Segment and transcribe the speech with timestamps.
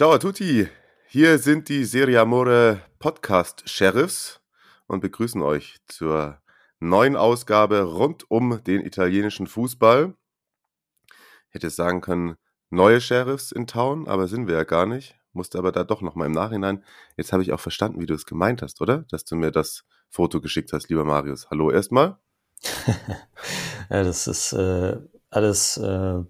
[0.00, 0.66] Ciao a tutti,
[1.08, 4.40] hier sind die Serie Amore Podcast Sheriffs
[4.86, 6.40] und begrüßen euch zur
[6.78, 10.14] neuen Ausgabe rund um den italienischen Fußball.
[11.48, 12.36] Ich hätte sagen können,
[12.70, 15.20] neue Sheriffs in Town, aber sind wir ja gar nicht.
[15.34, 16.82] Musste aber da doch nochmal im Nachhinein.
[17.18, 19.04] Jetzt habe ich auch verstanden, wie du es gemeint hast, oder?
[19.10, 21.50] Dass du mir das Foto geschickt hast, lieber Marius.
[21.50, 22.16] Hallo erstmal.
[23.90, 24.96] ja, das ist äh,
[25.28, 26.22] alles äh,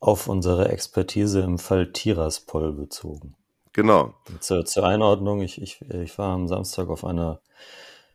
[0.00, 3.34] auf unsere Expertise im Fall Tiraspol bezogen.
[3.72, 4.14] Genau.
[4.40, 7.40] Zur, zur Einordnung, ich, ich, ich war am Samstag auf einer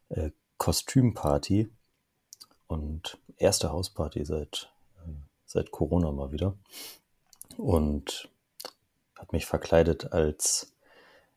[0.09, 1.71] äh, Kostümparty
[2.67, 5.11] und erste Hausparty seit, äh,
[5.45, 6.55] seit Corona mal wieder.
[7.57, 8.29] Und
[9.17, 10.73] habe mich verkleidet als,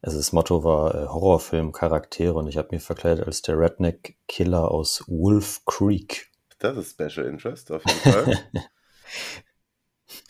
[0.01, 5.05] also das Motto war äh, Horrorfilm-Charaktere und ich habe mich verkleidet als der Redneck-Killer aus
[5.07, 6.31] Wolf Creek.
[6.59, 8.39] Das ist Special Interest auf jeden Fall.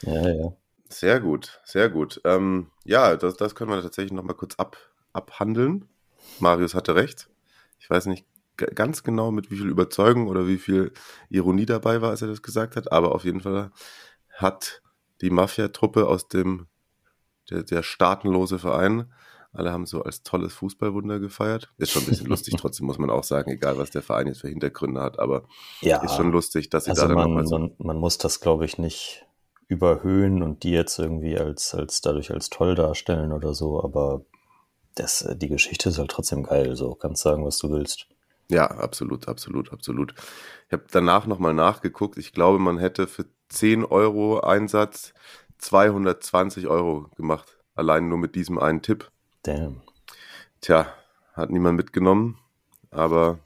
[0.03, 0.53] Ja, ja.
[0.89, 2.21] Sehr gut, sehr gut.
[2.25, 4.77] Ähm, ja, das, das können wir tatsächlich nochmal kurz ab,
[5.13, 5.89] abhandeln.
[6.39, 7.29] Marius hatte recht.
[7.79, 8.27] Ich weiß nicht
[8.57, 10.93] ganz genau, mit wie viel Überzeugung oder wie viel
[11.29, 13.73] Ironie dabei war, als er das gesagt hat, aber auf jeden Fall
[14.33, 14.83] hat
[15.21, 16.67] die Mafia-Truppe aus dem,
[17.51, 19.13] der, der staatenlose Verein,
[19.53, 21.73] alle haben so als tolles Fußballwunder gefeiert.
[21.79, 24.41] Ist schon ein bisschen lustig, trotzdem muss man auch sagen, egal was der Verein jetzt
[24.41, 25.45] für Hintergründe hat, aber
[25.81, 27.59] ja, ist schon lustig, dass sie also da dann man, nochmal so.
[27.59, 29.27] man, man muss das, glaube ich, nicht
[29.69, 34.23] überhöhen und die jetzt irgendwie als, als dadurch als toll darstellen oder so, aber
[34.95, 38.07] das, die Geschichte ist halt trotzdem geil, so kannst sagen, was du willst.
[38.51, 40.15] Ja, absolut, absolut, absolut.
[40.67, 42.19] Ich habe danach nochmal nachgeguckt.
[42.19, 45.15] Ich glaube, man hätte für 10 Euro Einsatz
[45.59, 47.59] 220 Euro gemacht.
[47.75, 49.11] Allein nur mit diesem einen Tipp.
[49.43, 49.81] Damn.
[50.61, 50.87] Tja,
[51.33, 52.39] hat niemand mitgenommen.
[52.91, 53.39] Aber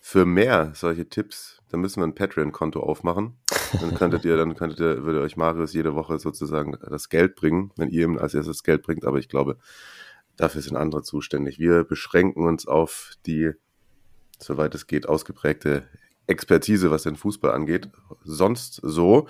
[0.00, 3.38] für mehr solche Tipps, da müssen wir ein Patreon-Konto aufmachen.
[3.80, 7.72] Dann könntet ihr, dann könntet ihr, würde euch Marius jede Woche sozusagen das Geld bringen,
[7.76, 9.04] wenn ihr ihm als erstes Geld bringt.
[9.04, 9.58] Aber ich glaube,
[10.36, 11.58] dafür sind andere zuständig.
[11.58, 13.52] Wir beschränken uns auf die,
[14.38, 15.88] soweit es geht, ausgeprägte
[16.26, 17.88] Expertise, was den Fußball angeht.
[18.24, 19.26] Sonst so.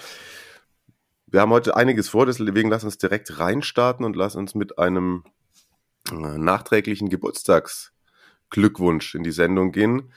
[1.26, 5.24] Wir haben heute einiges vor, deswegen lass uns direkt reinstarten und lass uns mit einem
[6.10, 10.12] äh, nachträglichen Geburtstagsglückwunsch in die Sendung gehen.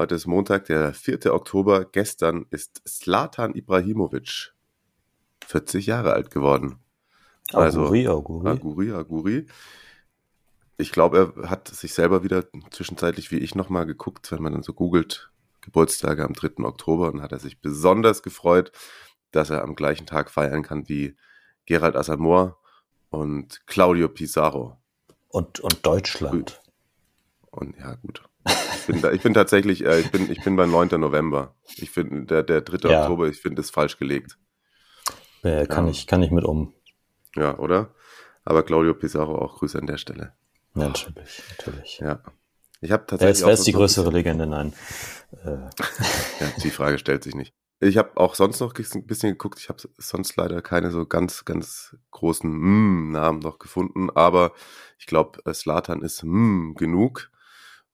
[0.00, 1.26] Heute ist Montag, der 4.
[1.26, 1.84] Oktober.
[1.84, 4.54] Gestern ist Slatan Ibrahimovic
[5.44, 6.78] 40 Jahre alt geworden.
[7.52, 8.48] Also, Auguri, Auguri.
[8.48, 9.46] Aguri, Aguri.
[10.78, 14.62] Ich glaube, er hat sich selber wieder zwischenzeitlich wie ich nochmal geguckt, wenn man dann
[14.62, 16.64] so googelt, Geburtstage am 3.
[16.64, 18.72] Oktober und hat er sich besonders gefreut,
[19.32, 21.14] dass er am gleichen Tag feiern kann wie
[21.66, 22.56] Gerald Asamoah
[23.10, 24.78] und Claudio Pizarro.
[25.28, 26.62] Und, und Deutschland.
[27.50, 28.29] Und ja, gut.
[28.46, 31.00] Ich bin, da, ich bin tatsächlich, äh, ich bin, ich bin bei 9.
[31.00, 31.54] November.
[31.76, 32.88] Ich finde, der, der 3.
[32.88, 33.02] Ja.
[33.02, 34.38] Oktober, ich finde, ist falsch gelegt.
[35.42, 35.90] Äh, kann, Ja.
[35.92, 36.74] ich, kann ich mit um.
[37.36, 37.94] Ja, oder?
[38.44, 40.32] Aber Claudio Pizarro auch Grüße an der Stelle.
[40.74, 41.98] Ja, natürlich, natürlich.
[42.00, 42.22] Ja.
[42.80, 43.46] Ich habe Wer tatsächlich.
[43.46, 44.46] wer ist die größere Legende?
[44.46, 44.72] Nein.
[45.44, 45.58] Äh,
[46.40, 47.54] Ja, die Frage stellt sich nicht.
[47.78, 49.60] Ich habe auch sonst noch ein bisschen geguckt.
[49.60, 54.10] Ich habe sonst leider keine so ganz, ganz großen mm, Namen noch gefunden.
[54.10, 54.52] Aber
[54.98, 57.30] ich glaube, Slatan ist mm, genug.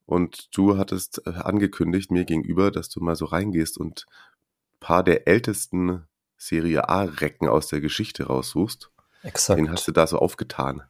[0.06, 5.02] Und du hattest äh, angekündigt mir gegenüber, dass du mal so reingehst und ein paar
[5.02, 6.06] der ältesten
[6.36, 8.90] Serie A-Recken aus der Geschichte raussuchst.
[9.22, 9.58] exakt.
[9.58, 10.82] Den hast du da so aufgetan.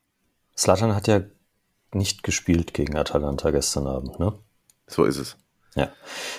[0.57, 1.23] Slatan hat ja
[1.93, 4.39] nicht gespielt gegen Atalanta gestern Abend, ne?
[4.87, 5.37] So ist es.
[5.75, 5.93] Ja.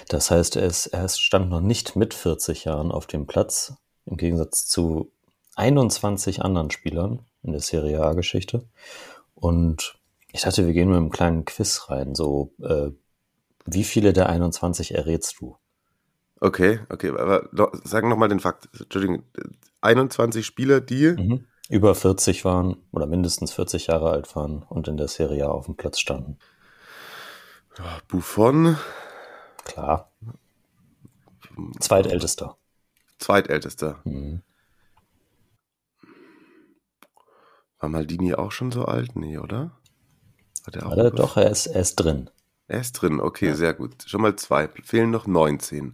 [0.09, 3.73] Das heißt, er, ist, er stand noch nicht mit 40 Jahren auf dem Platz,
[4.05, 5.11] im Gegensatz zu
[5.55, 8.67] 21 anderen Spielern in der Serie A-Geschichte.
[9.35, 9.99] Und
[10.37, 12.13] ich dachte, wir gehen mit einem kleinen Quiz rein.
[12.13, 12.91] So, äh,
[13.65, 15.57] wie viele der 21 errätst du?
[16.39, 18.69] Okay, okay, aber noch, sag nochmal den Fakt.
[18.79, 19.23] Entschuldigung,
[19.81, 21.07] 21 Spieler, die.
[21.07, 21.45] Mhm.
[21.69, 25.75] Über 40 waren oder mindestens 40 Jahre alt waren und in der Serie auf dem
[25.75, 26.37] Platz standen.
[28.07, 28.77] Buffon,
[29.65, 30.11] Klar.
[31.79, 32.57] Zweitältester.
[33.17, 33.99] zweitältester.
[34.05, 34.43] Mhm.
[37.79, 39.15] War Maldini auch schon so alt?
[39.15, 39.77] Nee, oder?
[40.67, 42.29] Hat er auch Warte, doch, er ist, er ist drin.
[42.67, 44.03] Er ist drin, okay, sehr gut.
[44.05, 44.67] Schon mal zwei.
[44.83, 45.93] Fehlen noch 19.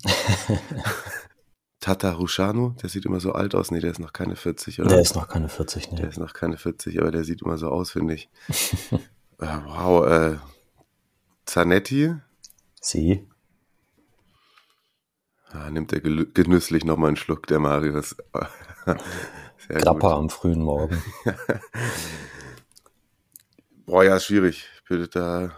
[1.79, 3.69] Tata Rushanu, der sieht immer so alt aus.
[3.69, 4.89] Nee, der ist noch keine 40, oder?
[4.89, 6.07] Der ist noch keine 40, Der ne?
[6.07, 8.29] ist noch keine 40, aber der sieht immer so aus, finde ich.
[9.39, 10.37] äh, wow, äh,
[11.45, 12.15] Zanetti,
[12.81, 13.27] Sie.
[15.51, 18.15] ah, nimmt er genüsslich nochmal einen Schluck, der Marius.
[19.67, 20.99] Grappa am frühen Morgen.
[23.85, 24.65] Boah, ja, schwierig.
[24.89, 25.51] Da,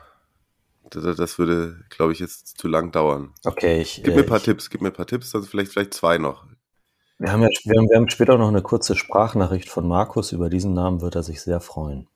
[0.89, 3.33] da, das würde, glaube ich, jetzt zu lang dauern.
[3.43, 5.47] Okay, ich, Gib mir äh, ein paar ich, Tipps, gib mir ein paar Tipps, also
[5.47, 6.45] vielleicht, vielleicht zwei noch.
[7.17, 10.31] wir, haben ja, wir, haben, wir haben später noch eine kurze Sprachnachricht von Markus.
[10.31, 12.07] Über diesen Namen wird er sich sehr freuen.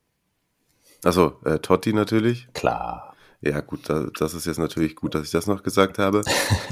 [1.04, 2.48] Also äh, Totti natürlich.
[2.52, 3.14] Klar.
[3.42, 6.22] Ja, gut, da, das ist jetzt natürlich gut, dass ich das noch gesagt habe.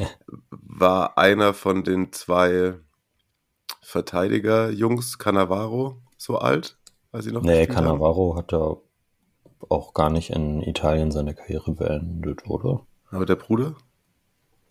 [0.51, 2.75] War einer von den zwei
[3.83, 6.77] Verteidiger-Jungs, Cannavaro, so alt?
[7.11, 7.67] Weiß ich noch Nee?
[7.67, 8.77] Cannavaro hat ja
[9.69, 12.87] auch gar nicht in Italien seine Karriere beendet, oder?
[13.11, 13.75] Aber der Bruder?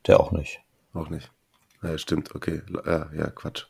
[0.06, 0.62] Der auch nicht.
[0.94, 1.32] Auch nicht.
[1.84, 2.62] Ja, stimmt, okay.
[2.86, 3.66] Ja, ja, Quatsch.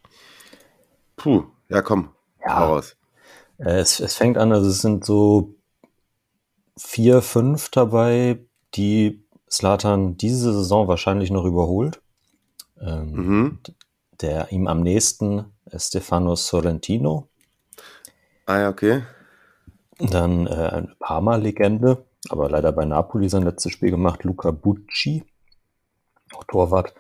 [1.16, 2.10] Puh, ja, komm.
[2.46, 2.66] Ja.
[2.66, 2.96] Raus.
[3.58, 5.56] Äh, Es, es fängt an, also es sind so
[6.78, 8.40] vier, fünf dabei,
[8.76, 12.02] die Slatan diese Saison wahrscheinlich noch überholt.
[12.80, 13.60] Ähm, Mhm.
[14.22, 17.28] Der ihm am nächsten ist Stefano Sorrentino,
[18.48, 19.04] Ah ja, okay.
[20.00, 25.24] Dann äh, eine Parma-Legende, aber leider bei Napoli sein letztes Spiel gemacht, Luca Bucci,
[26.34, 26.94] auch Torwart,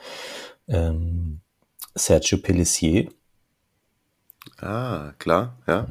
[0.68, 1.42] ähm,
[1.96, 3.10] Sergio Pellissier,
[4.60, 5.86] Ah, klar, ja.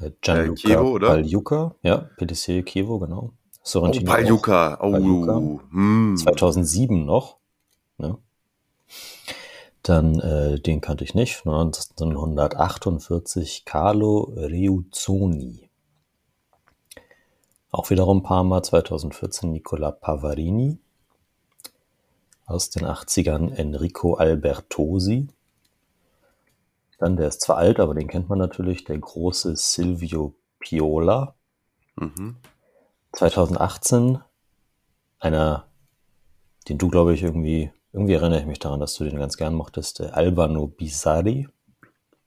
[0.00, 1.08] äh, Gianluca Chievo, oder?
[1.08, 3.32] Pagliuca, ja, Pellissier, Chievo, genau.
[3.32, 4.14] Oh, Sorrentino auch.
[4.14, 4.78] Paljuka.
[4.80, 5.36] Oh, Paljuka.
[5.72, 6.16] hm.
[6.16, 7.38] 2007 noch.
[7.98, 8.16] Ne?
[9.82, 15.65] Dann, äh, den kannte ich nicht, 1948 Carlo Reuzzoni.
[17.76, 20.78] Auch wiederum Parma, 2014 Nicola Pavarini.
[22.46, 25.28] Aus den 80ern Enrico Albertosi.
[26.96, 31.34] Dann, der ist zwar alt, aber den kennt man natürlich, der große Silvio Piola.
[31.96, 32.36] Mhm.
[33.12, 34.20] 2018
[35.18, 35.66] einer,
[36.70, 39.52] den du, glaube ich, irgendwie, irgendwie erinnere ich mich daran, dass du den ganz gern
[39.52, 41.46] mochtest, äh, Albano Bisari.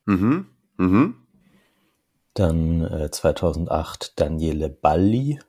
[0.06, 0.46] Mhm.
[0.78, 1.16] Mhm.
[2.40, 5.42] Dann äh, 2008 Daniele Balli,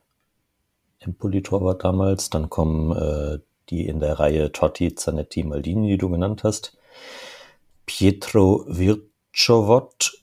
[0.98, 2.30] Empoli-Torwart damals.
[2.30, 3.38] Dann kommen äh,
[3.68, 6.76] die in der Reihe Totti, Zanetti, Maldini, die du genannt hast.
[7.86, 10.20] Pietro Virchovot,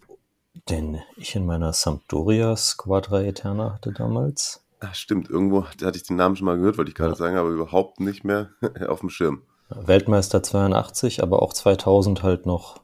[0.67, 4.61] den ich in meiner Sampdoria Squadra Eterna hatte damals.
[4.81, 7.49] Ah, stimmt, irgendwo hatte ich den Namen schon mal gehört, wollte ich gerade sagen, aber
[7.49, 8.49] überhaupt nicht mehr
[8.89, 9.41] auf dem Schirm.
[9.69, 12.81] Weltmeister 82, aber auch 2000 halt noch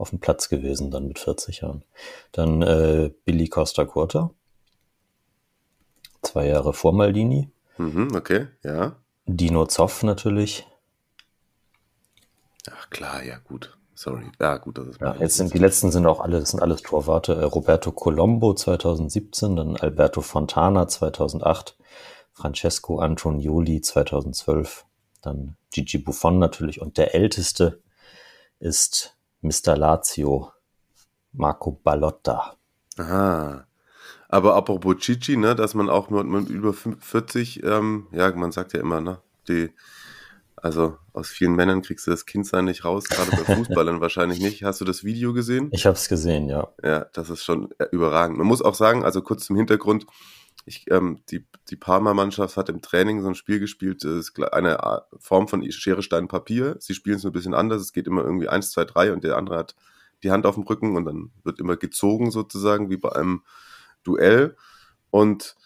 [0.00, 1.84] auf dem Platz gewesen, dann mit 40 Jahren.
[2.32, 4.30] Dann äh, Billy Costa Curta,
[6.22, 7.50] zwei Jahre vor Maldini.
[7.76, 8.96] Mhm, okay, ja.
[9.26, 10.66] Dino Zoff natürlich.
[12.70, 13.76] Ach klar, ja, gut.
[13.94, 14.32] Sorry.
[14.40, 16.80] Ja, gut, das ist Ja, jetzt sind die letzten sind auch alle, das sind alles
[16.80, 17.34] Torwarte.
[17.34, 21.76] Äh, Roberto Colombo 2017, dann Alberto Fontana 2008,
[22.32, 24.86] Francesco Antonioli 2012,
[25.20, 27.82] dann Gigi Buffon natürlich und der älteste
[28.58, 29.76] ist Mr.
[29.76, 30.52] Lazio,
[31.32, 32.56] Marco Ballotta.
[32.98, 33.66] Aha.
[34.28, 38.74] Aber apropos Chichi, ne, dass man auch nur mit über 40, ähm, ja, man sagt
[38.74, 39.70] ja immer, ne, die,
[40.56, 44.62] also aus vielen Männern kriegst du das Kindsein nicht raus, gerade bei Fußballern wahrscheinlich nicht.
[44.62, 45.68] Hast du das Video gesehen?
[45.72, 46.68] Ich habe es gesehen, ja.
[46.82, 48.38] Ja, das ist schon überragend.
[48.38, 50.06] Man muss auch sagen, also kurz zum Hintergrund,
[50.70, 54.78] ich, ähm, die, die Parma-Mannschaft hat im Training so ein Spiel gespielt, das ist eine
[55.18, 56.76] Form von Schere, Stein, Papier.
[56.78, 57.82] Sie spielen es ein bisschen anders.
[57.82, 59.74] Es geht immer irgendwie eins, zwei, drei und der andere hat
[60.22, 63.42] die Hand auf dem Rücken und dann wird immer gezogen sozusagen, wie bei einem
[64.04, 64.56] Duell.
[65.10, 65.56] Und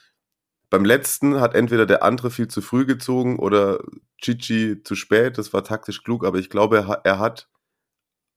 [0.70, 3.80] beim letzten hat entweder der andere viel zu früh gezogen oder
[4.22, 5.36] Chichi zu spät.
[5.36, 7.48] Das war taktisch klug, aber ich glaube, er hat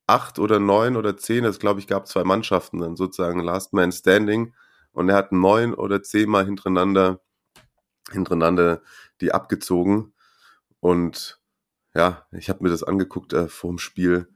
[0.05, 3.91] acht oder neun oder zehn, das glaube ich gab zwei Mannschaften dann sozusagen Last Man
[3.91, 4.53] Standing
[4.97, 7.21] und er hat neun oder zehnmal hintereinander
[8.11, 8.81] hintereinander
[9.21, 10.13] die abgezogen
[10.79, 11.39] und
[11.93, 14.27] ja, ich habe mir das angeguckt äh, vor dem Spiel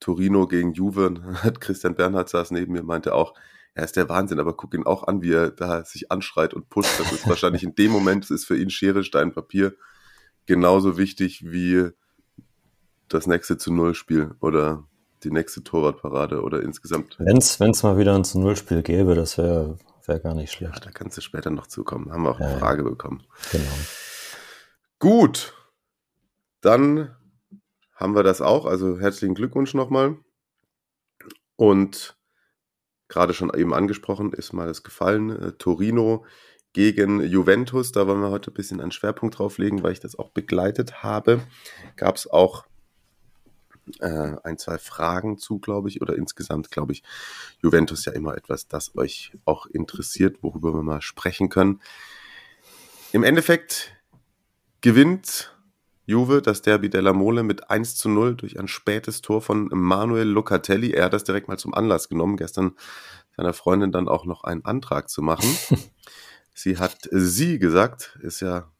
[0.00, 3.34] Torino gegen Juve hat Christian Bernhard saß neben mir meinte auch,
[3.74, 6.70] er ist der Wahnsinn, aber guck ihn auch an, wie er da sich anschreit und
[6.70, 6.98] pusht.
[6.98, 9.74] Das ist wahrscheinlich in dem Moment, das ist für ihn Schere, Stein, Papier
[10.46, 11.90] genauso wichtig wie
[13.08, 14.88] das nächste zu Null Spiel oder
[15.24, 17.18] die nächste Torwartparade oder insgesamt.
[17.18, 19.76] Wenn es mal wieder ein zu Null-Spiel gäbe, das wäre
[20.08, 20.86] wär gar nicht Ja, schlecht.
[20.86, 22.10] da kannst du später noch zukommen.
[22.12, 22.58] Haben wir auch eine Ja, ja.
[22.58, 23.24] Frage bekommen.
[23.52, 23.64] Genau.
[24.98, 25.54] Gut,
[26.60, 27.14] dann
[27.94, 28.66] haben wir das auch.
[28.66, 30.16] Also herzlichen Glückwunsch nochmal.
[31.56, 32.16] Und
[33.08, 35.30] gerade schon eben angesprochen, ist mal das gefallen.
[35.30, 36.24] Äh, Torino
[36.72, 37.92] gegen Juventus.
[37.92, 41.02] Da wollen wir heute ein bisschen einen Schwerpunkt drauf legen, weil ich das auch begleitet
[41.02, 41.40] habe.
[41.96, 42.66] Gab es auch
[44.00, 47.02] äh, ein, zwei Fragen zu, glaube ich, oder insgesamt, glaube ich,
[47.62, 51.80] Juventus ja immer etwas, das euch auch interessiert, worüber wir mal sprechen können.
[53.12, 53.92] Im Endeffekt
[54.80, 55.56] gewinnt
[56.04, 60.28] Juve das Derby della Mole mit 1 zu 0 durch ein spätes Tor von Manuel
[60.28, 60.92] Locatelli.
[60.92, 62.76] Er hat das direkt mal zum Anlass genommen, gestern
[63.36, 65.48] seiner Freundin dann auch noch einen Antrag zu machen.
[66.54, 68.70] sie hat sie gesagt, ist ja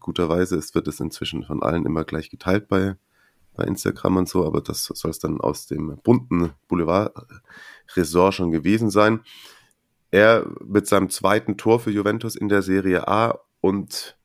[0.00, 2.96] guterweise, es wird es inzwischen von allen immer gleich geteilt bei,
[3.56, 8.90] bei Instagram und so, aber das soll es dann aus dem bunten Boulevard-Resort schon gewesen
[8.90, 9.20] sein.
[10.10, 14.16] Er mit seinem zweiten Tor für Juventus in der Serie A und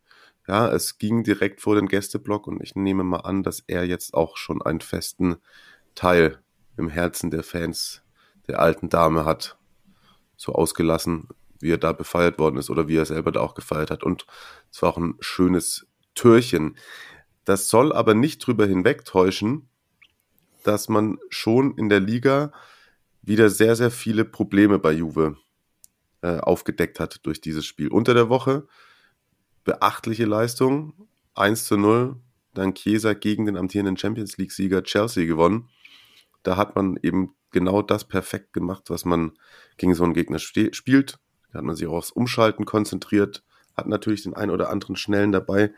[0.48, 4.14] ja, es ging direkt vor den Gästeblock und ich nehme mal an, dass er jetzt
[4.14, 5.38] auch schon einen festen
[5.96, 6.40] Teil
[6.78, 8.02] im Herzen der Fans
[8.48, 9.58] der alten Dame hat.
[10.36, 13.92] So ausgelassen, wie er da befeiert worden ist oder wie er selber da auch gefeiert
[13.92, 14.04] hat.
[14.04, 14.26] Und
[14.72, 16.78] es war auch ein schönes Türchen.
[17.52, 19.68] Das soll aber nicht drüber hinwegtäuschen,
[20.64, 22.54] dass man schon in der Liga
[23.22, 25.36] wieder sehr, sehr viele Probleme bei Juve
[26.22, 27.90] äh, aufgedeckt hat durch dieses Spiel.
[27.90, 28.70] Unter der Woche
[29.66, 30.94] beachtliche Leistung.
[31.34, 32.16] 1 zu 0.
[32.54, 35.68] Dann Chiesa gegen den amtierenden Champions League-Sieger Chelsea gewonnen.
[36.44, 39.34] Da hat man eben genau das perfekt gemacht, was man
[39.76, 41.20] gegen so einen Gegner spielt.
[41.52, 43.44] Da hat man sich auch aufs Umschalten konzentriert,
[43.76, 45.74] hat natürlich den einen oder anderen Schnellen dabei.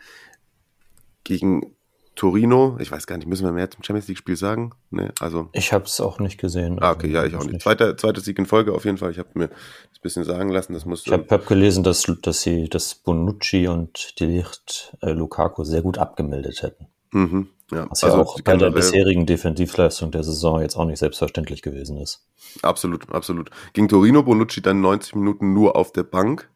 [1.24, 1.76] Gegen
[2.16, 4.72] Torino, ich weiß gar nicht, müssen wir mehr zum Champions League-Spiel sagen?
[4.92, 5.50] Nee, also.
[5.54, 6.78] Ich habe es auch nicht gesehen.
[6.82, 7.62] Ah, okay, ja, ich auch nicht.
[7.62, 9.12] Zweiter, zweiter Sieg in Folge auf jeden Fall.
[9.12, 10.74] Ich habe mir das bisschen sagen lassen.
[10.74, 15.64] Das muss, ich habe hab gelesen, dass, dass sie dass Bonucci und Delicht äh, Lukaku
[15.64, 16.88] sehr gut abgemeldet hätten.
[17.12, 17.88] Mhm, ja.
[17.90, 21.98] Was ja also, auch bei der bisherigen Defensivleistung der Saison jetzt auch nicht selbstverständlich gewesen
[21.98, 22.28] ist.
[22.62, 23.50] Absolut, absolut.
[23.74, 26.50] Gegen Torino Bonucci dann 90 Minuten nur auf der Bank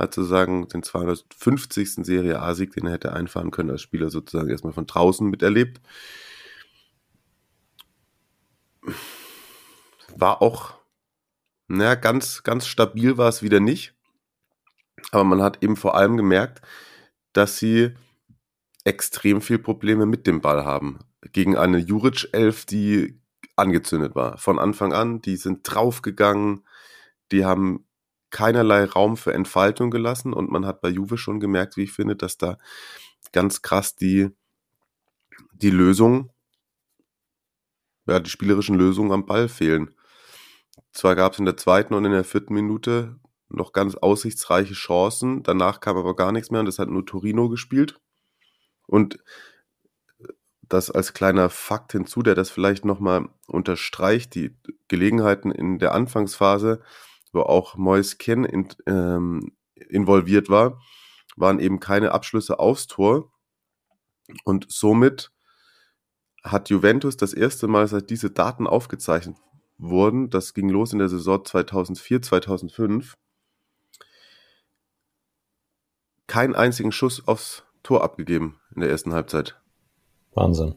[0.00, 2.04] hat sozusagen den 250.
[2.04, 5.80] Serie A-Sieg, den er hätte einfahren können als Spieler sozusagen erstmal von draußen miterlebt.
[10.16, 10.74] War auch,
[11.68, 13.94] naja, ganz, ganz stabil war es wieder nicht.
[15.12, 16.62] Aber man hat eben vor allem gemerkt,
[17.32, 17.94] dass sie
[18.84, 20.98] extrem viel Probleme mit dem Ball haben.
[21.32, 23.20] Gegen eine Juric-Elf, die
[23.56, 24.38] angezündet war.
[24.38, 26.64] Von Anfang an, die sind draufgegangen,
[27.30, 27.86] die haben
[28.30, 32.16] keinerlei Raum für Entfaltung gelassen und man hat bei Juve schon gemerkt, wie ich finde,
[32.16, 32.58] dass da
[33.32, 34.30] ganz krass die,
[35.52, 36.30] die Lösung,
[38.06, 39.94] ja, die spielerischen Lösungen am Ball fehlen.
[40.92, 43.18] Zwar gab es in der zweiten und in der vierten Minute
[43.48, 47.48] noch ganz aussichtsreiche Chancen, danach kam aber gar nichts mehr und das hat nur Torino
[47.48, 48.00] gespielt.
[48.86, 49.22] Und
[50.62, 54.56] das als kleiner Fakt hinzu, der das vielleicht nochmal unterstreicht, die
[54.88, 56.80] Gelegenheiten in der Anfangsphase,
[57.32, 60.80] wo auch Mois Ken in, ähm, involviert war,
[61.36, 63.32] waren eben keine Abschlüsse aufs Tor.
[64.44, 65.32] Und somit
[66.42, 69.36] hat Juventus das erste Mal, seit diese Daten aufgezeichnet
[69.78, 73.16] wurden, das ging los in der Saison 2004, 2005,
[76.26, 79.60] keinen einzigen Schuss aufs Tor abgegeben in der ersten Halbzeit.
[80.32, 80.76] Wahnsinn.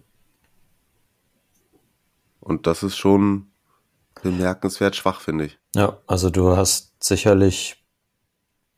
[2.39, 3.52] Und das ist schon
[4.21, 5.59] bemerkenswert schwach, finde ich.
[5.75, 7.83] Ja, also du hast sicherlich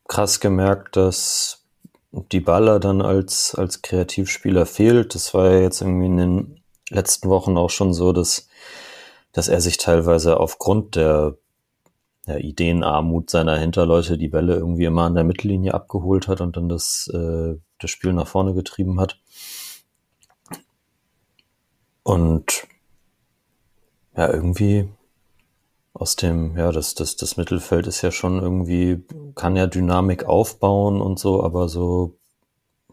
[0.08, 1.66] krass gemerkt, dass
[2.12, 5.14] die Baller dann als, als Kreativspieler fehlt.
[5.14, 8.48] Das war ja jetzt irgendwie in den letzten Wochen auch schon so, dass,
[9.32, 11.36] dass er sich teilweise aufgrund der,
[12.26, 16.68] der Ideenarmut seiner Hinterleute die Bälle irgendwie immer an der Mittellinie abgeholt hat und dann
[16.68, 19.18] das, äh, das Spiel nach vorne getrieben hat.
[22.02, 22.66] Und
[24.16, 24.88] ja, irgendwie
[25.98, 29.02] aus dem, ja, das, das, das Mittelfeld ist ja schon irgendwie,
[29.34, 32.18] kann ja Dynamik aufbauen und so, aber so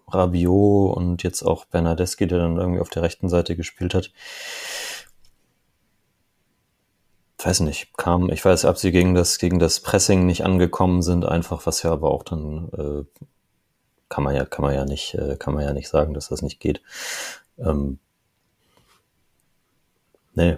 [0.09, 4.11] Rabiot und jetzt auch Bernardeschi, der dann irgendwie auf der rechten Seite gespielt hat,
[7.43, 11.25] weiß nicht, kam, ich weiß, ob sie gegen das, gegen das Pressing nicht angekommen sind,
[11.25, 13.23] einfach, was ja aber auch dann, äh,
[14.07, 16.41] kann man ja, kann man ja nicht, äh, kann man ja nicht sagen, dass das
[16.41, 16.81] nicht geht.
[17.57, 17.99] Ähm,
[20.35, 20.57] nee.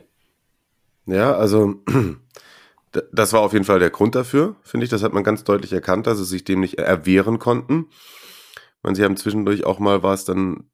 [1.05, 1.83] Ja, also
[3.11, 4.89] das war auf jeden Fall der Grund dafür, finde ich.
[4.89, 7.87] Das hat man ganz deutlich erkannt, dass sie sich dem nicht erwehren konnten.
[8.81, 10.69] Und sie haben zwischendurch auch mal, war es dann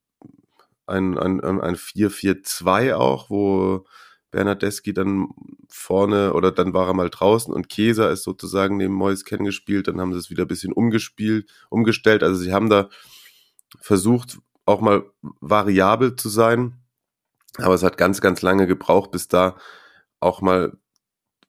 [0.88, 3.86] ein, ein, ein 4-4-2 auch, wo
[4.32, 5.30] Bernardeschi dann
[5.70, 10.00] vorne oder dann war er mal draußen und Käser ist sozusagen neben Mois kennengespielt, dann
[10.00, 12.24] haben sie es wieder ein bisschen umgespielt, umgestellt.
[12.24, 12.90] Also sie haben da
[13.80, 15.04] versucht, auch mal
[15.42, 16.78] variabel zu sein,
[17.58, 19.58] aber es hat ganz, ganz lange gebraucht, bis da
[20.22, 20.78] auch mal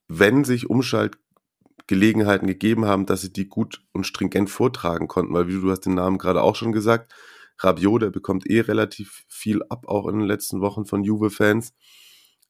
[0.07, 5.59] wenn sich Umschaltgelegenheiten gegeben haben, dass sie die gut und stringent vortragen konnten, weil wie
[5.59, 7.13] du hast den Namen gerade auch schon gesagt,
[7.59, 11.73] Rabiot, der bekommt eh relativ viel ab, auch in den letzten Wochen von Juve-Fans.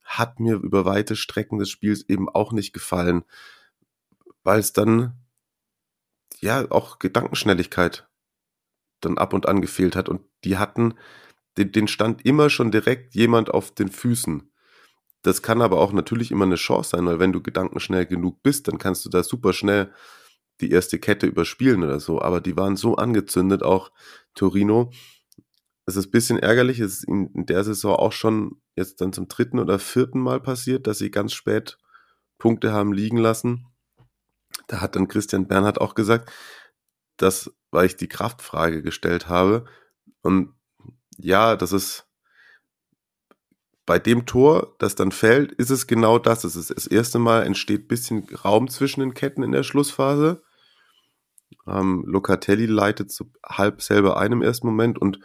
[0.04, 3.24] Hat mir über weite Strecken des Spiels eben auch nicht gefallen,
[4.44, 5.14] weil es dann
[6.40, 8.08] ja auch Gedankenschnelligkeit
[9.02, 10.10] dann ab und an gefehlt hat.
[10.10, 10.96] Und die hatten,
[11.58, 14.53] den, den stand immer schon direkt jemand auf den Füßen.
[15.24, 18.68] Das kann aber auch natürlich immer eine Chance sein, weil wenn du gedankenschnell genug bist,
[18.68, 19.92] dann kannst du da super schnell
[20.62, 22.22] die erste Kette überspielen oder so.
[22.22, 23.92] Aber die waren so angezündet, auch
[24.36, 24.92] Torino.
[25.86, 29.28] Es ist ein bisschen ärgerlich, es ist in der Saison auch schon jetzt dann zum
[29.28, 31.78] dritten oder vierten Mal passiert, dass sie ganz spät
[32.38, 33.68] Punkte haben liegen lassen.
[34.68, 36.32] Da hat dann Christian Bernhard auch gesagt,
[37.18, 39.66] dass, weil ich die Kraftfrage gestellt habe.
[40.22, 40.54] Und
[41.18, 42.08] ja, das ist
[43.86, 46.44] bei dem Tor, das dann fällt, ist es genau das.
[46.44, 50.42] Es ist das erste Mal entsteht bisschen Raum zwischen den Ketten in der Schlussphase.
[51.68, 55.20] Ähm, Locatelli leitet so halb selber ein im ersten Moment und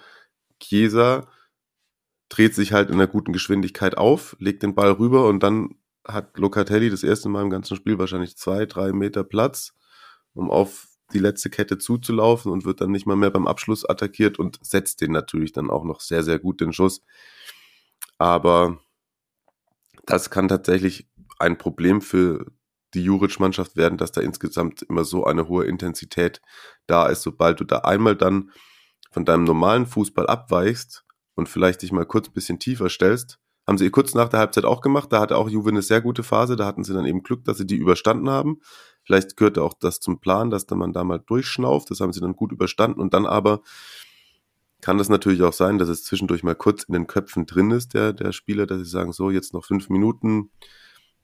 [0.60, 1.28] Chiesa
[2.28, 6.36] dreht sich halt in einer guten Geschwindigkeit auf, legt den Ball rüber und dann hat
[6.38, 9.74] Locatelli das erste Mal im ganzen Spiel wahrscheinlich zwei, drei Meter Platz,
[10.34, 14.38] um auf die letzte Kette zuzulaufen und wird dann nicht mal mehr beim Abschluss attackiert
[14.38, 17.02] und setzt den natürlich dann auch noch sehr, sehr gut den Schuss.
[18.18, 18.78] Aber
[20.06, 21.08] das kann tatsächlich
[21.38, 22.46] ein Problem für
[22.94, 26.40] die Juric-Mannschaft werden, dass da insgesamt immer so eine hohe Intensität
[26.86, 27.22] da ist.
[27.22, 28.50] Sobald du da einmal dann
[29.10, 33.76] von deinem normalen Fußball abweichst und vielleicht dich mal kurz ein bisschen tiefer stellst, haben
[33.76, 35.12] sie kurz nach der Halbzeit auch gemacht.
[35.12, 36.56] Da hatte auch Juve eine sehr gute Phase.
[36.56, 38.60] Da hatten sie dann eben Glück, dass sie die überstanden haben.
[39.04, 41.90] Vielleicht gehörte auch das zum Plan, dass da man da mal durchschnauft.
[41.90, 42.98] Das haben sie dann gut überstanden.
[42.98, 43.60] Und dann aber
[44.80, 47.94] kann das natürlich auch sein, dass es zwischendurch mal kurz in den Köpfen drin ist,
[47.94, 50.50] der, der Spieler, dass sie sagen, so, jetzt noch fünf Minuten.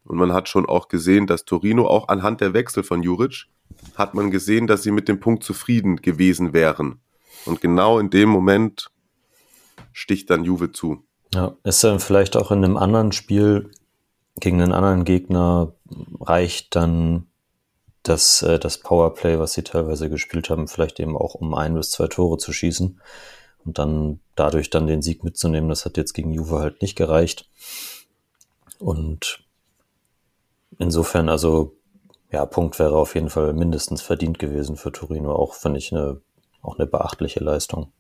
[0.04, 3.46] Und man hat schon auch gesehen, dass Torino auch anhand der Wechsel von Juric
[3.94, 7.00] hat man gesehen, dass sie mit dem Punkt zufrieden gewesen wären.
[7.46, 8.90] Und genau in dem Moment
[9.92, 11.04] sticht dann Juve zu.
[11.32, 13.70] Ja, ist dann vielleicht auch in einem anderen Spiel
[14.40, 15.75] gegen einen anderen Gegner
[16.20, 17.26] reicht dann
[18.02, 21.90] das, äh, das Powerplay, was sie teilweise gespielt haben, vielleicht eben auch um ein bis
[21.90, 23.00] zwei Tore zu schießen
[23.65, 25.69] und dann dadurch dann den Sieg mitzunehmen.
[25.69, 27.49] Das hat jetzt gegen Juve halt nicht gereicht.
[28.79, 29.45] Und
[30.79, 31.77] insofern, also
[32.31, 35.35] ja, Punkt wäre auf jeden Fall mindestens verdient gewesen für Torino.
[35.35, 36.21] Auch finde ich eine,
[36.63, 37.93] auch eine beachtliche Leistung.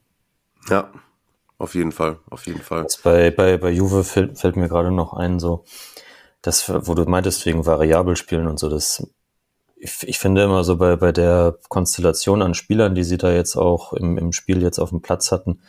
[0.68, 0.90] Ja,
[1.58, 2.82] auf jeden Fall, auf jeden Fall.
[2.82, 5.64] Jetzt bei, bei, bei Juve fällt, fällt mir gerade noch ein, so,
[6.42, 9.06] das, wo du meintest, wegen variabel spielen und so, das,
[9.84, 13.54] ich, ich finde immer so bei, bei der Konstellation an Spielern, die sie da jetzt
[13.54, 15.60] auch im, im Spiel jetzt auf dem Platz hatten,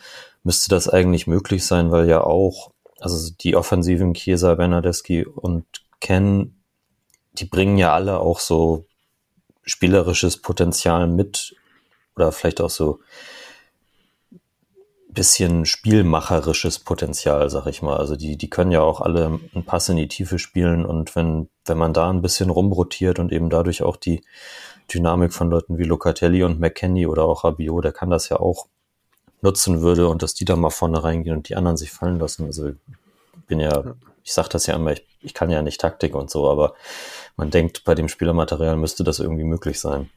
[0.42, 5.66] müsste das eigentlich möglich sein, weil ja auch, also die offensiven Chiesa, Bernadeschi und
[6.00, 6.56] Ken,
[7.34, 8.86] die bringen ja alle auch so
[9.64, 11.54] spielerisches Potenzial mit
[12.16, 13.00] oder vielleicht auch so
[15.16, 17.96] bisschen spielmacherisches Potenzial, sag ich mal.
[17.96, 21.48] Also die, die können ja auch alle einen Pass in die Tiefe spielen und wenn,
[21.64, 24.22] wenn man da ein bisschen rumrotiert und eben dadurch auch die
[24.92, 28.66] Dynamik von Leuten wie Locatelli und McKenny oder auch Rabiot, der kann das ja auch
[29.40, 32.44] nutzen würde und dass die da mal vorne reingehen und die anderen sich fallen lassen.
[32.44, 32.76] Also ich
[33.46, 36.48] bin ja, ich sag das ja immer, ich, ich kann ja nicht Taktik und so,
[36.48, 36.74] aber
[37.36, 40.10] man denkt, bei dem Spielermaterial müsste das irgendwie möglich sein.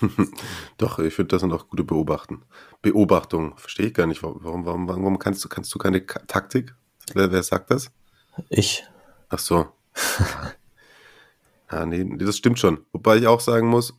[0.78, 2.42] Doch, ich finde, das sind auch gute Beobachten.
[2.82, 3.56] Beobachtungen.
[3.56, 4.22] Verstehe ich gar nicht.
[4.22, 6.74] Warum, warum, warum kannst du, kannst du keine Taktik?
[7.14, 7.90] Wer, wer sagt das?
[8.48, 8.84] Ich.
[9.28, 9.68] Ach so.
[11.70, 12.84] ja, nee, das stimmt schon.
[12.92, 13.94] Wobei ich auch sagen muss,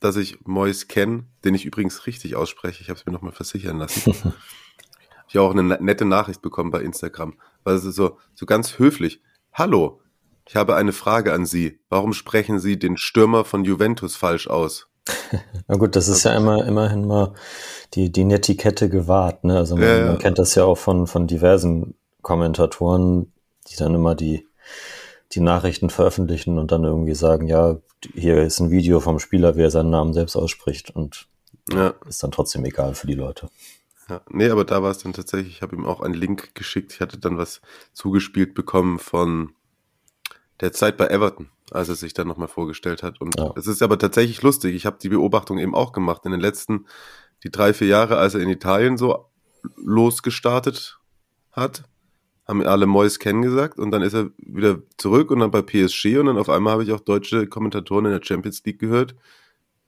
[0.00, 2.82] dass ich Mois kenne, den ich übrigens richtig ausspreche.
[2.82, 4.10] Ich habe es mir nochmal versichern lassen.
[5.28, 7.34] ich habe auch eine nette Nachricht bekommen bei Instagram.
[7.64, 9.20] Weil es ist so, so ganz höflich.
[9.52, 10.00] Hallo,
[10.46, 11.80] ich habe eine Frage an Sie.
[11.88, 14.89] Warum sprechen Sie den Stürmer von Juventus falsch aus?
[15.68, 17.34] Na gut, das ist ja immer, immerhin mal
[17.94, 19.44] die, die Netiquette gewahrt.
[19.44, 19.56] Ne?
[19.56, 20.06] Also man, ja, ja.
[20.06, 23.32] man kennt das ja auch von, von diversen Kommentatoren,
[23.68, 24.46] die dann immer die,
[25.32, 27.76] die Nachrichten veröffentlichen und dann irgendwie sagen, ja,
[28.14, 31.26] hier ist ein Video vom Spieler, wie er seinen Namen selbst ausspricht und
[31.70, 31.94] ja.
[32.08, 33.48] ist dann trotzdem egal für die Leute.
[34.08, 36.92] Ja, nee, aber da war es dann tatsächlich, ich habe ihm auch einen Link geschickt,
[36.92, 37.60] ich hatte dann was
[37.92, 39.52] zugespielt bekommen von
[40.60, 43.20] der Zeit bei Everton als er sich dann nochmal vorgestellt hat.
[43.20, 43.52] Und ja.
[43.56, 44.74] es ist aber tatsächlich lustig.
[44.74, 46.24] Ich habe die Beobachtung eben auch gemacht.
[46.24, 46.86] In den letzten,
[47.44, 49.26] die drei, vier Jahre, als er in Italien so
[49.76, 50.98] losgestartet
[51.52, 51.84] hat,
[52.46, 56.26] haben alle Mois kennengesagt und dann ist er wieder zurück und dann bei PSG und
[56.26, 59.14] dann auf einmal habe ich auch deutsche Kommentatoren in der Champions League gehört,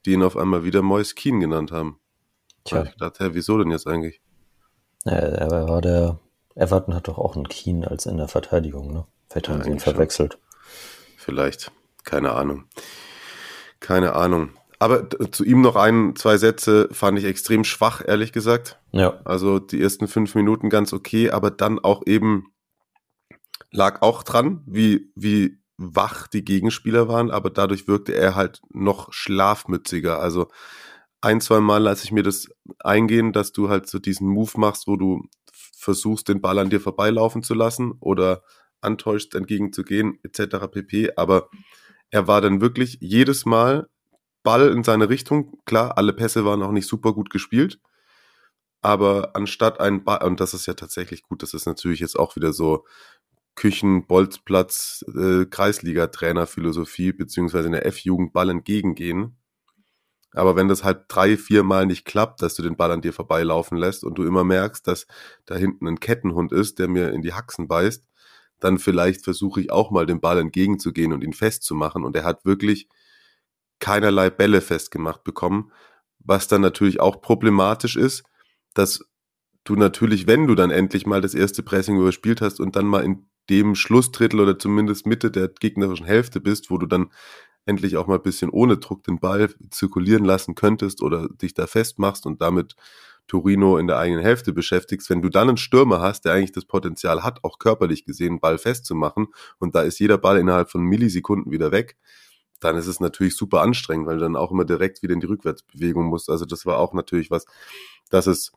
[0.06, 1.98] die ihn auf einmal wieder Mois Keen genannt haben.
[2.64, 2.84] Tja.
[2.84, 4.20] ich dachte, hä, wieso denn jetzt eigentlich?
[5.04, 6.20] Ja, er war der,
[6.54, 9.06] Everton hat doch auch einen Keen als in der Verteidigung, ne?
[9.28, 10.38] Vielleicht haben ja, sie ihn verwechselt.
[11.16, 11.70] Vielleicht.
[12.04, 12.64] Keine Ahnung.
[13.80, 14.50] Keine Ahnung.
[14.78, 18.80] Aber zu ihm noch ein, zwei Sätze fand ich extrem schwach, ehrlich gesagt.
[18.90, 19.20] Ja.
[19.24, 22.52] Also die ersten fünf Minuten ganz okay, aber dann auch eben
[23.70, 29.12] lag auch dran, wie, wie wach die Gegenspieler waren, aber dadurch wirkte er halt noch
[29.12, 30.20] schlafmütziger.
[30.20, 30.48] Also
[31.20, 32.48] ein, zwei Mal lasse ich mir das
[32.80, 35.22] eingehen, dass du halt so diesen Move machst, wo du
[35.76, 38.42] versuchst, den Ball an dir vorbeilaufen zu lassen oder
[38.82, 40.68] antäuscht, entgegenzugehen, etc.
[40.70, 41.12] pp.
[41.16, 41.48] Aber
[42.10, 43.88] er war dann wirklich jedes Mal
[44.42, 45.58] Ball in seine Richtung.
[45.64, 47.80] Klar, alle Pässe waren auch nicht super gut gespielt.
[48.82, 52.34] Aber anstatt ein Ball, und das ist ja tatsächlich gut, das ist natürlich jetzt auch
[52.36, 52.84] wieder so
[53.54, 59.36] Küchen, Bolzplatz, äh, Kreisliga-Trainer-Philosophie, beziehungsweise in der F-Jugend Ball entgegengehen.
[60.34, 63.12] Aber wenn das halt drei, vier Mal nicht klappt, dass du den Ball an dir
[63.12, 65.06] vorbeilaufen lässt und du immer merkst, dass
[65.44, 68.04] da hinten ein Kettenhund ist, der mir in die Haxen beißt,
[68.62, 72.04] dann vielleicht versuche ich auch mal den Ball entgegenzugehen und ihn festzumachen.
[72.04, 72.88] Und er hat wirklich
[73.80, 75.72] keinerlei Bälle festgemacht bekommen,
[76.20, 78.22] was dann natürlich auch problematisch ist,
[78.74, 79.04] dass
[79.64, 83.04] du natürlich, wenn du dann endlich mal das erste Pressing überspielt hast und dann mal
[83.04, 87.10] in dem Schlussdrittel oder zumindest Mitte der gegnerischen Hälfte bist, wo du dann
[87.66, 91.66] endlich auch mal ein bisschen ohne Druck den Ball zirkulieren lassen könntest oder dich da
[91.66, 92.76] festmachst und damit
[93.32, 96.66] Torino in der eigenen Hälfte beschäftigst, wenn du dann einen Stürmer hast, der eigentlich das
[96.66, 101.50] Potenzial hat, auch körperlich gesehen, Ball festzumachen und da ist jeder Ball innerhalb von Millisekunden
[101.50, 101.96] wieder weg,
[102.60, 105.26] dann ist es natürlich super anstrengend, weil du dann auch immer direkt wieder in die
[105.26, 106.28] Rückwärtsbewegung musst.
[106.28, 107.46] Also das war auch natürlich was,
[108.10, 108.52] dass es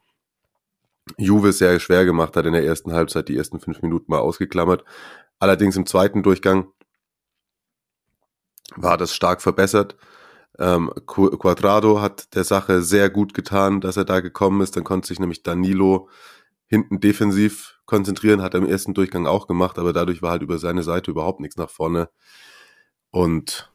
[1.17, 4.83] Juve sehr schwer gemacht hat in der ersten Halbzeit, die ersten fünf Minuten mal ausgeklammert.
[5.39, 6.67] Allerdings im zweiten Durchgang
[8.75, 9.95] war das stark verbessert.
[10.59, 14.75] Ähm, Quadrado hat der Sache sehr gut getan, dass er da gekommen ist.
[14.75, 16.09] Dann konnte sich nämlich Danilo
[16.67, 20.57] hinten defensiv konzentrieren, hat er im ersten Durchgang auch gemacht, aber dadurch war halt über
[20.57, 22.09] seine Seite überhaupt nichts nach vorne.
[23.11, 23.71] Und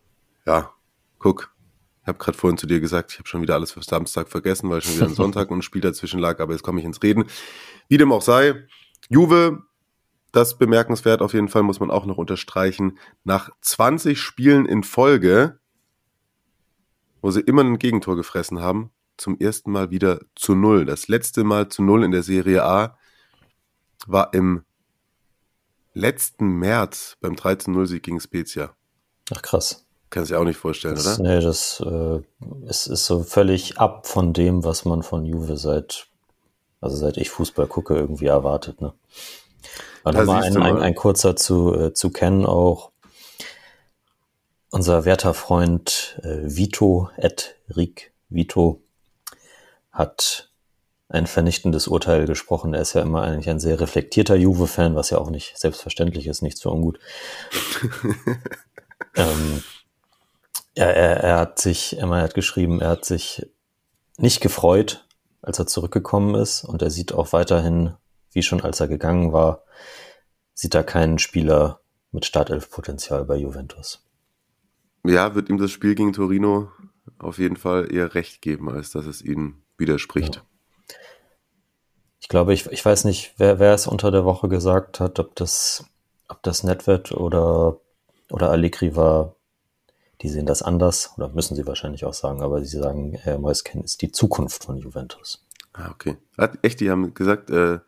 [0.46, 0.72] ja,
[1.18, 1.54] guck,
[2.02, 4.68] ich habe gerade vorhin zu dir gesagt, ich habe schon wieder alles für Samstag vergessen,
[4.70, 7.02] weil schon wieder ein Sonntag und ein Spiel dazwischen lag, aber jetzt komme ich ins
[7.02, 7.24] Reden.
[7.88, 8.66] Wie dem auch sei,
[9.08, 9.62] Juve
[10.32, 12.98] das bemerkenswert auf jeden Fall, muss man auch noch unterstreichen.
[13.24, 15.59] Nach 20 Spielen in Folge,
[17.20, 20.87] wo sie immer ein Gegentor gefressen haben, zum ersten Mal wieder zu Null.
[20.87, 22.96] Das letzte Mal zu Null in der Serie A
[24.06, 24.62] war im
[25.92, 28.74] letzten März beim 13-0-Sieg gegen Spezia.
[29.33, 29.87] Ach krass.
[30.09, 31.37] Kannst du dir auch nicht vorstellen, das, oder?
[31.37, 32.20] Nee, das äh,
[32.66, 36.09] es ist so völlig ab von dem, was man von Juve seit,
[36.80, 38.80] also seit ich Fußball gucke, irgendwie erwartet.
[38.80, 38.92] Ne?
[40.02, 42.89] Und nochmal ein, ein, ein, kurzer zu, äh, zu kennen auch.
[44.70, 48.83] Unser werter Freund äh, Vito, Ed Rick Vito,
[49.90, 50.50] hat
[51.09, 52.72] ein vernichtendes Urteil gesprochen.
[52.74, 56.42] Er ist ja immer eigentlich ein sehr reflektierter Juve-Fan, was ja auch nicht selbstverständlich ist,
[56.42, 57.00] nichts für ungut.
[59.16, 59.64] ähm,
[60.76, 63.46] er, er, er hat sich, Emma hat geschrieben, er hat sich
[64.18, 65.04] nicht gefreut,
[65.42, 67.94] als er zurückgekommen ist und er sieht auch weiterhin
[68.33, 69.64] wie schon als er gegangen war,
[70.54, 71.80] sieht er keinen Spieler
[72.12, 74.06] mit Startelf-Potenzial bei Juventus.
[75.04, 76.70] Ja, wird ihm das Spiel gegen Torino
[77.18, 80.36] auf jeden Fall eher recht geben, als dass es ihm widerspricht.
[80.36, 80.42] Ja.
[82.20, 85.34] Ich glaube, ich, ich weiß nicht, wer, wer es unter der Woche gesagt hat, ob
[85.36, 85.84] das,
[86.28, 87.80] ob das Netwet oder,
[88.30, 89.34] oder Allegri war.
[90.22, 93.82] Die sehen das anders, oder müssen sie wahrscheinlich auch sagen, aber sie sagen, äh, Moisken
[93.82, 95.46] ist die Zukunft von Juventus.
[95.72, 96.18] Ah, okay.
[96.60, 97.78] Echt, die haben gesagt, äh,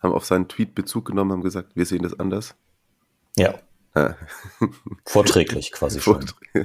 [0.00, 2.54] haben auf seinen Tweet Bezug genommen, haben gesagt, wir sehen das anders.
[3.36, 3.54] Ja.
[5.06, 6.24] Vorträglich quasi schon.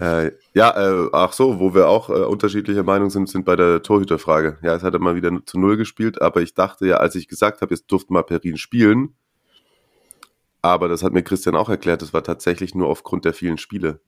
[0.00, 3.82] äh, ja, äh, ach so, wo wir auch äh, unterschiedlicher Meinung sind, sind bei der
[3.82, 4.58] Torhüterfrage.
[4.62, 7.26] Ja, es hat er mal wieder zu Null gespielt, aber ich dachte ja, als ich
[7.26, 9.16] gesagt habe, jetzt durfte mal Perin spielen,
[10.62, 14.00] aber das hat mir Christian auch erklärt, das war tatsächlich nur aufgrund der vielen Spiele.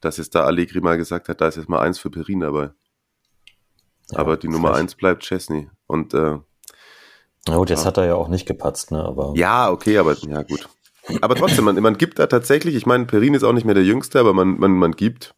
[0.00, 2.72] Dass jetzt da Allegri mal gesagt hat, da ist jetzt mal eins für Perin dabei.
[4.10, 5.70] Ja, aber die Nummer eins bleibt Chesney.
[5.86, 6.38] Und äh,
[7.46, 7.86] na gut, jetzt ja.
[7.86, 9.02] hat er ja auch nicht gepatzt, ne?
[9.02, 10.68] Aber ja, okay, aber ja gut.
[11.20, 13.84] Aber trotzdem, man, man gibt da tatsächlich, ich meine, Perin ist auch nicht mehr der
[13.84, 15.34] Jüngste, aber man, man, man gibt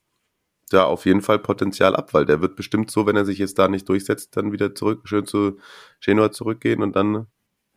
[0.70, 3.58] da auf jeden Fall Potenzial ab, weil der wird bestimmt so, wenn er sich jetzt
[3.58, 5.58] da nicht durchsetzt, dann wieder zurück, schön zu
[6.00, 7.26] Genua zurückgehen und dann,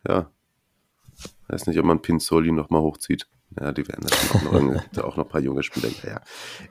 [0.06, 0.30] ja,
[1.48, 3.28] weiß nicht, ob man Pinzoli nochmal hochzieht.
[3.58, 5.88] Ja, die werden natürlich auch noch, auch noch ein paar junge Spieler.
[6.04, 6.20] Ja,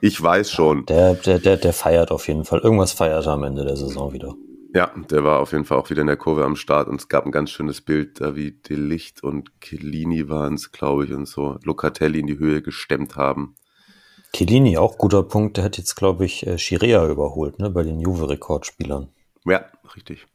[0.00, 0.86] ich weiß schon.
[0.86, 2.60] Der, der, der, der feiert auf jeden Fall.
[2.60, 4.34] Irgendwas feiert er am Ende der Saison wieder.
[4.72, 7.08] Ja, der war auf jeden Fall auch wieder in der Kurve am Start und es
[7.08, 11.26] gab ein ganz schönes Bild, da wie Delicht und Chiellini waren es, glaube ich, und
[11.26, 13.56] so Locatelli in die Höhe gestemmt haben.
[14.32, 16.56] Chiellini, auch guter Punkt, der hat jetzt, glaube ich, äh,
[17.10, 19.08] überholt, ne, bei den Juve-Rekordspielern.
[19.44, 19.64] Ja,
[19.96, 20.28] richtig.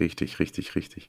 [0.00, 1.08] Richtig, richtig, richtig.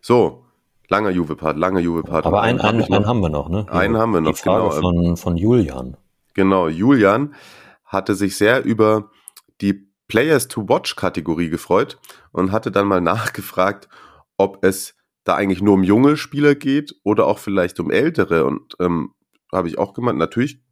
[0.00, 0.44] So,
[0.88, 2.24] langer Juve-Part, langer Juve-Part.
[2.24, 3.66] Aber einen, einen, einen haben wir noch, ne?
[3.68, 4.80] Einen haben wir noch, die Frage genau.
[4.80, 5.96] Von, von Julian.
[6.34, 7.34] Genau, Julian
[7.84, 9.10] hatte sich sehr über
[9.60, 11.98] die Players to Watch Kategorie gefreut
[12.32, 13.88] und hatte dann mal nachgefragt,
[14.36, 14.94] ob es
[15.24, 18.44] da eigentlich nur um junge Spieler geht oder auch vielleicht um ältere.
[18.44, 19.12] Und ähm,
[19.52, 20.62] habe ich auch gemeint, natürlich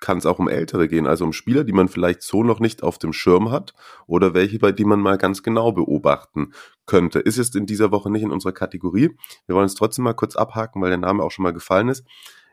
[0.00, 2.82] kann es auch um ältere gehen, also um Spieler, die man vielleicht so noch nicht
[2.82, 3.74] auf dem Schirm hat
[4.06, 6.52] oder welche, bei denen man mal ganz genau beobachten
[6.86, 7.20] könnte.
[7.20, 9.10] Ist es in dieser Woche nicht in unserer Kategorie.
[9.46, 12.04] Wir wollen es trotzdem mal kurz abhaken, weil der Name auch schon mal gefallen ist.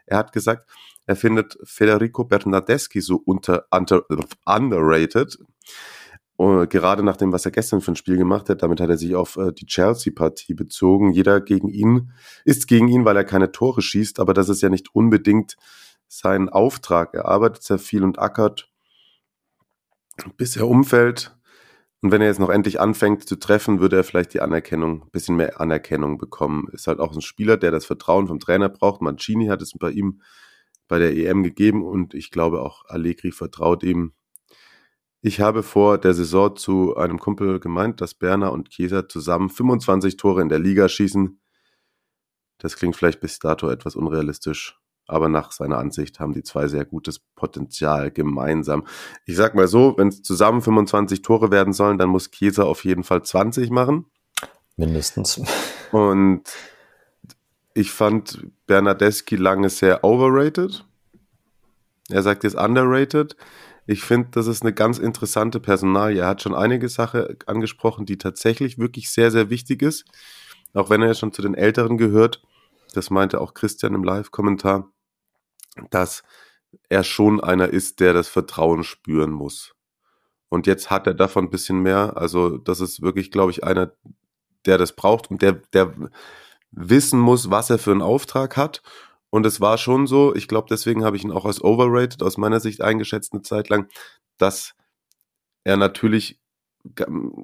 [0.05, 0.69] Er hat gesagt,
[1.05, 4.03] er findet Federico Bernardeschi so unter, under,
[4.45, 5.37] underrated.
[6.39, 8.97] Uh, gerade nach dem, was er gestern für ein Spiel gemacht hat, damit hat er
[8.97, 11.11] sich auf uh, die Chelsea-Partie bezogen.
[11.11, 12.11] Jeder gegen ihn
[12.45, 15.57] ist gegen ihn, weil er keine Tore schießt, aber das ist ja nicht unbedingt
[16.07, 17.15] sein Auftrag.
[17.15, 18.69] Er arbeitet sehr viel und ackert,
[20.37, 21.35] bis er umfällt.
[22.01, 25.09] Und wenn er jetzt noch endlich anfängt zu treffen, würde er vielleicht die Anerkennung, ein
[25.09, 26.67] bisschen mehr Anerkennung bekommen.
[26.71, 29.01] Ist halt auch ein Spieler, der das Vertrauen vom Trainer braucht.
[29.01, 30.21] Mancini hat es bei ihm
[30.87, 34.13] bei der EM gegeben und ich glaube auch Allegri vertraut ihm.
[35.21, 40.15] Ich habe vor der Saison zu einem Kumpel gemeint, dass Berner und Chiesa zusammen 25
[40.17, 41.39] Tore in der Liga schießen.
[42.59, 46.85] Das klingt vielleicht bis dato etwas unrealistisch, aber nach seiner Ansicht haben die zwei sehr
[46.85, 48.85] gutes Potenzial gemeinsam.
[49.25, 52.83] Ich sag mal so, wenn es zusammen 25 Tore werden sollen, dann muss Chiesa auf
[52.85, 54.05] jeden Fall 20 machen.
[54.75, 55.41] Mindestens.
[55.91, 56.43] Und
[57.73, 60.85] ich fand Bernardeschi lange sehr overrated.
[62.09, 63.35] Er sagt jetzt underrated.
[63.89, 66.19] Ich finde, das ist eine ganz interessante Personalie.
[66.19, 70.03] Er hat schon einige Sachen angesprochen, die tatsächlich wirklich sehr, sehr wichtig ist.
[70.73, 72.43] Auch wenn er ja schon zu den Älteren gehört.
[72.93, 74.91] Das meinte auch Christian im Live-Kommentar,
[75.89, 76.23] dass
[76.89, 79.73] er schon einer ist, der das Vertrauen spüren muss.
[80.49, 82.17] Und jetzt hat er davon ein bisschen mehr.
[82.17, 83.93] Also, das ist wirklich, glaube ich, einer,
[84.65, 85.93] der das braucht und der, der
[86.71, 88.81] wissen muss, was er für einen Auftrag hat
[89.37, 92.37] und es war schon so, ich glaube, deswegen habe ich ihn auch als overrated aus
[92.37, 93.87] meiner Sicht eingeschätzt eine Zeit lang,
[94.39, 94.73] dass
[95.63, 96.41] er natürlich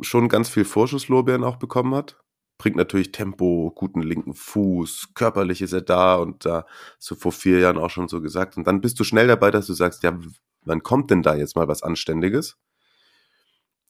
[0.01, 2.17] schon ganz viel Vorschusslorbeeren auch bekommen hat.
[2.57, 6.65] Bringt natürlich Tempo, guten linken Fuß, körperlich ist er da und da
[6.97, 8.57] so vor vier Jahren auch schon so gesagt.
[8.57, 10.17] Und dann bist du schnell dabei, dass du sagst, ja,
[10.65, 12.57] wann kommt denn da jetzt mal was Anständiges?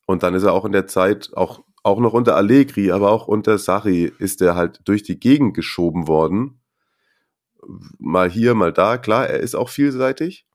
[0.05, 3.29] Und dann ist er auch in der Zeit, auch, auch noch unter Allegri, aber auch
[3.29, 6.59] unter Sari, ist er halt durch die Gegend geschoben worden
[7.99, 8.97] mal hier, mal da.
[8.97, 10.45] Klar, er ist auch vielseitig.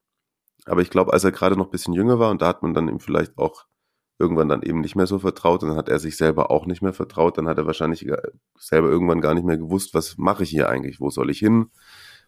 [0.66, 2.74] Aber ich glaube, als er gerade noch ein bisschen jünger war und da hat man
[2.74, 3.66] dann ihm vielleicht auch
[4.18, 6.92] irgendwann dann eben nicht mehr so vertraut dann hat er sich selber auch nicht mehr
[6.92, 8.06] vertraut, dann hat er wahrscheinlich
[8.58, 11.70] selber irgendwann gar nicht mehr gewusst, was mache ich hier eigentlich, wo soll ich hin,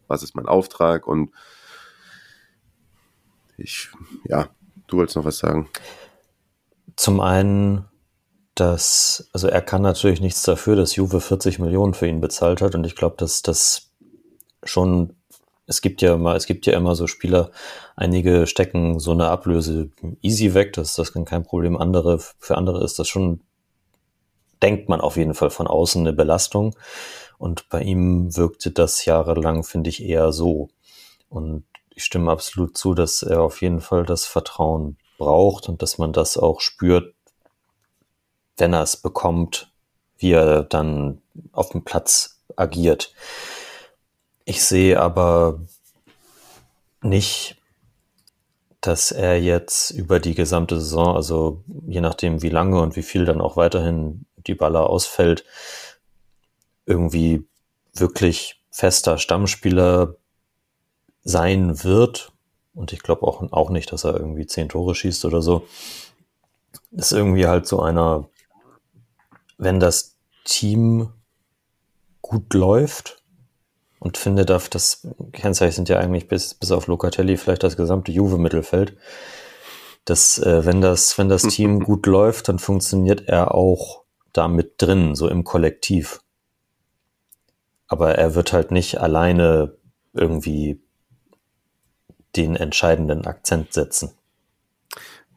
[0.07, 1.33] was ist mein Auftrag und
[3.57, 3.91] ich,
[4.25, 4.49] ja,
[4.87, 5.69] du wolltest noch was sagen.
[6.97, 7.87] Zum einen,
[8.55, 12.75] dass, also er kann natürlich nichts dafür, dass Juve 40 Millionen für ihn bezahlt hat
[12.75, 13.90] und ich glaube, dass das
[14.65, 15.17] schon,
[15.67, 17.51] es gibt ja immer, es gibt ja immer so Spieler,
[17.97, 21.77] einige stecken so eine Ablöse easy weg, das, das kann kein Problem.
[21.77, 23.41] Andere, für andere ist das schon,
[24.63, 26.75] denkt man auf jeden Fall von außen eine Belastung.
[27.39, 30.69] Und bei ihm wirkte das jahrelang, finde ich, eher so.
[31.31, 35.99] Und ich stimme absolut zu, dass er auf jeden Fall das Vertrauen braucht und dass
[35.99, 37.15] man das auch spürt,
[38.57, 39.73] wenn er es bekommt,
[40.19, 43.15] wie er dann auf dem Platz agiert.
[44.51, 45.61] Ich sehe aber
[47.03, 47.57] nicht,
[48.81, 53.25] dass er jetzt über die gesamte Saison, also je nachdem wie lange und wie viel
[53.25, 55.45] dann auch weiterhin die Baller ausfällt,
[56.85, 57.47] irgendwie
[57.95, 60.17] wirklich fester Stammspieler
[61.23, 62.33] sein wird.
[62.75, 65.65] Und ich glaube auch, auch nicht, dass er irgendwie zehn Tore schießt oder so.
[66.91, 68.29] Ist irgendwie halt so einer,
[69.59, 71.13] wenn das Team
[72.21, 73.20] gut läuft,
[74.01, 78.11] und finde, darf das Kennzeichen sind ja eigentlich bis, bis auf Locatelli vielleicht das gesamte
[78.11, 78.97] Juve-Mittelfeld.
[80.07, 84.75] Dass, äh, wenn das, wenn das Team gut läuft, dann funktioniert er auch da mit
[84.79, 86.23] drin, so im Kollektiv.
[87.89, 89.77] Aber er wird halt nicht alleine
[90.15, 90.81] irgendwie
[92.37, 94.13] den entscheidenden Akzent setzen.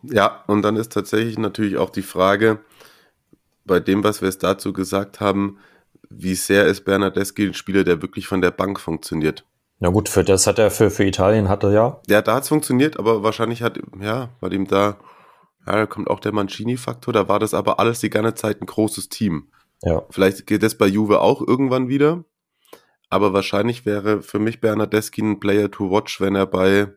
[0.04, 2.60] Ja, und dann ist tatsächlich natürlich auch die Frage,
[3.66, 5.60] bei dem, was wir es dazu gesagt haben,
[6.18, 9.46] wie sehr ist Bernardeschi ein Spieler, der wirklich von der Bank funktioniert.
[9.80, 12.02] Na gut, für das hat er für, für Italien hat er ja.
[12.08, 14.98] Ja, da hat es funktioniert, aber wahrscheinlich hat, ja, weil ihm da,
[15.66, 18.66] ja, da kommt auch der Mancini-Faktor, da war das aber alles die ganze Zeit ein
[18.66, 19.52] großes Team.
[19.82, 20.04] Ja.
[20.10, 22.24] Vielleicht geht das bei Juve auch irgendwann wieder,
[23.10, 26.88] aber wahrscheinlich wäre für mich Bernardeschi ein Player to watch, wenn er bei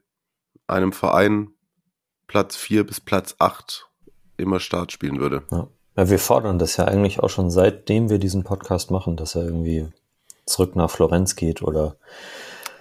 [0.66, 1.50] einem Verein
[2.26, 3.88] Platz 4 bis Platz 8
[4.36, 5.42] immer Start spielen würde.
[5.50, 5.68] Ja.
[5.96, 9.44] Ja, wir fordern das ja eigentlich auch schon seitdem wir diesen Podcast machen, dass er
[9.44, 9.88] irgendwie
[10.44, 11.96] zurück nach Florenz geht oder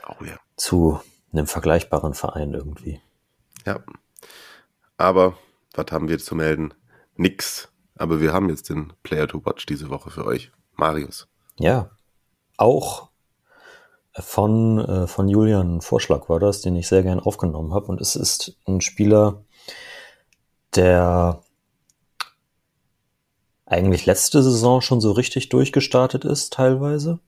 [0.07, 0.37] oh, ja.
[0.57, 0.99] zu
[1.31, 3.01] einem vergleichbaren Verein irgendwie.
[3.65, 3.79] Ja.
[4.97, 5.37] Aber
[5.73, 6.73] was haben wir zu melden?
[7.15, 7.69] Nix.
[7.95, 10.51] Aber wir haben jetzt den Player to Watch diese Woche für euch.
[10.75, 11.27] Marius.
[11.57, 11.91] Ja,
[12.57, 13.09] auch
[14.13, 17.87] von, äh, von Julian Vorschlag war das, den ich sehr gern aufgenommen habe.
[17.87, 19.43] Und es ist ein Spieler,
[20.75, 21.41] der
[23.65, 27.19] eigentlich letzte Saison schon so richtig durchgestartet ist, teilweise.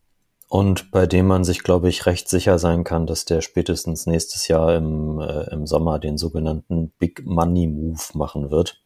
[0.49, 4.47] Und bei dem man sich, glaube ich, recht sicher sein kann, dass der spätestens nächstes
[4.47, 8.81] Jahr im, äh, im Sommer den sogenannten Big Money Move machen wird.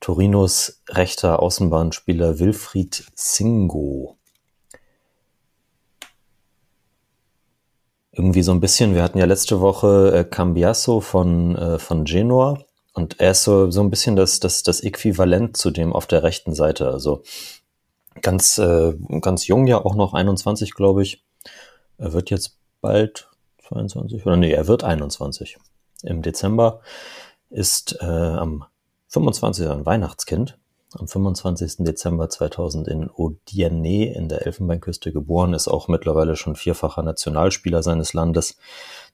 [0.00, 4.18] Torinos rechter Außenbahnspieler Wilfried Singo.
[8.10, 12.58] Irgendwie so ein bisschen, wir hatten ja letzte Woche äh, Cambiasso von, äh, von Genua
[12.92, 16.22] und er ist so, so ein bisschen das, das, das Äquivalent zu dem auf der
[16.22, 16.88] rechten Seite.
[16.90, 17.22] Also
[18.20, 21.24] ganz, äh, ganz jung ja auch noch 21, glaube ich.
[21.96, 23.28] Er wird jetzt bald
[23.68, 25.58] 22 oder nee, er wird 21
[26.02, 26.80] im Dezember.
[27.48, 28.64] Ist äh, am
[29.08, 29.68] 25.
[29.68, 30.58] ein Weihnachtskind.
[30.94, 31.76] Am 25.
[31.78, 38.12] Dezember 2000 in Odierne in der Elfenbeinküste geboren, ist auch mittlerweile schon vierfacher Nationalspieler seines
[38.12, 38.58] Landes.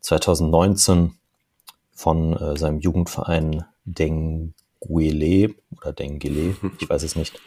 [0.00, 1.14] 2019
[1.98, 7.40] von äh, seinem Jugendverein Denguele oder Dengele, ich weiß es nicht,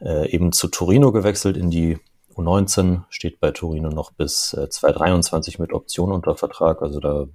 [0.00, 1.98] äh, eben zu Torino gewechselt in die
[2.34, 6.82] U19, steht bei Torino noch bis äh, 2023 mit Option unter Vertrag.
[6.82, 7.28] Also da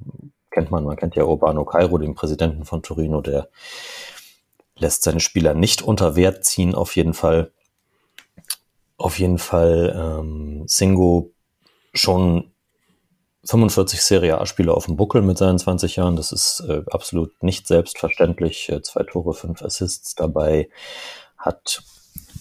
[0.52, 3.48] kennt man, man kennt ja Urbano Cairo, den Präsidenten von Torino, der
[4.78, 7.54] lässt seine Spieler nicht unter Wert ziehen, auf jeden Fall.
[8.98, 11.32] Auf jeden Fall ähm, Singo
[11.94, 12.52] schon
[13.46, 16.16] 45 Serie A-Spieler auf dem Buckel mit seinen 20 Jahren.
[16.16, 18.70] Das ist äh, absolut nicht selbstverständlich.
[18.70, 20.70] Äh, zwei Tore, fünf Assists dabei.
[21.38, 21.84] Hat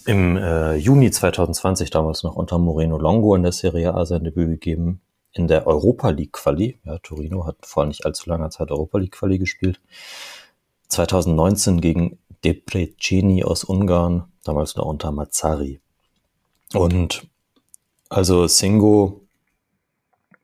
[0.05, 4.49] im äh, Juni 2020 damals noch unter Moreno Longo in der Serie A sein Debüt
[4.49, 5.01] gegeben.
[5.31, 6.79] In der Europa League Quali.
[6.83, 9.79] Ja, Torino hat vor nicht allzu langer Zeit Europa League Quali gespielt.
[10.89, 15.79] 2019 gegen Debreceni aus Ungarn, damals noch unter Mazzari.
[16.73, 17.27] Und
[18.09, 19.21] also Singo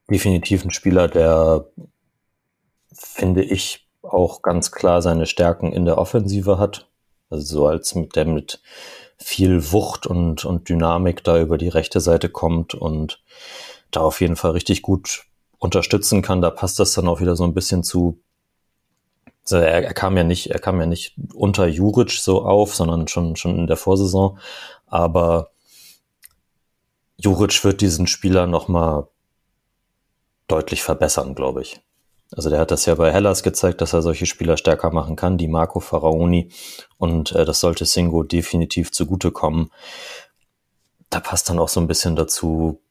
[0.09, 1.65] definitiv ein Spieler, der,
[2.93, 6.87] finde ich, auch ganz klar seine Stärken in der Offensive hat.
[7.29, 8.61] Also so als mit der mit
[9.17, 13.23] viel Wucht und, und Dynamik da über die rechte Seite kommt und
[13.91, 15.25] da auf jeden Fall richtig gut
[15.57, 16.41] unterstützen kann.
[16.41, 18.19] Da passt das dann auch wieder so ein bisschen zu.
[19.43, 23.07] Also er, er kam ja nicht, er kam ja nicht unter Juric so auf, sondern
[23.07, 24.37] schon, schon in der Vorsaison.
[24.87, 25.51] Aber
[27.17, 29.07] Juric wird diesen Spieler nochmal
[30.47, 31.81] deutlich verbessern, glaube ich.
[32.31, 35.37] Also der hat das ja bei Hellas gezeigt, dass er solche Spieler stärker machen kann,
[35.37, 36.51] die Marco Faraoni.
[36.97, 39.71] Und äh, das sollte Singo definitiv zugutekommen.
[41.09, 42.81] Da passt dann auch so ein bisschen dazu,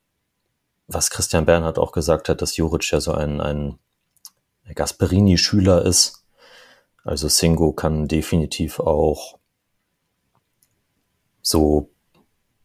[0.86, 3.78] was Christian Bernhard auch gesagt hat, dass Juric ja so ein, ein
[4.74, 6.24] Gasperini-Schüler ist.
[7.02, 9.38] Also Singo kann definitiv auch
[11.42, 11.90] so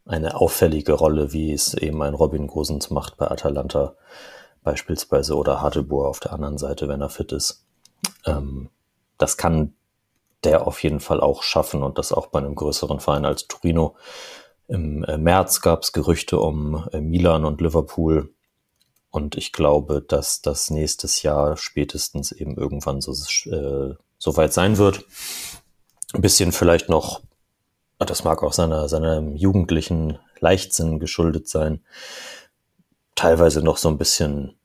[0.06, 3.96] eine auffällige Rolle, wie es eben ein Robin Gosens macht bei Atalanta,
[4.64, 7.66] beispielsweise oder Harteboer auf der anderen Seite, wenn er fit ist.
[8.26, 8.70] Ähm,
[9.18, 9.74] das kann
[10.44, 13.96] der auf jeden Fall auch schaffen und das auch bei einem größeren Verein als Torino.
[14.68, 18.34] Im äh, März gab es Gerüchte um äh, Milan und Liverpool
[19.12, 23.12] und ich glaube, dass das nächstes Jahr spätestens eben irgendwann so,
[23.52, 25.06] äh, so weit sein wird.
[26.14, 27.22] Ein bisschen vielleicht noch,
[27.98, 31.82] das mag auch seiner, seinem jugendlichen Leichtsinn geschuldet sein,
[33.20, 34.56] teilweise noch so ein bisschen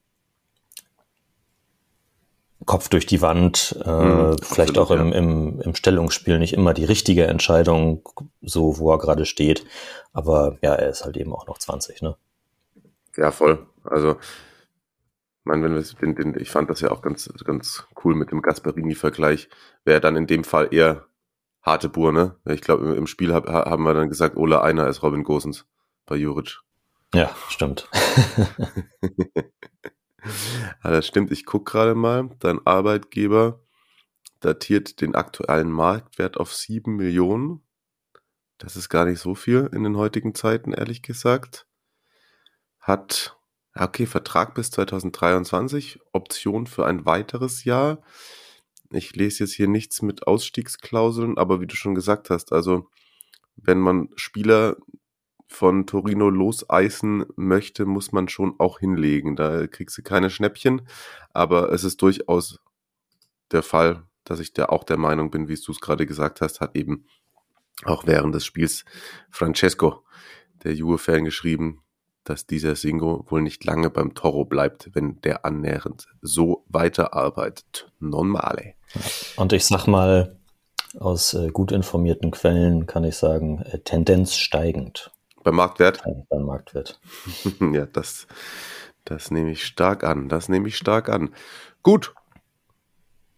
[2.67, 6.85] Kopf durch die Wand, äh, mhm, vielleicht auch im, im, im Stellungsspiel nicht immer die
[6.85, 8.09] richtige Entscheidung,
[8.41, 9.67] so wo er gerade steht.
[10.13, 12.17] Aber ja, er ist halt eben auch noch 20, ne?
[13.17, 13.67] Ja, voll.
[13.83, 18.15] Also, ich meine, wenn wir den, den, ich fand das ja auch ganz, ganz cool
[18.15, 19.49] mit dem Gasparini-Vergleich,
[19.85, 21.05] wäre dann in dem Fall eher
[21.61, 22.37] harte Bur, ne?
[22.47, 25.67] Ich glaube, im Spiel hab, haben wir dann gesagt, Ola Einer ist Robin Gosens
[26.07, 26.64] bei Juric.
[27.15, 27.89] Ja, stimmt.
[30.25, 31.31] ja, das stimmt.
[31.31, 32.31] Ich gucke gerade mal.
[32.41, 33.61] Dein Arbeitgeber
[34.41, 37.63] datiert den aktuellen Marktwert auf 7 Millionen.
[38.59, 41.69] Das ist gar nicht so viel in den heutigen Zeiten, ehrlich gesagt.
[42.81, 43.39] Hat,
[43.75, 48.03] okay, Vertrag bis 2023, Option für ein weiteres Jahr.
[48.91, 52.91] Ich lese jetzt hier nichts mit Ausstiegsklauseln, aber wie du schon gesagt hast, also
[53.57, 54.77] wenn man Spieler
[55.55, 59.37] von Torino loseisen möchte, muss man schon auch hinlegen.
[59.37, 60.83] Da kriegst du keine Schnäppchen,
[61.33, 62.61] aber es ist durchaus
[63.53, 66.61] der Fall, dass ich da auch der Meinung bin, wie du es gerade gesagt hast,
[66.61, 67.07] hat eben
[67.85, 68.85] auch während des Spiels
[69.31, 70.05] Francesco,
[70.65, 71.83] der Juve-Fan, geschrieben,
[72.25, 77.93] dass dieser Singo wohl nicht lange beim Toro bleibt, wenn der annähernd so weiterarbeitet.
[78.01, 78.75] Non male.
[79.37, 80.37] Und ich sag mal,
[80.99, 85.11] aus äh, gut informierten Quellen kann ich sagen, äh, Tendenz steigend.
[85.45, 86.03] Beim Marktwert?
[86.31, 86.99] Beim Marktwert.
[87.61, 88.27] ja, das,
[89.05, 90.29] das nehme ich stark an.
[90.29, 91.35] Das nehme ich stark an.
[91.83, 92.15] Gut.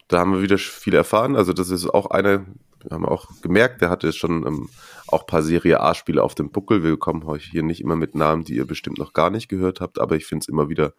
[0.08, 1.34] Da haben wir wieder viel erfahren.
[1.34, 2.46] Also, das ist auch eine,
[2.80, 4.68] wir haben auch gemerkt, der hatte schon ähm,
[5.08, 6.84] auch ein paar Serie A-Spiele auf dem Buckel.
[6.84, 9.80] Wir kommen euch hier nicht immer mit Namen, die ihr bestimmt noch gar nicht gehört
[9.80, 10.94] habt, aber ich finde es immer wieder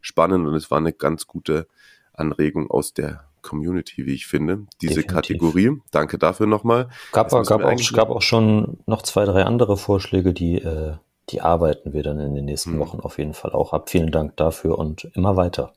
[0.00, 1.66] spannend und es war eine ganz gute
[2.12, 4.66] Anregung aus der Community, wie ich finde.
[4.80, 5.14] Diese Definitiv.
[5.14, 5.70] Kategorie.
[5.90, 6.88] Danke dafür nochmal.
[7.12, 10.94] Gab, gab, auch, gab auch schon noch zwei, drei andere Vorschläge, die, äh,
[11.30, 12.78] die arbeiten wir dann in den nächsten hm.
[12.78, 13.90] Wochen auf jeden Fall auch ab.
[13.90, 15.72] Vielen Dank dafür und immer weiter.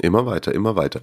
[0.00, 1.00] Immer weiter, immer weiter.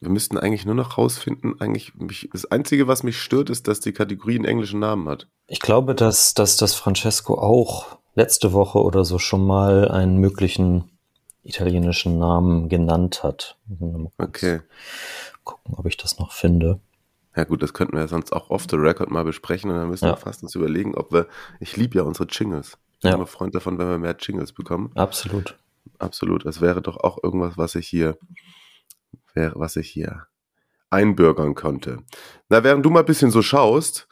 [0.00, 3.80] Wir müssten eigentlich nur noch rausfinden, eigentlich, mich, das Einzige, was mich stört, ist, dass
[3.80, 5.28] die Kategorie einen englischen Namen hat.
[5.46, 10.90] Ich glaube, dass, dass, dass Francesco auch letzte Woche oder so schon mal einen möglichen
[11.42, 13.58] italienischen Namen genannt hat.
[14.18, 14.60] Okay.
[15.44, 16.80] Gucken, ob ich das noch finde.
[17.36, 19.88] Ja gut, das könnten wir ja sonst auch off the record mal besprechen und dann
[19.88, 20.12] müssen ja.
[20.12, 21.26] wir fast uns überlegen, ob wir,
[21.60, 22.76] ich liebe ja unsere Jingles.
[22.94, 23.16] Ich bin ja.
[23.16, 24.90] immer Freund davon, wenn wir mehr Jingles bekommen.
[24.94, 25.56] Absolut.
[25.98, 26.44] Absolut.
[26.44, 28.18] Das wäre doch auch irgendwas, was ich hier,
[29.32, 30.26] wäre, was ich hier
[30.90, 31.98] einbürgern könnte.
[32.48, 34.08] Na, während du mal ein bisschen so schaust,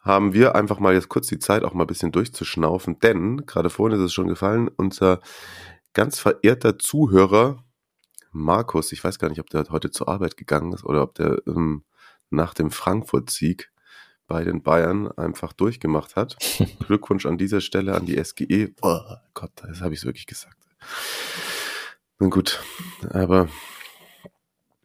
[0.00, 3.68] haben wir einfach mal jetzt kurz die Zeit, auch mal ein bisschen durchzuschnaufen, denn, gerade
[3.68, 5.20] vorhin ist es schon gefallen, unser
[5.92, 7.64] ganz verehrter Zuhörer
[8.32, 11.42] Markus, ich weiß gar nicht, ob der heute zur Arbeit gegangen ist oder ob der
[11.46, 11.84] ähm,
[12.30, 13.72] nach dem Frankfurt-Sieg
[14.26, 16.36] bei den Bayern einfach durchgemacht hat.
[16.86, 18.72] Glückwunsch an dieser Stelle an die SGE.
[18.82, 19.00] Oh
[19.34, 20.56] Gott, das habe ich wirklich gesagt.
[22.20, 22.62] Na gut,
[23.10, 23.48] aber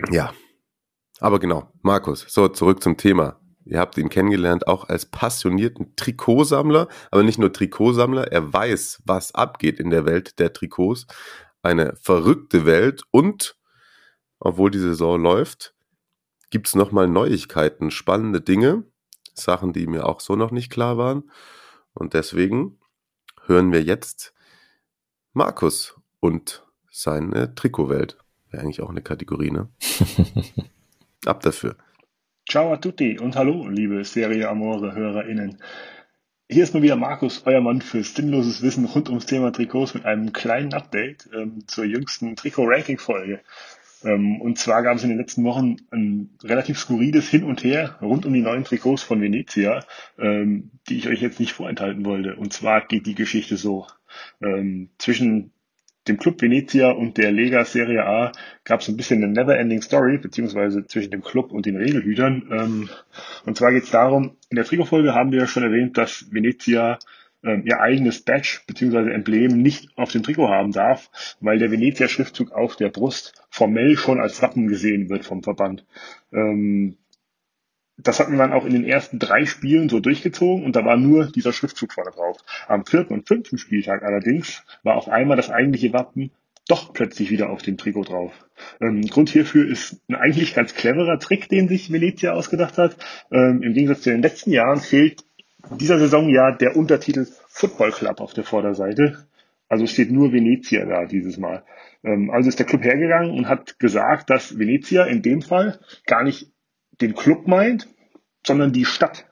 [0.10, 0.34] ja.
[1.20, 3.40] Aber genau, Markus, so zurück zum Thema.
[3.66, 9.34] Ihr habt ihn kennengelernt auch als passionierten Trikotsammler, aber nicht nur Trikotsammler, er weiß, was
[9.34, 11.08] abgeht in der Welt der Trikots.
[11.64, 13.58] Eine verrückte Welt und,
[14.40, 15.74] obwohl die Saison läuft,
[16.52, 18.84] gibt es nochmal Neuigkeiten, spannende Dinge,
[19.34, 21.32] Sachen, die mir auch so noch nicht klar waren.
[21.94, 22.80] Und deswegen
[23.46, 24.34] hören wir jetzt
[25.34, 28.18] Markus und seine Trikotwelt.
[28.52, 29.70] Wäre eigentlich auch eine Kategorie, ne?
[31.26, 31.76] Ab dafür.
[32.48, 35.58] Ciao a tutti und hallo, liebe Serie Amore HörerInnen.
[36.48, 40.06] Hier ist mal wieder Markus, euer Mann für sinnloses Wissen rund ums Thema Trikots mit
[40.06, 43.42] einem kleinen Update ähm, zur jüngsten Trikot-Ranking-Folge.
[44.04, 47.98] Ähm, und zwar gab es in den letzten Wochen ein relativ skurriles Hin und Her
[48.00, 49.84] rund um die neuen Trikots von Venezia,
[50.20, 52.36] ähm, die ich euch jetzt nicht vorenthalten wollte.
[52.36, 53.88] Und zwar geht die Geschichte so.
[54.40, 55.52] Ähm, zwischen
[56.08, 58.32] dem Club Venezia und der Lega Serie A
[58.64, 62.50] gab es ein bisschen eine Never-Ending Story, beziehungsweise zwischen dem Club und den Regelhütern.
[62.52, 62.90] Ähm,
[63.46, 67.00] und zwar geht es darum, in der Trikotfolge haben wir ja schon erwähnt, dass Venezia
[67.44, 72.52] ähm, ihr eigenes Badge beziehungsweise Emblem nicht auf dem Trikot haben darf, weil der Venezia-Schriftzug
[72.52, 75.86] auf der Brust formell schon als Wappen gesehen wird vom Verband.
[76.34, 76.98] Ähm,
[77.98, 80.98] das hatten wir dann auch in den ersten drei Spielen so durchgezogen und da war
[80.98, 82.38] nur dieser Schriftzug vorne drauf.
[82.68, 86.32] Am vierten und fünften Spieltag allerdings war auf einmal das eigentliche Wappen
[86.68, 88.32] doch plötzlich wieder auf dem Trikot drauf.
[88.82, 92.98] Ähm, Grund hierfür ist ein eigentlich ganz cleverer Trick, den sich Venezia ausgedacht hat.
[93.32, 95.24] Ähm, Im Gegensatz zu den letzten Jahren fehlt
[95.80, 99.28] dieser Saison ja der Untertitel Football Club auf der Vorderseite.
[99.70, 101.64] Also steht nur Venezia da dieses Mal.
[102.04, 106.24] Ähm, also ist der Club hergegangen und hat gesagt, dass Venezia in dem Fall gar
[106.24, 106.52] nicht
[107.02, 107.88] den Club meint,
[108.46, 109.28] sondern die Stadt.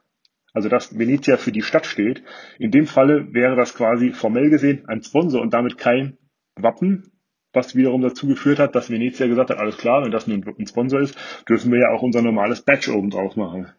[0.54, 2.24] Also dass Venezia für die Stadt steht.
[2.60, 6.18] In dem Falle wäre das quasi formell gesehen ein Sponsor und damit kein
[6.56, 7.12] Wappen,
[7.54, 10.68] was wiederum dazu geführt hat, dass Venezia gesagt hat, alles klar, wenn das nun ein
[10.68, 11.18] Sponsor ist,
[11.50, 13.72] dürfen wir ja auch unser normales Badge oben drauf machen.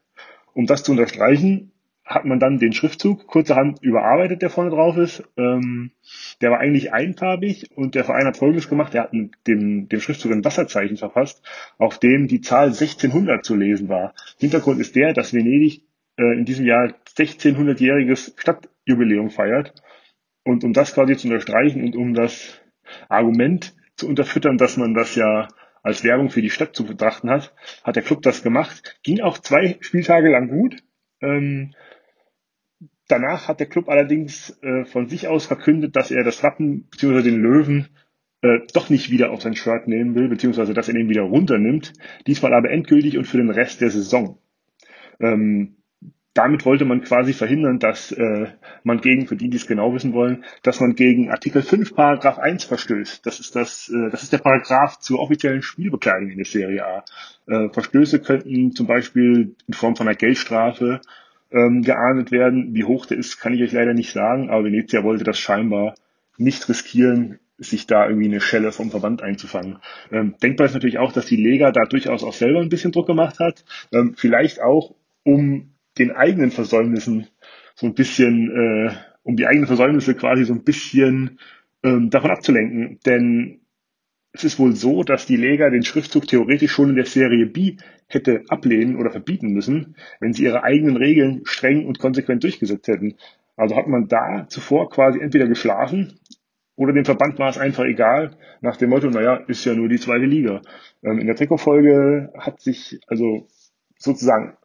[0.53, 1.73] Um das zu unterstreichen,
[2.05, 5.25] hat man dann den Schriftzug kurzerhand überarbeitet, der vorne drauf ist.
[5.39, 5.93] Ähm,
[6.43, 8.95] der war eigentlich einfarbig und der Verein hat Folgendes gemacht.
[8.95, 11.43] Er hat dem, dem Schriftzug ein Wasserzeichen verfasst,
[11.79, 14.15] auf dem die Zahl 1600 zu lesen war.
[14.39, 15.83] Hintergrund ist der, dass Venedig
[16.19, 19.73] äh, in diesem Jahr 1600-jähriges Stadtjubiläum feiert.
[20.45, 22.61] Und um das quasi zu unterstreichen und um das
[23.09, 25.49] Argument zu unterfüttern, dass man das ja
[25.83, 28.99] als Werbung für die Stadt zu betrachten hat, hat der Club das gemacht.
[29.03, 30.83] Ging auch zwei Spieltage lang gut.
[31.23, 31.75] Ähm,
[33.09, 37.23] Danach hat der Club allerdings äh, von sich aus verkündet, dass er das Wappen bzw.
[37.23, 37.89] den Löwen
[38.43, 41.93] äh, doch nicht wieder auf sein Shirt nehmen will, beziehungsweise dass er den wieder runternimmt.
[42.27, 44.39] Diesmal aber endgültig und für den Rest der Saison.
[45.21, 45.77] Ähm,
[46.35, 48.49] damit wollte man quasi verhindern, dass äh,
[48.83, 52.39] man gegen, für die, die es genau wissen wollen, dass man gegen Artikel 5 Paragraph
[52.39, 53.25] 1 verstößt.
[53.25, 57.05] Das ist das, äh, das ist der Paragraph zur offiziellen Spielbekleidung in der Serie A.
[57.47, 61.01] Äh, Verstöße könnten zum Beispiel in Form von einer Geldstrafe
[61.55, 62.75] ähm, geahndet werden.
[62.75, 65.95] Wie hoch der ist, kann ich euch leider nicht sagen, aber Venezia wollte das scheinbar
[66.37, 69.79] nicht riskieren, sich da irgendwie eine Schelle vom Verband einzufangen.
[70.11, 73.07] Ähm, denkbar ist natürlich auch, dass die Lega da durchaus auch selber ein bisschen Druck
[73.07, 73.65] gemacht hat.
[73.93, 77.29] Ähm, vielleicht auch, um den eigenen Versäumnissen
[77.77, 78.91] so ein bisschen, äh,
[79.23, 81.39] um die eigenen Versäumnisse quasi so ein bisschen
[81.85, 82.99] ähm, davon abzulenken.
[83.07, 83.61] Denn
[84.35, 87.77] es ist wohl so, dass die Lega den Schriftzug theoretisch schon in der Serie B
[88.09, 93.15] hätte ablehnen oder verbieten müssen, wenn sie ihre eigenen Regeln streng und konsequent durchgesetzt hätten.
[93.57, 96.19] Also hat man da zuvor quasi entweder geschlafen
[96.75, 100.01] oder dem Verband war es einfach egal, nach dem Motto, naja, ist ja nur die
[100.01, 100.63] zweite Liga.
[101.05, 103.47] Ähm, in der Trikotfolge hat sich, also
[103.97, 104.57] sozusagen,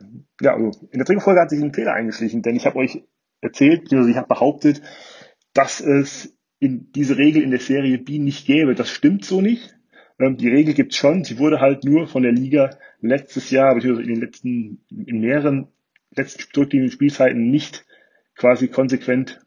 [0.41, 3.03] ja, also in der Trikotfolge hat sich ein Fehler eingeschlichen, denn ich habe euch
[3.41, 4.81] erzählt, also ich habe behauptet,
[5.53, 8.75] dass es in diese Regel in der Serie B nicht gäbe.
[8.75, 9.75] Das stimmt so nicht.
[10.19, 11.23] Ähm, die Regel gibt's schon.
[11.23, 15.67] Sie wurde halt nur von der Liga letztes Jahr, beziehungsweise in den letzten, in mehreren
[16.15, 17.85] letzten zurückliegenden Spielzeiten nicht
[18.35, 19.39] quasi konsequent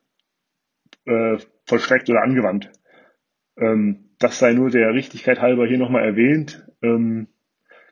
[1.06, 2.70] äh, vollstreckt oder angewandt.
[3.56, 6.66] Ähm, das sei nur der Richtigkeit halber hier nochmal erwähnt.
[6.82, 7.28] Ähm,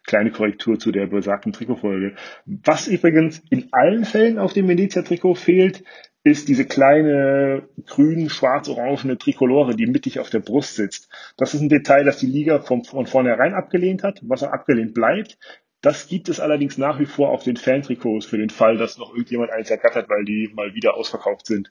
[0.06, 2.14] kleine Korrektur zu der besagten Trikotfolge.
[2.46, 5.84] Was übrigens in allen Fällen auf dem Venezia-Trikot fehlt,
[6.22, 11.08] ist diese kleine grün-schwarz-orangene Trikolore, die mittig auf der Brust sitzt.
[11.36, 14.92] Das ist ein Detail, das die Liga von, von vornherein abgelehnt hat, was auch abgelehnt
[14.92, 15.38] bleibt.
[15.80, 19.12] Das gibt es allerdings nach wie vor auf den Fan-Trikots für den Fall, dass noch
[19.12, 21.70] irgendjemand eins ergattert, weil die mal wieder ausverkauft sind.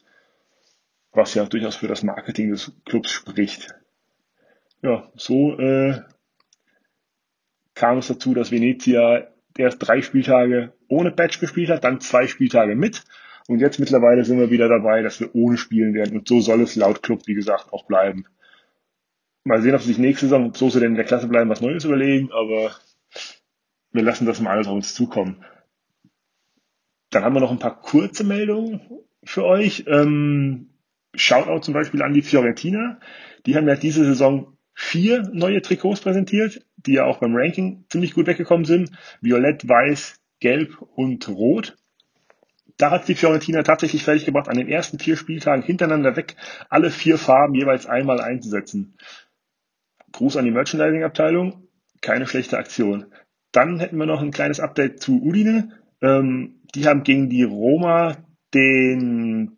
[1.12, 3.76] Was ja durchaus für das Marketing des Clubs spricht.
[4.82, 6.02] Ja, so äh,
[7.76, 9.28] kam es dazu, dass Venezia
[9.58, 13.04] erst drei Spieltage ohne Badge gespielt hat, dann zwei Spieltage mit
[13.50, 16.20] und jetzt mittlerweile sind wir wieder dabei, dass wir ohne spielen werden.
[16.20, 18.26] Und so soll es laut Club, wie gesagt, auch bleiben.
[19.44, 21.60] Mal sehen, ob sie sich nächste Saison, so sie denn in der Klasse bleiben, was
[21.60, 22.76] Neues überlegen, aber
[23.92, 25.44] wir lassen das mal alles auf uns zukommen.
[27.10, 28.82] Dann haben wir noch ein paar kurze Meldungen
[29.24, 29.86] für euch.
[29.88, 30.70] Ähm,
[31.16, 33.00] Shoutout zum Beispiel an die Fiorentina.
[33.48, 38.14] Die haben ja diese Saison vier neue Trikots präsentiert, die ja auch beim Ranking ziemlich
[38.14, 38.92] gut weggekommen sind.
[39.22, 41.79] Violett, Weiß, Gelb und Rot.
[42.80, 46.38] Da hat die Fiorentina tatsächlich fertig gebracht, an den ersten vier Spieltagen hintereinander weg
[46.70, 48.98] alle vier Farben jeweils einmal einzusetzen.
[50.14, 51.68] Gruß an die Merchandising-Abteilung,
[52.02, 53.14] keine schlechte Aktion.
[53.52, 55.78] Dann hätten wir noch ein kleines Update zu Udine.
[56.02, 58.16] Ähm, die haben gegen die Roma
[58.54, 59.58] den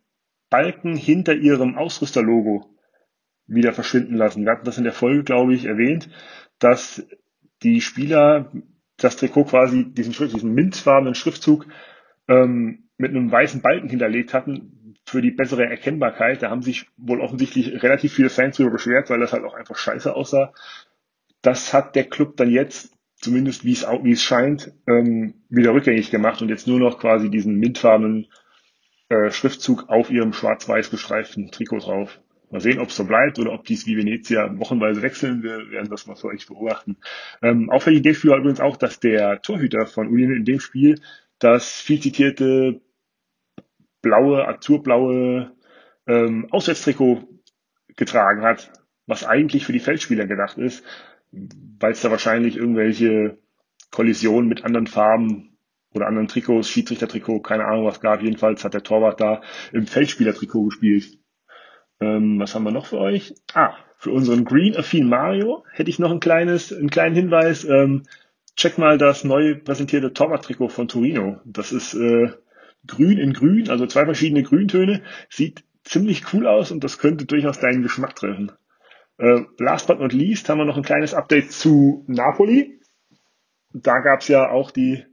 [0.50, 2.76] Balken hinter ihrem Ausrüsterlogo
[3.46, 4.46] wieder verschwinden lassen.
[4.46, 6.10] Wir hatten das in der Folge, glaube ich, erwähnt,
[6.58, 7.06] dass
[7.62, 8.52] die Spieler
[8.98, 11.68] das Trikot quasi, diesen, diesen mintfarbenen Schriftzug
[12.28, 16.42] ähm, mit einem weißen Balken hinterlegt hatten für die bessere Erkennbarkeit.
[16.42, 19.78] Da haben sich wohl offensichtlich relativ viele Fans darüber beschwert, weil das halt auch einfach
[19.78, 20.54] scheiße aussah.
[21.42, 26.12] Das hat der Club dann jetzt, zumindest wie es, wie es scheint, ähm, wieder rückgängig
[26.12, 28.28] gemacht und jetzt nur noch quasi diesen mintfarbenen
[29.10, 32.22] äh, Schriftzug auf ihrem schwarz-weiß gestreiften Trikot drauf.
[32.52, 35.42] Mal sehen, ob es so bleibt oder ob dies wie Venezia wochenweise wechseln.
[35.42, 36.98] Wir werden das mal für euch beobachten.
[37.42, 41.00] Ähm, auffällig war übrigens auch, dass der Torhüter von Udine in dem Spiel
[41.40, 42.82] das viel zitierte
[44.02, 45.52] blaue, azurblaue
[46.08, 47.28] ähm, Auswärtstrikot
[47.96, 48.72] getragen hat,
[49.06, 50.84] was eigentlich für die Feldspieler gedacht ist,
[51.32, 53.38] weil es da wahrscheinlich irgendwelche
[53.92, 55.58] Kollisionen mit anderen Farben
[55.94, 58.22] oder anderen Trikots, Schiedsrichtertrikot, keine Ahnung was gab.
[58.22, 59.42] Jedenfalls hat der Torwart da
[59.74, 61.20] im Feldspielertrikot gespielt.
[62.00, 63.36] Ähm, was haben wir noch für euch?
[63.54, 67.66] Ah, für unseren Green Affin Mario hätte ich noch ein kleines, einen kleinen Hinweis.
[67.66, 68.04] Ähm,
[68.56, 71.40] check mal das neu präsentierte Torwart-Trikot von Torino.
[71.46, 72.30] Das ist äh,
[72.88, 75.04] grün in grün, also zwei verschiedene Grüntöne.
[75.30, 78.52] Sieht ziemlich cool aus und das könnte durchaus deinen Geschmack treffen.
[79.18, 82.80] Äh, last but not least haben wir noch ein kleines Update zu Napoli.
[83.74, 85.06] Da gab es ja auch die,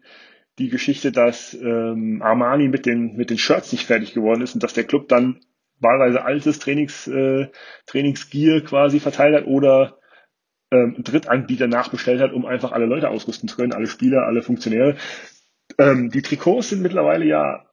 [0.58, 4.62] die Geschichte, dass ähm, Armani mit den, mit den Shirts nicht fertig geworden ist und
[4.62, 5.40] dass der Club dann
[5.80, 7.48] wahlweise altes Trainings, äh,
[7.86, 9.98] Trainingsgear quasi verteilt hat oder
[10.70, 14.96] ähm, Drittanbieter nachbestellt hat, um einfach alle Leute ausrüsten zu können, alle Spieler, alle Funktionäre.
[15.78, 17.66] Ähm, die Trikots sind mittlerweile ja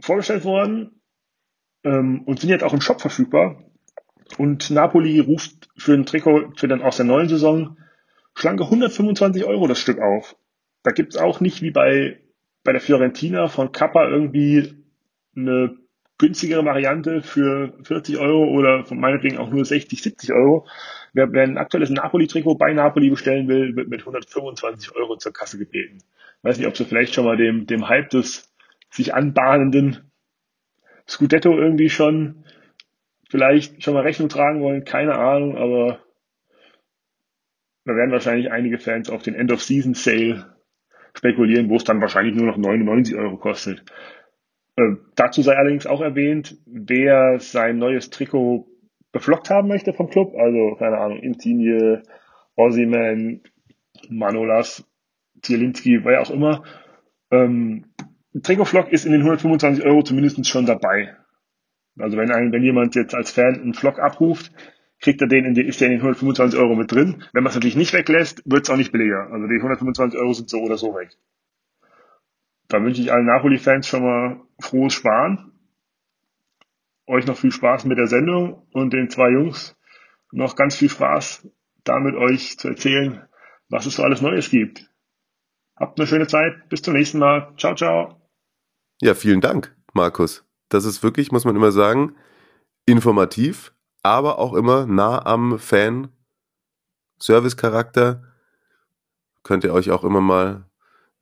[0.00, 1.02] vorgestellt worden
[1.84, 3.64] ähm, und sind jetzt auch im Shop verfügbar.
[4.36, 7.78] Und Napoli ruft für ein Trikot für dann aus der neuen Saison
[8.34, 10.36] schlanke 125 Euro das Stück auf.
[10.82, 12.20] Da gibt's auch nicht wie bei,
[12.62, 14.84] bei der Fiorentina von Kappa irgendwie
[15.34, 15.76] eine
[16.18, 20.66] günstigere Variante für 40 Euro oder von meinetwegen auch nur 60, 70 Euro.
[21.12, 25.58] Wer, wer ein aktuelles Napoli-Trikot bei Napoli bestellen will, wird mit 125 Euro zur Kasse
[25.58, 25.98] gebeten.
[26.42, 28.52] Weiß nicht, ob sie vielleicht schon mal dem, dem Hype des
[28.90, 30.10] sich anbahnenden
[31.06, 32.44] Scudetto irgendwie schon
[33.28, 36.00] vielleicht schon mal Rechnung tragen wollen, keine Ahnung, aber
[37.84, 40.56] da werden wahrscheinlich einige Fans auf den End-of-Season-Sale
[41.14, 43.82] spekulieren, wo es dann wahrscheinlich nur noch 99 Euro kostet.
[44.78, 48.68] Äh, dazu sei allerdings auch erwähnt, wer sein neues Trikot
[49.10, 52.04] beflockt haben möchte vom Club, also keine Ahnung, Insigne,
[52.54, 53.40] Ossiman,
[54.08, 54.84] Manolas,
[55.42, 56.62] Zielinski, wer auch immer,
[57.32, 57.86] ähm,
[58.40, 61.16] Trikotflock ist in den 125 Euro zumindest schon dabei.
[61.98, 64.52] Also wenn, ein, wenn jemand jetzt als Fan einen Flock abruft,
[65.00, 67.24] kriegt er den in die, ist der in den 125 Euro mit drin.
[67.32, 69.28] Wenn man es natürlich nicht weglässt, wird es auch nicht billiger.
[69.32, 71.10] Also die 125 Euro sind so oder so weg.
[72.68, 75.52] Da wünsche ich allen Napoli-Fans schon mal frohes Sparen.
[77.06, 79.76] Euch noch viel Spaß mit der Sendung und den zwei Jungs
[80.30, 81.48] noch ganz viel Spaß
[81.88, 83.26] damit euch zu erzählen,
[83.68, 84.90] was es so alles Neues gibt.
[85.76, 86.68] Habt eine schöne Zeit.
[86.68, 87.54] Bis zum nächsten Mal.
[87.56, 88.20] Ciao, ciao.
[89.00, 90.44] Ja, vielen Dank, Markus.
[90.68, 92.16] Das ist wirklich, muss man immer sagen,
[92.84, 96.08] informativ, aber auch immer nah am Fan.
[97.20, 98.22] Service-Charakter.
[99.44, 100.64] Könnt ihr euch auch immer mal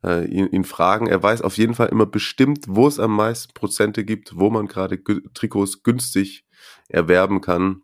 [0.03, 1.07] äh, ihn, ihn, fragen.
[1.07, 4.67] Er weiß auf jeden Fall immer bestimmt, wo es am meisten Prozente gibt, wo man
[4.67, 5.01] gerade
[5.33, 6.45] Trikots günstig
[6.87, 7.81] erwerben kann.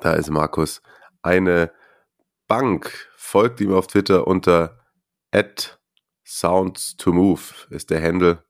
[0.00, 0.82] Da ist Markus
[1.22, 1.72] eine
[2.48, 3.08] Bank.
[3.16, 4.80] Folgt ihm auf Twitter unter
[5.30, 5.80] at
[6.24, 8.44] sounds to move ist der Handle.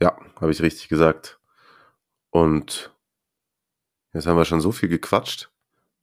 [0.00, 1.40] Ja, habe ich richtig gesagt.
[2.30, 2.94] Und
[4.12, 5.50] jetzt haben wir schon so viel gequatscht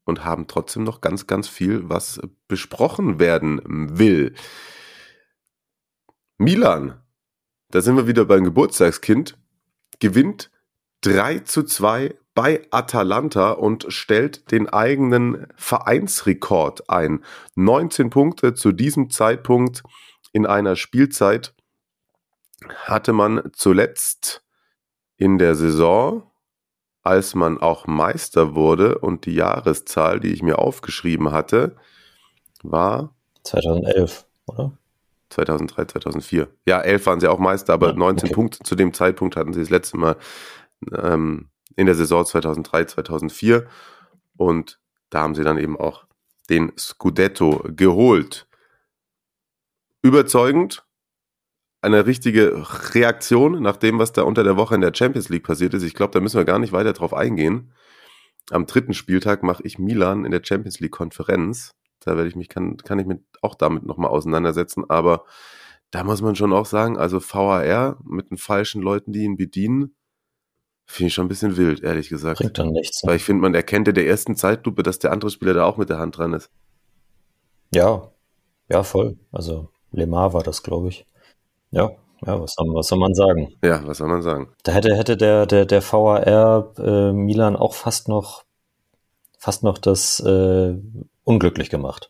[0.07, 3.61] und haben trotzdem noch ganz, ganz viel, was besprochen werden
[3.99, 4.33] will.
[6.37, 7.01] Milan,
[7.69, 9.37] da sind wir wieder beim Geburtstagskind,
[9.99, 10.51] gewinnt
[11.01, 17.23] 3 zu 2 bei Atalanta und stellt den eigenen Vereinsrekord ein.
[17.55, 19.83] 19 Punkte zu diesem Zeitpunkt
[20.31, 21.55] in einer Spielzeit
[22.75, 24.43] hatte man zuletzt
[25.17, 26.26] in der Saison
[27.07, 31.77] als man auch Meister wurde und die Jahreszahl, die ich mir aufgeschrieben hatte,
[32.63, 34.77] war 2011, oder?
[35.29, 36.49] 2003, 2004.
[36.65, 38.35] Ja, 11 waren sie auch Meister, aber ja, 19 okay.
[38.35, 40.17] Punkte zu dem Zeitpunkt hatten sie das letzte Mal
[40.93, 41.47] ähm,
[41.77, 43.65] in der Saison 2003, 2004
[44.35, 44.77] und
[45.09, 46.05] da haben sie dann eben auch
[46.49, 48.47] den Scudetto geholt.
[50.01, 50.85] Überzeugend,
[51.87, 55.73] eine richtige Reaktion nach dem, was da unter der Woche in der Champions League passiert
[55.73, 55.83] ist.
[55.83, 57.73] Ich glaube, da müssen wir gar nicht weiter drauf eingehen.
[58.51, 61.73] Am dritten Spieltag mache ich Milan in der Champions League Konferenz.
[61.99, 64.89] Da werde ich mich, kann, kann ich mich auch damit nochmal auseinandersetzen.
[64.89, 65.25] Aber
[65.91, 69.95] da muss man schon auch sagen, also VAR mit den falschen Leuten, die ihn bedienen,
[70.85, 72.39] finde ich schon ein bisschen wild, ehrlich gesagt.
[72.39, 73.03] Bringt dann nichts.
[73.03, 73.09] Ne?
[73.09, 75.77] Weil ich finde, man erkennt in der ersten Zeitlupe, dass der andere Spieler da auch
[75.77, 76.49] mit der Hand dran ist.
[77.73, 78.11] Ja,
[78.69, 79.17] ja, voll.
[79.31, 81.05] Also Lemar war das, glaube ich.
[81.71, 81.91] Ja,
[82.25, 83.53] ja, was soll, was soll man sagen?
[83.63, 84.49] Ja, was soll man sagen?
[84.63, 88.43] Da hätte, hätte der, der, der VAR äh, Milan auch fast noch,
[89.37, 90.75] fast noch das äh,
[91.23, 92.09] unglücklich gemacht.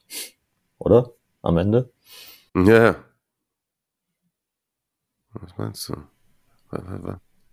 [0.78, 1.12] Oder?
[1.42, 1.92] Am Ende?
[2.56, 2.96] Ja, ja.
[5.34, 5.96] Was meinst du?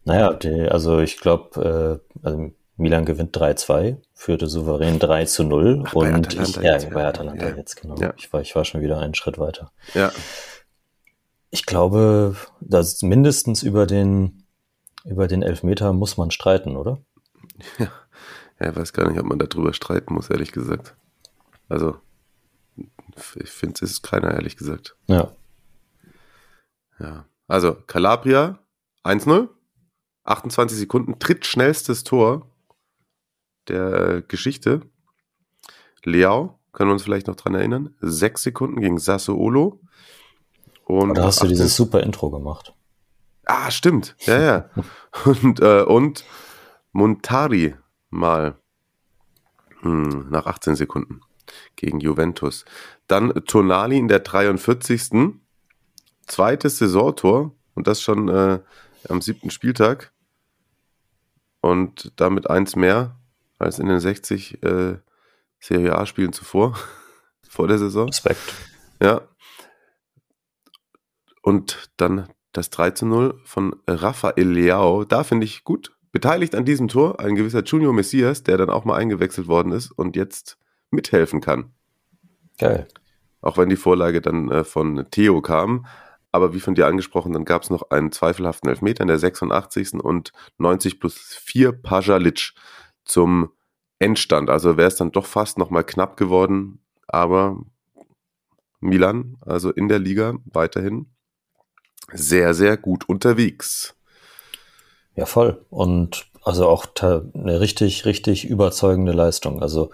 [0.04, 5.84] Naja, die, also ich glaube, äh, also Milan gewinnt 3-2, führte souverän 3 zu 0
[5.86, 7.56] Ach, und ich, ja, jetzt, bei Atalanta ja.
[7.56, 7.96] jetzt, genau.
[7.96, 8.12] Ja.
[8.16, 9.70] Ich, war, ich war schon wieder einen Schritt weiter.
[9.94, 10.12] Ja.
[11.54, 14.42] Ich glaube, dass mindestens über den,
[15.04, 16.98] über den Elfmeter muss man streiten, oder?
[17.78, 17.92] Ja,
[18.58, 20.96] ja ich weiß gar nicht, ob man darüber streiten muss, ehrlich gesagt.
[21.68, 21.96] Also,
[23.36, 24.96] ich finde, es ist keiner, ehrlich gesagt.
[25.06, 25.30] Ja.
[26.98, 27.26] Ja.
[27.46, 28.58] Also, Calabria
[29.04, 29.48] 1-0,
[30.24, 32.50] 28 Sekunden, drittschnellstes Tor
[33.68, 34.80] der Geschichte.
[36.02, 39.80] Leao, können wir uns vielleicht noch dran erinnern, sechs Sekunden gegen Sassuolo.
[40.84, 42.74] Und da hast du dieses super Intro gemacht.
[43.46, 44.16] Ah, stimmt.
[44.20, 44.70] Ja, ja.
[45.24, 46.24] und, äh, und
[46.92, 47.74] Montari
[48.10, 48.56] mal
[49.80, 51.20] hm, nach 18 Sekunden
[51.76, 52.64] gegen Juventus.
[53.06, 55.34] Dann Tonali in der 43.
[56.26, 58.60] Zweites Saisontor und das schon äh,
[59.08, 60.12] am siebten Spieltag.
[61.60, 63.16] Und damit eins mehr
[63.58, 64.96] als in den 60 äh,
[65.60, 66.78] Serie A-Spielen zuvor,
[67.48, 68.08] vor der Saison.
[68.08, 68.54] Respekt.
[69.00, 69.22] Ja,
[71.44, 75.04] und dann das 3 zu 0 von Rafael Leao.
[75.04, 75.92] Da finde ich gut.
[76.10, 79.90] Beteiligt an diesem Tor ein gewisser Junior Messias, der dann auch mal eingewechselt worden ist
[79.90, 80.56] und jetzt
[80.90, 81.72] mithelfen kann.
[82.58, 82.88] Geil.
[83.42, 85.84] Auch wenn die Vorlage dann äh, von Theo kam.
[86.32, 90.02] Aber wie von dir angesprochen, dann gab es noch einen zweifelhaften Elfmeter in der 86.
[90.02, 92.54] und 90 plus 4 Pajalic
[93.04, 93.50] zum
[93.98, 94.48] Endstand.
[94.48, 96.80] Also wäre es dann doch fast nochmal knapp geworden.
[97.06, 97.58] Aber
[98.80, 101.13] Milan, also in der Liga weiterhin
[102.12, 103.94] sehr, sehr gut unterwegs.
[105.16, 105.64] Ja, voll.
[105.70, 109.62] Und also auch eine richtig, richtig überzeugende Leistung.
[109.62, 109.90] Also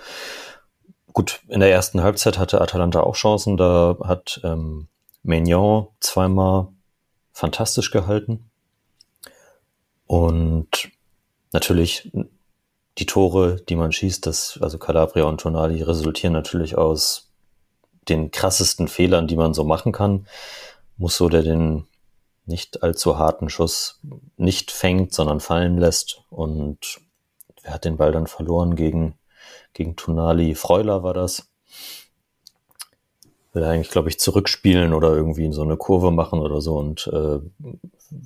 [1.13, 3.57] gut, in der ersten Halbzeit hatte Atalanta auch Chancen.
[3.57, 4.89] Da hat ähm,
[5.23, 6.69] Maignan zweimal
[7.33, 8.51] fantastisch gehalten.
[10.07, 10.91] Und
[11.53, 12.11] natürlich
[12.99, 17.31] die Tore, die man schießt, das, also Calabria und Tonali, resultieren natürlich aus
[18.09, 20.27] den krassesten Fehlern, die man so machen kann.
[20.97, 21.87] Muss so der den
[22.51, 24.01] nicht allzu harten Schuss
[24.37, 26.23] nicht fängt, sondern fallen lässt.
[26.29, 27.01] Und
[27.63, 29.15] wer hat den Ball dann verloren gegen,
[29.73, 30.55] gegen Tonali?
[30.55, 31.49] Freuler war das.
[33.53, 36.77] Will eigentlich, glaube ich, zurückspielen oder irgendwie in so eine Kurve machen oder so.
[36.77, 37.41] Und äh,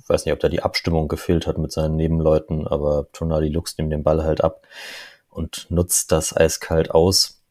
[0.07, 3.89] weiß nicht, ob da die Abstimmung gefehlt hat mit seinen Nebenleuten, aber Tonali luchst ihm
[3.89, 4.67] den Ball halt ab
[5.29, 7.41] und nutzt das eiskalt aus.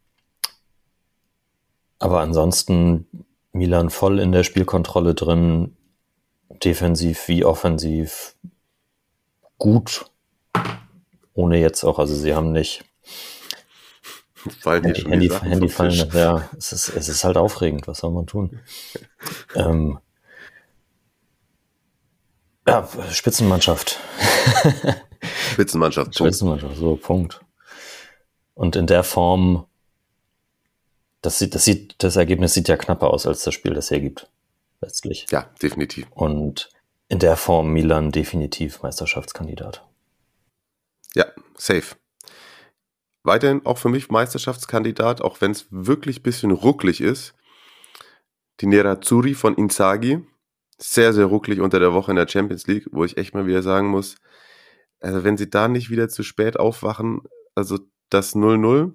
[1.98, 5.76] Aber ansonsten Milan voll in der Spielkontrolle drin,
[6.48, 8.34] defensiv wie offensiv
[9.58, 10.10] gut.
[11.32, 12.84] Ohne jetzt auch, also sie haben nicht
[14.62, 18.60] Handy, Handy, Handy fallen, ja, es ist, es ist halt aufregend, was soll man tun?
[19.54, 19.98] ähm,
[22.66, 23.98] ja, Spitzenmannschaft.
[25.52, 26.06] Spitzenmannschaft.
[26.08, 26.16] Punkt.
[26.16, 27.40] Spitzenmannschaft, so, Punkt.
[28.54, 29.66] Und in der Form,
[31.22, 34.28] das sieht, das sieht, das Ergebnis sieht ja knapper aus, als das Spiel das hergibt
[34.84, 35.26] letztlich.
[35.30, 36.06] Ja, definitiv.
[36.10, 36.68] Und
[37.08, 39.86] in der Form Milan definitiv Meisterschaftskandidat.
[41.14, 41.26] Ja,
[41.56, 41.96] safe.
[43.22, 47.34] Weiterhin auch für mich Meisterschaftskandidat, auch wenn es wirklich ein bisschen rucklig ist.
[48.60, 50.20] Die Nerazzurri von Inzaghi.
[50.76, 53.62] Sehr, sehr rucklig unter der Woche in der Champions League, wo ich echt mal wieder
[53.62, 54.16] sagen muss,
[55.00, 57.20] also wenn sie da nicht wieder zu spät aufwachen,
[57.54, 57.78] also
[58.08, 58.94] das 0-0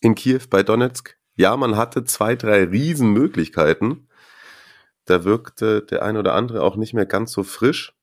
[0.00, 4.07] in Kiew bei Donetsk, ja, man hatte zwei, drei Riesenmöglichkeiten,
[5.08, 7.94] da wirkte der ein oder andere auch nicht mehr ganz so frisch.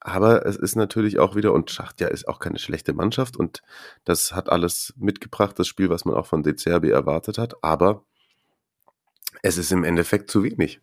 [0.00, 3.62] Aber es ist natürlich auch wieder, und Schachtja ist auch keine schlechte Mannschaft und
[4.04, 7.54] das hat alles mitgebracht, das Spiel, was man auch von De Zerbi erwartet hat.
[7.62, 8.04] Aber
[9.42, 10.80] es ist im Endeffekt zu wenig.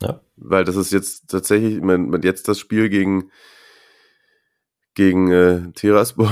[0.00, 0.20] Ja.
[0.36, 3.32] Weil das ist jetzt tatsächlich, man, man jetzt das Spiel gegen,
[4.94, 6.30] gegen äh, Tiraspol,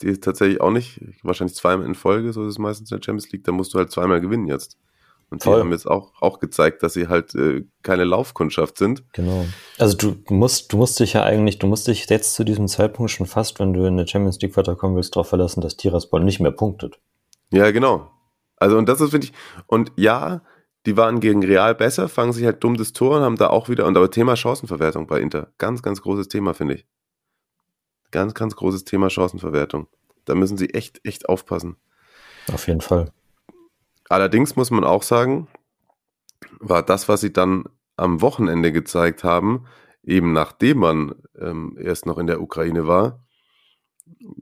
[0.00, 3.04] die ist tatsächlich auch nicht, wahrscheinlich zweimal in Folge, so ist es meistens in der
[3.04, 4.78] Champions League, da musst du halt zweimal gewinnen jetzt.
[5.32, 5.60] Und die Voll.
[5.60, 9.02] haben jetzt auch, auch gezeigt, dass sie halt äh, keine Laufkundschaft sind.
[9.14, 9.46] Genau.
[9.78, 12.68] Also du, du, musst, du musst dich ja eigentlich, du musst dich jetzt zu diesem
[12.68, 16.22] Zeitpunkt schon fast, wenn du in der Champions League weiterkommen willst, darauf verlassen, dass Tiraspol
[16.22, 17.00] nicht mehr punktet.
[17.50, 18.10] Ja, genau.
[18.58, 19.32] Also und das ist, finde ich,
[19.66, 20.42] und ja,
[20.84, 23.70] die waren gegen Real besser, fangen sich halt dumm das Tor und haben da auch
[23.70, 25.50] wieder, und aber Thema Chancenverwertung bei Inter.
[25.56, 26.86] Ganz, ganz großes Thema, finde ich.
[28.10, 29.86] Ganz, ganz großes Thema Chancenverwertung.
[30.26, 31.76] Da müssen sie echt, echt aufpassen.
[32.52, 33.12] Auf jeden Fall.
[34.12, 35.48] Allerdings muss man auch sagen,
[36.60, 37.64] war das, was sie dann
[37.96, 39.66] am Wochenende gezeigt haben,
[40.02, 43.24] eben nachdem man ähm, erst noch in der Ukraine war,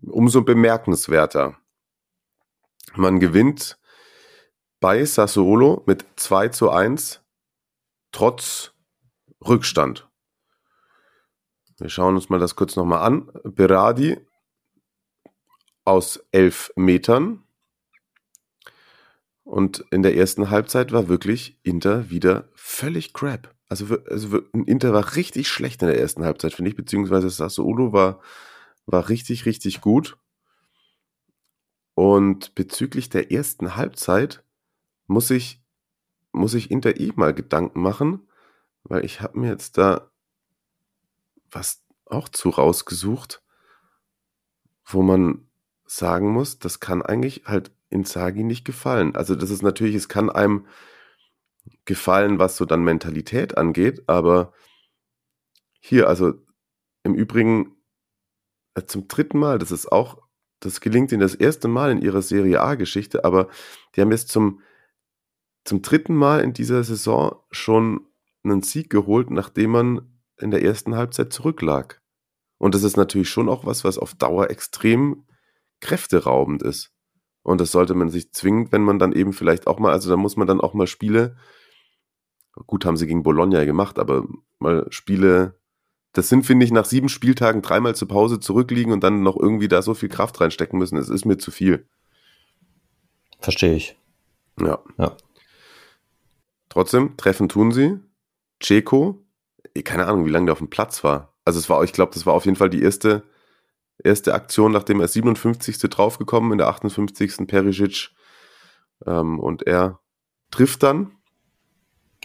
[0.03, 1.57] umso bemerkenswerter.
[2.97, 3.79] Man gewinnt
[4.81, 7.23] bei Sassuolo mit 2 zu 1
[8.11, 8.73] trotz
[9.47, 10.11] Rückstand.
[11.79, 13.31] Wir schauen uns mal das kurz nochmal an.
[13.45, 14.19] Berardi
[15.85, 17.45] aus elf Metern
[19.51, 23.53] und in der ersten Halbzeit war wirklich Inter wieder völlig crap.
[23.69, 28.21] Also, also Inter war richtig schlecht in der ersten Halbzeit, finde ich, beziehungsweise Sassuolo war,
[28.87, 30.17] war richtig, richtig gut.
[31.95, 34.45] Und bezüglich der ersten Halbzeit
[35.09, 35.61] muss ich,
[36.31, 38.29] muss ich Inter eh mal Gedanken machen,
[38.85, 40.13] weil ich habe mir jetzt da
[41.51, 43.43] was auch zu rausgesucht,
[44.85, 45.49] wo man
[45.87, 49.15] sagen muss, das kann eigentlich halt Inzaghi nicht gefallen.
[49.17, 50.67] Also das ist natürlich, es kann einem
[51.85, 54.53] gefallen, was so dann Mentalität angeht, aber
[55.81, 56.35] hier, also
[57.03, 57.77] im Übrigen
[58.75, 60.23] äh, zum dritten Mal, das ist auch,
[60.61, 63.49] das gelingt ihnen das erste Mal in ihrer Serie A-Geschichte, aber
[63.95, 64.61] die haben jetzt zum,
[65.65, 68.07] zum dritten Mal in dieser Saison schon
[68.45, 72.01] einen Sieg geholt, nachdem man in der ersten Halbzeit zurücklag.
[72.59, 75.27] Und das ist natürlich schon auch was, was auf Dauer extrem
[75.81, 76.93] kräfteraubend ist.
[77.43, 80.17] Und das sollte man sich zwingend, wenn man dann eben vielleicht auch mal, also da
[80.17, 81.37] muss man dann auch mal Spiele,
[82.67, 84.27] gut haben sie gegen Bologna gemacht, aber
[84.59, 85.59] mal Spiele,
[86.13, 89.69] das sind, finde ich, nach sieben Spieltagen dreimal zur Pause zurückliegen und dann noch irgendwie
[89.69, 90.99] da so viel Kraft reinstecken müssen.
[90.99, 91.87] Es ist mir zu viel.
[93.39, 93.97] Verstehe ich.
[94.61, 94.81] Ja.
[94.99, 95.17] ja.
[96.69, 97.99] Trotzdem, treffen tun sie.
[98.63, 99.25] Ceko,
[99.85, 101.35] keine Ahnung, wie lange der auf dem Platz war.
[101.45, 103.23] Also es war, ich glaube, das war auf jeden Fall die erste
[104.05, 105.79] erste Aktion, nachdem er 57.
[105.79, 107.47] draufgekommen, in der 58.
[107.47, 108.11] Perisic.
[109.07, 110.01] Ähm, und er
[110.51, 111.13] trifft dann.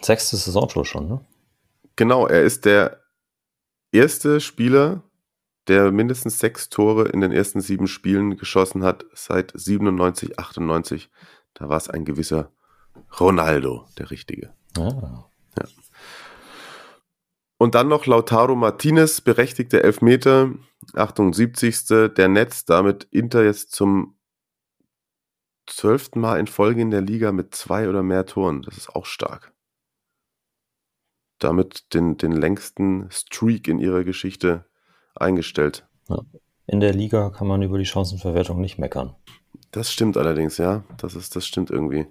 [0.01, 1.25] Sechste Saisontor schon, ne?
[1.95, 3.01] Genau, er ist der
[3.91, 5.03] erste Spieler,
[5.67, 11.09] der mindestens sechs Tore in den ersten sieben Spielen geschossen hat seit 97, 98.
[11.53, 12.51] Da war es ein gewisser
[13.19, 14.53] Ronaldo, der Richtige.
[14.77, 15.25] Ah.
[15.57, 15.65] Ja.
[17.57, 20.51] Und dann noch Lautaro Martinez, berechtigte Elfmeter
[20.93, 22.13] Achtung, 70.
[22.15, 24.17] der Netz, damit Inter jetzt zum
[25.67, 28.61] zwölften Mal in Folge in der Liga mit zwei oder mehr Toren.
[28.61, 29.53] Das ist auch stark.
[31.39, 34.65] Damit den, den längsten Streak in ihrer Geschichte
[35.15, 35.87] eingestellt.
[36.07, 36.21] Ja.
[36.67, 39.15] In der Liga kann man über die Chancenverwertung nicht meckern.
[39.71, 40.83] Das stimmt allerdings, ja.
[40.97, 42.07] Das ist, das stimmt irgendwie.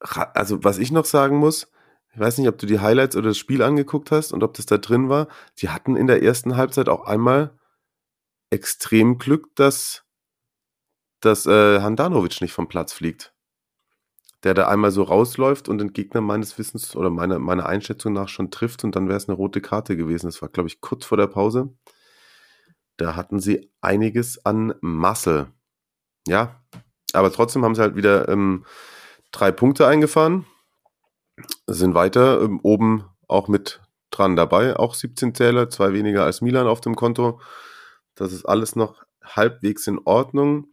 [0.00, 1.70] Also, was ich noch sagen muss,
[2.12, 4.66] ich weiß nicht, ob du die Highlights oder das Spiel angeguckt hast und ob das
[4.66, 5.28] da drin war.
[5.58, 7.56] Die hatten in der ersten Halbzeit auch einmal
[8.50, 10.04] extrem Glück, dass,
[11.20, 13.32] dass äh, Handanovic nicht vom Platz fliegt.
[14.42, 18.28] Der da einmal so rausläuft und den Gegner meines Wissens oder meiner, meiner Einschätzung nach
[18.28, 20.26] schon trifft und dann wäre es eine rote Karte gewesen.
[20.26, 21.72] Das war, glaube ich, kurz vor der Pause.
[22.96, 25.52] Da hatten sie einiges an Masse.
[26.26, 26.60] Ja,
[27.12, 28.64] aber trotzdem haben sie halt wieder ähm,
[29.30, 30.46] drei Punkte eingefahren
[31.66, 33.80] sind weiter ähm, oben auch mit
[34.10, 34.76] dran dabei.
[34.76, 37.40] Auch 17 Zähler, zwei weniger als Milan auf dem Konto.
[38.14, 40.68] Das ist alles noch halbwegs in Ordnung.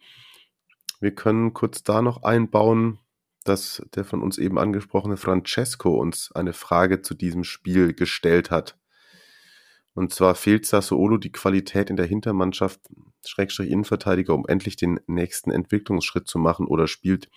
[1.00, 3.00] Wir können kurz da noch einbauen,
[3.44, 8.78] dass der von uns eben angesprochene Francesco uns eine Frage zu diesem Spiel gestellt hat.
[9.94, 12.82] Und zwar fehlt Sassuolo die Qualität in der Hintermannschaft,
[13.26, 17.30] Schrägstrich Innenverteidiger, um endlich den nächsten Entwicklungsschritt zu machen oder spielt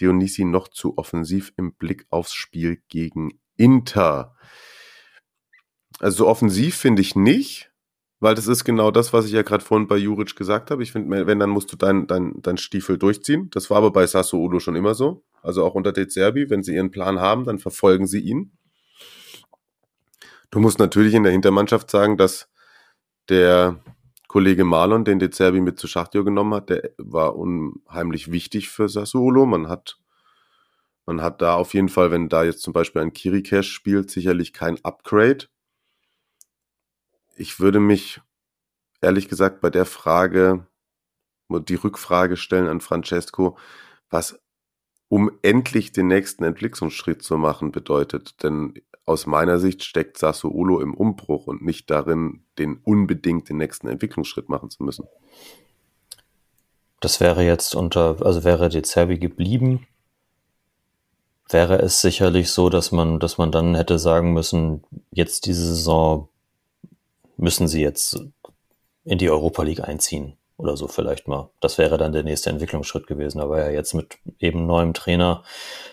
[0.00, 4.34] Dionisi noch zu offensiv im Blick aufs Spiel gegen Inter.
[6.00, 7.70] Also so offensiv finde ich nicht,
[8.20, 10.82] weil das ist genau das, was ich ja gerade vorhin bei Juric gesagt habe.
[10.82, 13.50] Ich finde, wenn, dann musst du deinen dein, dein Stiefel durchziehen.
[13.50, 15.24] Das war aber bei Sassuolo schon immer so.
[15.42, 18.52] Also auch unter De Zerbi, wenn sie ihren Plan haben, dann verfolgen sie ihn.
[20.50, 22.48] Du musst natürlich in der Hintermannschaft sagen, dass
[23.28, 23.82] der
[24.34, 28.88] Kollege Marlon, den De Zerbi mit zu Schachtjo genommen hat, der war unheimlich wichtig für
[28.88, 29.46] Sassuolo.
[29.46, 29.96] Man hat,
[31.06, 34.52] man hat da auf jeden Fall, wenn da jetzt zum Beispiel ein Kirikesh spielt, sicherlich
[34.52, 35.46] kein Upgrade.
[37.36, 38.22] Ich würde mich
[39.00, 40.66] ehrlich gesagt bei der Frage,
[41.48, 43.56] die Rückfrage stellen an Francesco,
[44.10, 44.42] was
[45.06, 48.42] um endlich den nächsten Entwicklungsschritt zu machen bedeutet.
[48.42, 48.74] Denn
[49.06, 54.48] aus meiner Sicht steckt Sassuolo im Umbruch und nicht darin, den unbedingt den nächsten Entwicklungsschritt
[54.48, 55.06] machen zu müssen.
[57.00, 59.86] Das wäre jetzt unter, also wäre De Zerbi geblieben,
[61.48, 66.28] wäre es sicherlich so, dass man, dass man dann hätte sagen müssen, jetzt diese Saison
[67.36, 68.18] müssen sie jetzt
[69.04, 71.50] in die Europa League einziehen oder so vielleicht mal.
[71.60, 73.40] Das wäre dann der nächste Entwicklungsschritt gewesen.
[73.40, 75.42] Aber ja, jetzt mit eben neuem Trainer,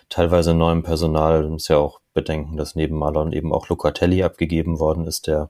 [0.09, 5.05] teilweise neuem Personal, muss ja auch bedenken, dass neben Marlon eben auch Locatelli abgegeben worden
[5.05, 5.49] ist, der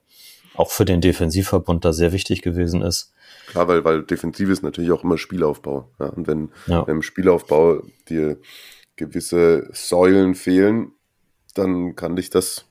[0.56, 3.14] auch für den Defensivverbund da sehr wichtig gewesen ist.
[3.48, 5.90] Klar, weil, weil Defensiv ist natürlich auch immer Spielaufbau.
[6.00, 6.08] Ja?
[6.08, 6.86] Und wenn, ja.
[6.88, 8.38] wenn im Spielaufbau dir
[8.96, 10.92] gewisse Säulen fehlen,
[11.54, 12.66] dann kann dich das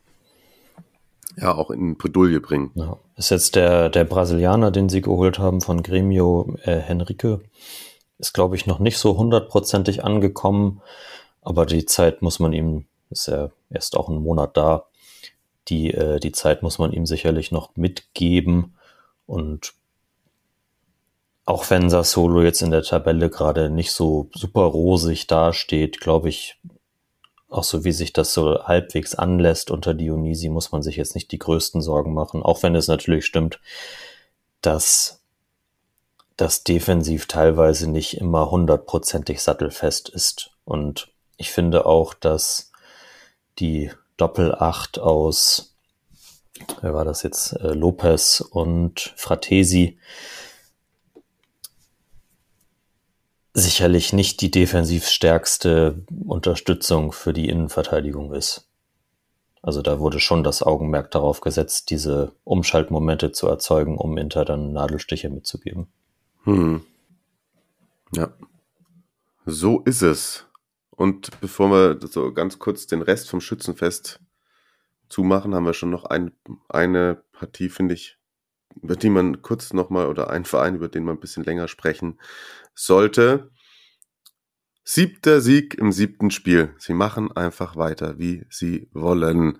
[1.37, 2.71] ja auch in Bredouille bringen.
[2.75, 2.99] Ja.
[3.17, 7.41] Ist jetzt der, der Brasilianer, den sie geholt haben von Gremio äh, Henrique,
[8.19, 10.81] ist glaube ich noch nicht so hundertprozentig angekommen,
[11.43, 14.87] aber die Zeit muss man ihm, ist er erst auch einen Monat da,
[15.69, 18.77] die, äh, die Zeit muss man ihm sicherlich noch mitgeben.
[19.27, 19.75] Und
[21.45, 26.59] auch wenn Sassolo jetzt in der Tabelle gerade nicht so super rosig dasteht, glaube ich,
[27.49, 31.33] auch so wie sich das so halbwegs anlässt unter Dionisi, muss man sich jetzt nicht
[31.33, 33.61] die größten Sorgen machen, auch wenn es natürlich stimmt,
[34.63, 35.21] dass
[36.37, 40.53] das defensiv teilweise nicht immer hundertprozentig sattelfest ist.
[40.65, 42.70] Und ich finde auch, dass
[43.61, 45.77] die Doppelacht aus,
[46.81, 49.99] wer war das jetzt, äh, Lopez und Fratesi,
[53.55, 58.69] sicherlich nicht die defensiv stärkste Unterstützung für die Innenverteidigung ist.
[59.63, 64.73] Also da wurde schon das Augenmerk darauf gesetzt, diese Umschaltmomente zu erzeugen, um Inter dann
[64.73, 65.89] Nadelstiche mitzugeben.
[66.45, 66.83] Hm.
[68.15, 68.33] Ja.
[69.45, 70.47] So ist es.
[71.01, 74.21] Und bevor wir so ganz kurz den Rest vom Schützenfest
[75.09, 76.33] zumachen, haben wir schon noch ein,
[76.69, 78.19] eine Partie, finde ich,
[78.83, 82.21] über die man kurz nochmal oder einen Verein, über den man ein bisschen länger sprechen
[82.75, 83.51] sollte.
[84.85, 86.75] Siebter Sieg im siebten Spiel.
[86.77, 89.59] Sie machen einfach weiter, wie sie wollen.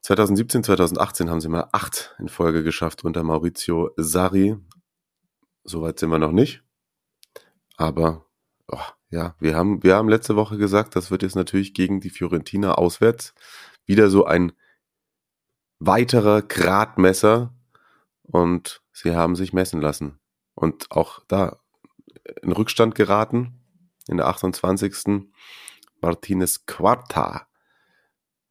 [0.00, 4.56] 2017, 2018 haben sie mal acht in Folge geschafft unter Maurizio Sarri.
[5.62, 6.62] Soweit sind wir noch nicht.
[7.76, 8.24] Aber
[8.68, 8.80] oh,
[9.12, 12.74] ja, wir haben, wir haben letzte Woche gesagt, das wird jetzt natürlich gegen die Fiorentina
[12.74, 13.34] auswärts
[13.86, 14.52] wieder so ein
[15.78, 17.52] weiterer Gradmesser.
[18.22, 20.18] Und sie haben sich messen lassen.
[20.54, 21.58] Und auch da
[22.42, 23.60] in Rückstand geraten
[24.08, 25.28] in der 28.
[26.00, 27.46] Martinez Quarta.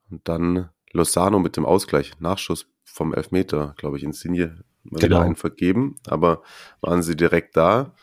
[0.10, 2.20] Und dann Lozano mit dem Ausgleich.
[2.20, 5.20] Nachschuss vom Elfmeter, glaube ich, Insigne mal Genau.
[5.20, 6.44] einen vergeben, aber
[6.82, 7.94] waren sie direkt da?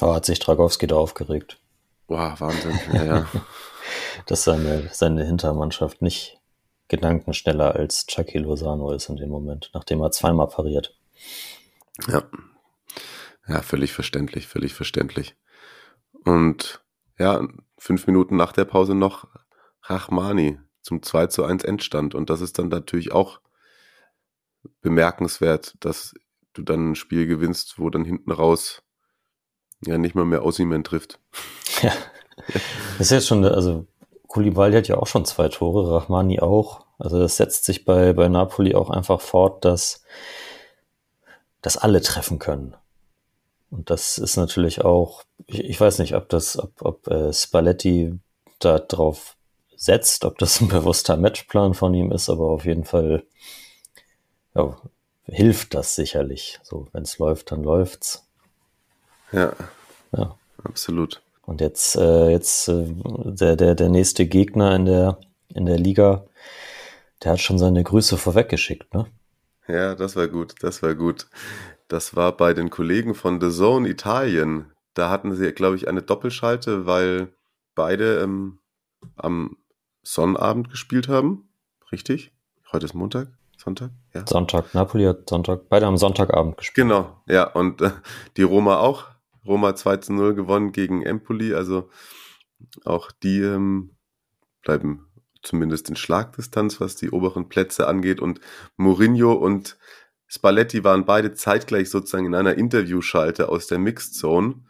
[0.00, 1.60] Aber hat sich Dragowski da aufgeregt,
[2.06, 2.78] Boah, Wahnsinn.
[2.92, 3.26] Ja, ja.
[4.26, 6.40] dass seine, seine Hintermannschaft nicht
[6.88, 10.96] gedankenschneller als Chucky Lozano ist in dem Moment, nachdem er zweimal pariert.
[12.08, 12.22] Ja.
[13.48, 15.36] Ja, völlig verständlich, völlig verständlich.
[16.24, 16.84] Und
[17.18, 17.46] ja,
[17.78, 19.28] fünf Minuten nach der Pause noch
[19.82, 22.14] Rachmani zum 2 zu 1 Endstand.
[22.14, 23.40] Und das ist dann natürlich auch
[24.80, 26.14] bemerkenswert, dass
[26.52, 28.82] du dann ein Spiel gewinnst, wo dann hinten raus
[29.84, 31.20] ja nicht mal mehr Ossiman trifft.
[31.82, 31.92] Ja.
[32.98, 33.86] Das ist jetzt schon, also
[34.28, 36.84] Koulibaly hat ja auch schon zwei Tore, Rahmani auch.
[36.98, 40.02] Also das setzt sich bei, bei Napoli auch einfach fort, dass,
[41.62, 42.76] dass alle treffen können.
[43.70, 48.18] Und das ist natürlich auch, ich, ich weiß nicht, ob das, ob, ob äh, Spalletti
[48.58, 49.36] da drauf
[49.76, 53.24] setzt, ob das ein bewusster Matchplan von ihm ist, aber auf jeden Fall
[54.54, 54.76] ja,
[55.24, 56.58] hilft das sicherlich.
[56.62, 58.26] So, wenn es läuft, dann läuft's.
[59.32, 59.52] Ja,
[60.12, 60.36] Ja.
[60.64, 61.20] absolut.
[61.46, 62.84] Und jetzt, äh, jetzt äh,
[63.24, 65.18] der, der, der nächste Gegner in der,
[65.54, 66.24] in der Liga,
[67.22, 69.06] der hat schon seine Grüße vorweggeschickt, ne?
[69.68, 71.28] Ja, das war gut, das war gut.
[71.88, 74.72] Das war bei den Kollegen von The Zone Italien.
[74.94, 77.32] Da hatten sie, glaube ich, eine Doppelschalte, weil
[77.74, 78.58] beide ähm,
[79.16, 79.56] am
[80.02, 81.48] Sonnabend gespielt haben.
[81.92, 82.32] Richtig?
[82.72, 83.28] Heute ist Montag?
[83.56, 83.90] Sonntag?
[84.14, 84.24] Ja.
[84.26, 86.88] Sonntag, Napoli hat Sonntag, beide am Sonntagabend gespielt.
[86.88, 87.90] Genau, ja, und äh,
[88.36, 89.15] die Roma auch.
[89.46, 91.90] Roma 2 zu 0 gewonnen gegen Empoli, also
[92.84, 93.96] auch die ähm,
[94.62, 95.06] bleiben
[95.42, 98.20] zumindest in Schlagdistanz, was die oberen Plätze angeht.
[98.20, 98.40] Und
[98.76, 99.78] Mourinho und
[100.26, 104.64] Spalletti waren beide zeitgleich sozusagen in einer Interviewschalte aus der Mixed Zone.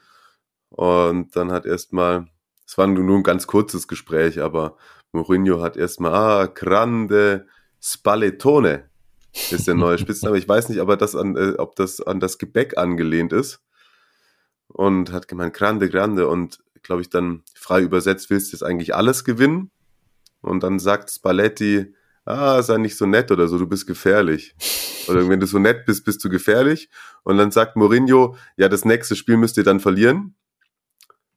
[0.68, 2.28] Und dann hat erstmal,
[2.66, 4.76] es war nur ein ganz kurzes Gespräch, aber
[5.12, 7.46] Mourinho hat erstmal, ah, grande
[7.80, 8.90] Spallettone
[9.50, 10.38] ist der neue Spitzname.
[10.38, 13.60] Ich weiß nicht, aber das an, äh, ob das an das Gebäck angelehnt ist.
[14.68, 16.28] Und hat gemeint, grande, grande.
[16.28, 19.70] Und glaube ich dann frei übersetzt, willst du jetzt eigentlich alles gewinnen?
[20.40, 21.94] Und dann sagt Spalletti,
[22.24, 24.54] ah, sei nicht so nett oder so, du bist gefährlich.
[25.08, 26.90] Oder wenn du so nett bist, bist du gefährlich.
[27.22, 30.34] Und dann sagt Mourinho, ja, das nächste Spiel müsst ihr dann verlieren.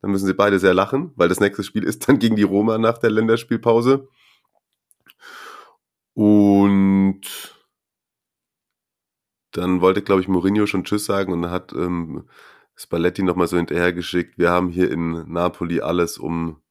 [0.02, 2.80] Dann müssen sie beide sehr lachen, weil das nächste Spiel ist dann gegen die Roma
[2.80, 4.08] nach der Länderspielpause.
[6.16, 7.22] Und
[9.52, 12.28] dann wollte, glaube ich, Mourinho schon Tschüss sagen und hat ähm,
[12.80, 16.62] Spalletti nochmal so hinterhergeschickt, wir haben hier in Napoli alles um,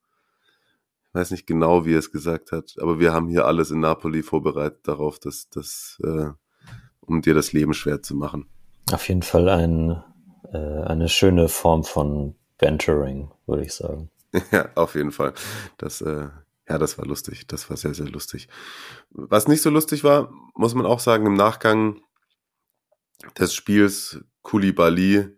[1.09, 3.81] ich weiß nicht genau, wie er es gesagt hat, aber wir haben hier alles in
[3.81, 6.31] Napoli vorbereitet darauf, dass, dass äh,
[7.03, 8.49] um dir das Leben schwer zu machen.
[8.91, 10.03] Auf jeden Fall ein,
[10.51, 14.11] äh, eine schöne Form von Bantering, würde ich sagen.
[14.51, 15.35] Ja, auf jeden Fall.
[15.77, 16.29] Das, äh,
[16.69, 17.47] ja, das war lustig.
[17.47, 18.49] Das war sehr, sehr lustig.
[19.11, 22.01] Was nicht so lustig war, muss man auch sagen, im Nachgang
[23.39, 25.38] des Spiels Koulibaly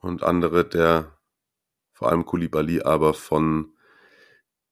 [0.00, 1.18] und andere der,
[1.92, 3.72] vor allem Koulibaly, aber von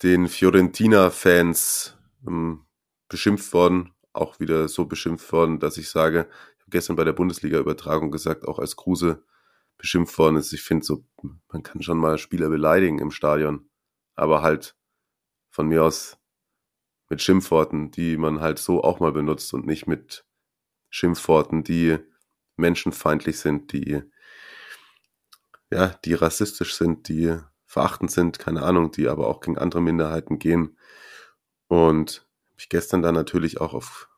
[0.03, 2.65] den Fiorentina-Fans ähm,
[3.09, 7.13] beschimpft worden, auch wieder so beschimpft worden, dass ich sage, ich habe gestern bei der
[7.13, 9.23] Bundesliga-Übertragung gesagt, auch als Kruse
[9.77, 11.05] beschimpft worden ist, ich finde so,
[11.53, 13.69] man kann schon mal Spieler beleidigen im Stadion,
[14.15, 14.77] aber halt
[15.51, 16.19] von mir aus
[17.09, 20.27] mit Schimpfworten, die man halt so auch mal benutzt und nicht mit
[20.91, 21.99] Schimpfworten, die
[22.57, 24.03] menschenfeindlich sind, die
[25.71, 30.39] ja, die rassistisch sind, die verachtend sind, keine Ahnung, die aber auch gegen andere Minderheiten
[30.39, 30.77] gehen.
[31.67, 34.09] Und habe ich gestern da natürlich auch auf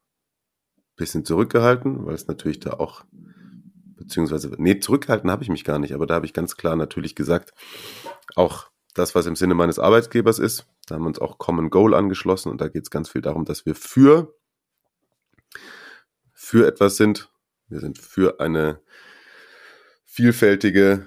[0.76, 3.04] ein bisschen zurückgehalten, weil es natürlich da auch,
[3.96, 7.16] beziehungsweise, nee, zurückgehalten habe ich mich gar nicht, aber da habe ich ganz klar natürlich
[7.16, 7.52] gesagt,
[8.36, 11.94] auch das, was im Sinne meines Arbeitgebers ist, da haben wir uns auch Common Goal
[11.94, 14.34] angeschlossen und da geht es ganz viel darum, dass wir für,
[16.32, 17.30] für etwas sind.
[17.68, 18.80] Wir sind für eine
[20.04, 21.06] vielfältige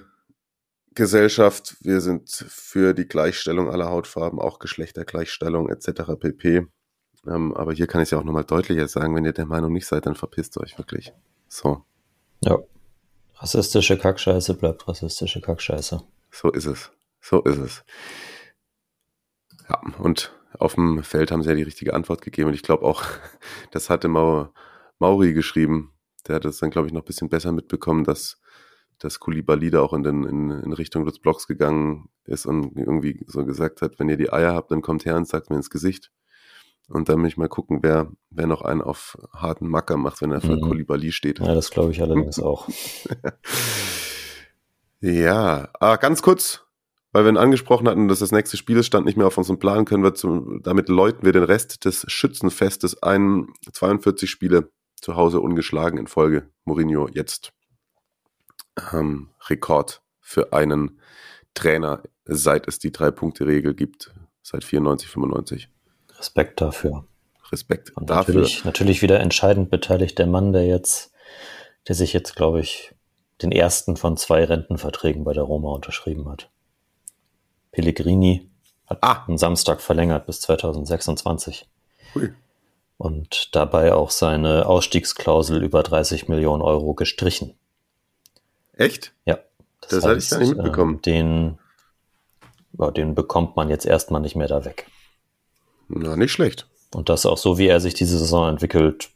[0.94, 1.76] Gesellschaft.
[1.80, 6.12] Wir sind für die Gleichstellung aller Hautfarben, auch Geschlechtergleichstellung etc.
[6.18, 6.66] pp.
[7.26, 9.72] Ähm, aber hier kann ich es ja auch nochmal deutlicher sagen, wenn ihr der Meinung
[9.72, 11.12] nicht seid, dann verpisst euch wirklich.
[11.48, 11.84] So,
[12.40, 12.58] Ja.
[13.36, 16.02] Rassistische Kackscheiße bleibt rassistische Kackscheiße.
[16.30, 16.90] so ist es.
[17.20, 17.84] So ist es.
[19.68, 22.48] Ja, und auf dem Feld haben sie ja die richtige Antwort gegeben.
[22.48, 23.02] Und ich glaube auch,
[23.72, 24.52] das hatte Mau
[24.98, 25.92] Mauri geschrieben.
[26.28, 28.38] Der hat es dann, glaube ich, noch ein bisschen besser mitbekommen, dass
[29.04, 33.22] dass Koulibaly da auch in, den, in, in Richtung des Blocks gegangen ist und irgendwie
[33.26, 35.68] so gesagt hat, wenn ihr die Eier habt, dann kommt her und sagt mir ins
[35.68, 36.10] Gesicht.
[36.88, 40.32] Und dann will ich mal gucken, wer, wer noch einen auf harten Macker macht, wenn
[40.32, 40.62] er für Mhm.
[40.62, 41.38] Koulibaly steht.
[41.38, 42.66] Ja, das glaube ich allerdings auch.
[45.02, 46.64] Ja, ah, ganz kurz,
[47.12, 49.58] weil wir ihn angesprochen hatten, dass das nächste Spiel ist, stand nicht mehr auf unserem
[49.58, 55.14] Plan, können wir zum, damit läuten wir den Rest des Schützenfestes ein, 42 Spiele zu
[55.14, 56.48] Hause ungeschlagen in Folge.
[56.64, 57.52] Mourinho jetzt
[58.92, 61.00] ähm, Rekord für einen
[61.54, 64.12] Trainer, seit es die Drei-Punkte-Regel gibt,
[64.42, 65.68] seit 94, 95.
[66.18, 67.04] Respekt dafür.
[67.52, 68.34] Respekt Und dafür.
[68.34, 71.12] natürlich, natürlich wieder entscheidend beteiligt der Mann, der jetzt,
[71.88, 72.94] der sich jetzt, glaube ich,
[73.42, 76.50] den ersten von zwei Rentenverträgen bei der Roma unterschrieben hat.
[77.72, 78.48] Pellegrini
[78.86, 79.24] hat Ah.
[79.26, 81.68] am Samstag verlängert bis 2026
[82.14, 82.32] Hui.
[82.96, 87.54] und dabei auch seine Ausstiegsklausel über 30 Millionen Euro gestrichen.
[88.76, 89.12] Echt?
[89.24, 89.38] Ja.
[89.80, 90.94] Das hatte ich gar nicht mitbekommen.
[90.94, 91.58] ähm, Den,
[92.78, 94.86] ja, den bekommt man jetzt erstmal nicht mehr da weg.
[95.88, 96.66] Na, nicht schlecht.
[96.94, 99.10] Und das auch so, wie er sich diese Saison entwickelt.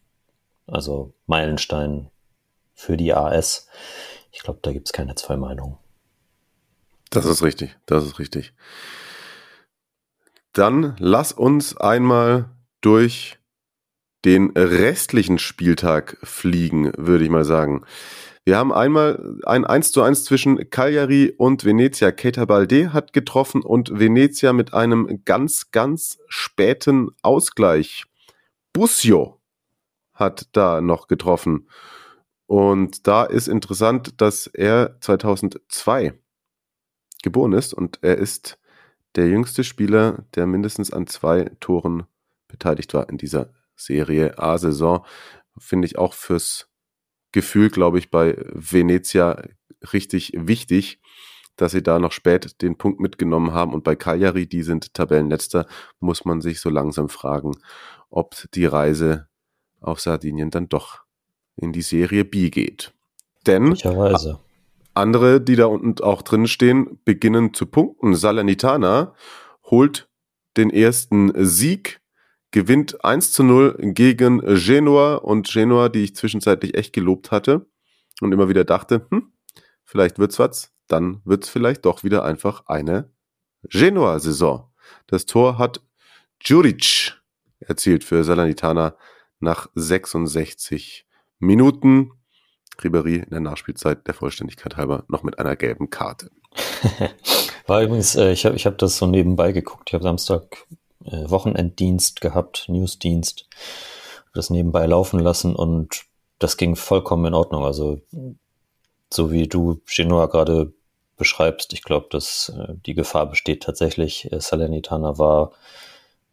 [0.67, 2.11] Also Meilenstein
[2.75, 3.69] für die AS.
[4.31, 5.79] Ich glaube, da gibt es keine zwei Meinungen.
[7.11, 8.53] Das ist richtig, das ist richtig.
[10.53, 12.51] Dann lass uns einmal
[12.81, 13.39] durch
[14.25, 17.85] den restlichen Spieltag fliegen, würde ich mal sagen.
[18.49, 22.13] Wir haben einmal ein 1 zu 1 zwischen Cagliari und Venezia.
[22.13, 28.07] Keita Balde hat getroffen und Venezia mit einem ganz, ganz späten Ausgleich.
[28.73, 29.39] Busio
[30.15, 31.69] hat da noch getroffen.
[32.47, 36.15] Und da ist interessant, dass er 2002
[37.23, 38.59] geboren ist und er ist
[39.15, 42.07] der jüngste Spieler, der mindestens an zwei Toren
[42.47, 45.05] beteiligt war in dieser Serie A-Saison.
[45.59, 46.69] Finde ich auch fürs
[47.33, 49.43] Gefühl, glaube ich, bei Venezia
[49.93, 51.01] richtig wichtig,
[51.57, 53.75] dass sie da noch spät den Punkt mitgenommen haben.
[53.75, 55.67] Und bei Cagliari, die sind Tabellenletzter,
[56.01, 57.53] muss man sich so langsam fragen,
[58.11, 59.29] ob die Reise
[59.81, 61.03] auf Sardinien dann doch
[61.57, 62.93] in die Serie B geht.
[63.47, 63.77] Denn
[64.95, 68.15] andere, die da unten auch drin stehen, beginnen zu punkten.
[68.15, 69.15] Salernitana
[69.65, 70.09] holt
[70.57, 72.01] den ersten Sieg,
[72.51, 77.67] gewinnt 1 zu 0 gegen Genua und Genua, die ich zwischenzeitlich echt gelobt hatte
[78.21, 79.33] und immer wieder dachte, hm,
[79.85, 83.11] vielleicht wird's was, dann wird's vielleicht doch wieder einfach eine
[83.65, 84.71] Genua-Saison.
[85.07, 85.83] Das Tor hat
[86.41, 87.15] Juric
[87.61, 88.97] erzielt für Salernitana
[89.41, 91.07] nach 66
[91.39, 92.13] Minuten.
[92.81, 96.31] Ribéry in der Nachspielzeit der Vollständigkeit halber noch mit einer gelben Karte.
[97.67, 99.91] War übrigens, äh, ich habe ich hab das so nebenbei geguckt.
[99.91, 100.65] Ich habe Samstag
[101.11, 103.49] äh, Wochenenddienst gehabt, Newsdienst,
[104.35, 106.05] das nebenbei laufen lassen und
[106.39, 107.65] das ging vollkommen in Ordnung.
[107.65, 108.01] Also
[109.13, 110.73] so wie du Genoa gerade
[111.17, 114.33] beschreibst, ich glaube, dass äh, die Gefahr besteht tatsächlich.
[114.33, 115.53] Äh, Salernitana war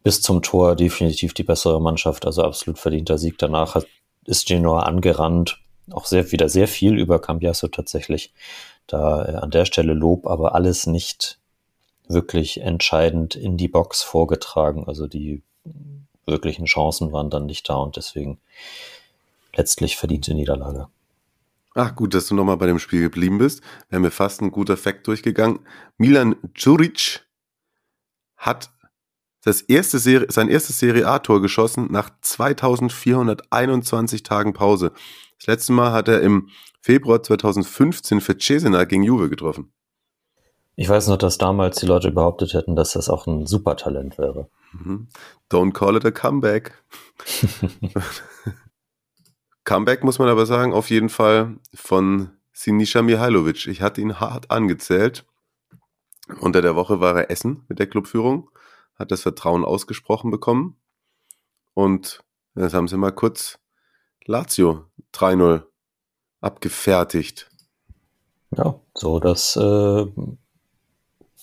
[0.02, 3.38] bis zum Tor definitiv die bessere Mannschaft, also absolut verdienter Sieg.
[3.38, 3.86] Danach hat,
[4.24, 5.58] ist Genoa angerannt,
[5.90, 8.32] auch sehr wieder sehr viel über Cambiasso tatsächlich.
[8.86, 11.38] Da äh, an der Stelle Lob, aber alles nicht
[12.08, 14.84] wirklich entscheidend in die Box vorgetragen.
[14.86, 15.42] Also die
[16.26, 18.38] wirklichen Chancen waren dann nicht da und deswegen
[19.54, 20.88] letztlich verdiente Niederlage.
[21.74, 23.62] Ach gut, dass du nochmal bei dem Spiel geblieben bist.
[23.90, 25.60] Wäre mir fast ein guter Fakt durchgegangen.
[25.98, 27.26] Milan Djuric
[28.36, 28.70] hat
[29.42, 34.92] das erste Serie, sein erstes Serie A-Tor geschossen nach 2421 Tagen Pause.
[35.38, 36.48] Das letzte Mal hat er im
[36.80, 39.72] Februar 2015 für Cesena gegen Juve getroffen.
[40.78, 44.50] Ich weiß noch, dass damals die Leute behauptet hätten, dass das auch ein Supertalent wäre.
[44.72, 45.08] Mhm.
[45.50, 46.74] Don't call it a comeback.
[49.64, 53.66] Comeback muss man aber sagen, auf jeden Fall von Sinisa Mihailovic.
[53.66, 55.24] Ich hatte ihn hart angezählt.
[56.40, 58.50] Unter der Woche war er Essen mit der Clubführung,
[58.98, 60.76] hat das Vertrauen ausgesprochen bekommen.
[61.72, 62.22] Und
[62.54, 63.58] jetzt haben sie mal kurz
[64.24, 64.84] Lazio
[65.14, 65.62] 3-0
[66.40, 67.50] abgefertigt.
[68.50, 70.06] Ja, so das äh,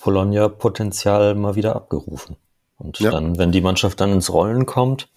[0.03, 2.35] Bologna-Potenzial mal wieder abgerufen.
[2.77, 3.11] Und Ja.
[3.11, 5.09] dann, wenn die Mannschaft dann ins Rollen kommt,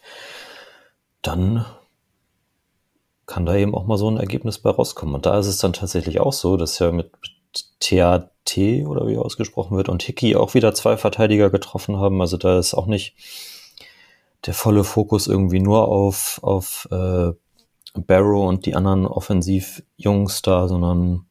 [1.23, 1.65] dann
[3.27, 5.15] kann da eben auch mal so ein Ergebnis bei rauskommen.
[5.15, 7.11] Und da ist es dann tatsächlich auch so, dass ja mit
[7.81, 8.57] TAT
[8.87, 12.21] oder wie ausgesprochen wird und Hickey auch wieder zwei Verteidiger getroffen haben.
[12.21, 13.17] Also da ist auch nicht
[14.47, 17.33] der volle Fokus irgendwie nur auf, auf äh,
[17.95, 21.27] Barrow und die anderen Offensivjungs da, sondern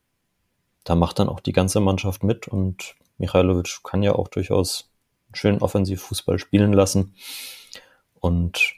[0.84, 4.92] da macht dann auch die ganze Mannschaft mit und Michailovic kann ja auch durchaus
[5.34, 7.16] schön Offensivfußball spielen lassen.
[8.20, 8.74] Und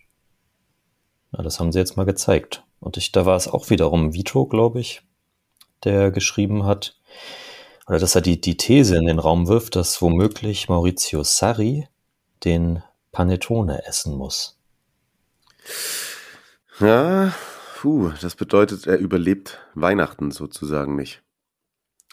[1.32, 2.64] ja, das haben sie jetzt mal gezeigt.
[2.80, 5.02] Und ich, da war es auch wiederum Vito, glaube ich,
[5.84, 6.98] der geschrieben hat,
[7.88, 11.88] oder dass er die, die These in den Raum wirft, dass womöglich Maurizio Sarri
[12.44, 14.60] den Panettone essen muss.
[16.80, 17.34] Ja,
[17.78, 21.24] puh, das bedeutet, er überlebt Weihnachten sozusagen nicht.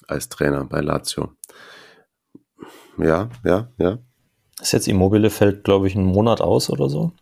[0.07, 1.33] Als Trainer bei Lazio.
[2.99, 3.99] Ja, ja, ja.
[4.61, 7.13] Ist jetzt Immobile fällt, glaube ich, einen Monat aus oder so.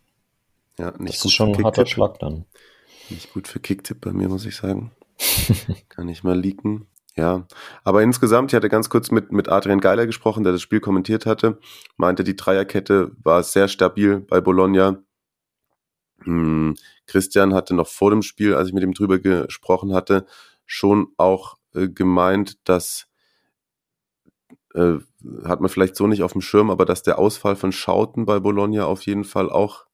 [0.77, 2.45] Ja, nicht Das ist schon ein harter Schlag dann.
[3.09, 4.91] Nicht gut für Kicktipp bei mir, muss ich sagen.
[5.89, 6.87] Kann ich mal leaken.
[7.15, 7.45] Ja,
[7.83, 11.27] aber insgesamt, ich hatte ganz kurz mit, mit Adrian Geiler gesprochen, der das Spiel kommentiert
[11.27, 11.59] hatte,
[11.95, 14.97] meinte, die Dreierkette war sehr stabil bei Bologna.
[16.23, 16.75] Hm,
[17.05, 20.25] Christian hatte noch vor dem Spiel, als ich mit ihm drüber gesprochen hatte,
[20.65, 23.07] schon auch äh, gemeint, dass
[24.73, 24.97] äh,
[25.45, 28.39] hat man vielleicht so nicht auf dem Schirm, aber dass der Ausfall von Schauten bei
[28.39, 29.85] Bologna auf jeden Fall auch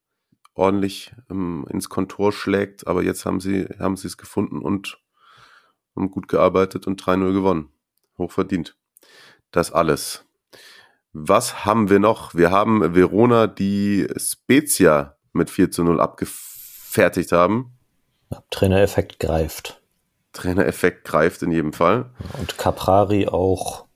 [0.54, 2.88] ordentlich ähm, ins Kontor schlägt.
[2.88, 5.00] Aber jetzt haben sie, haben sie es gefunden und
[5.96, 7.70] haben gut gearbeitet und 3-0 gewonnen.
[8.18, 8.76] Hochverdient.
[9.52, 10.26] Das alles.
[11.14, 12.36] Was haben wir noch?
[12.36, 17.78] Wir haben Verona, die Spezia mit 4 zu 0 abgefertigt haben.
[18.52, 19.82] Trainereffekt greift.
[20.34, 22.12] Trainereffekt greift in jedem Fall.
[22.40, 23.89] Und Caprari auch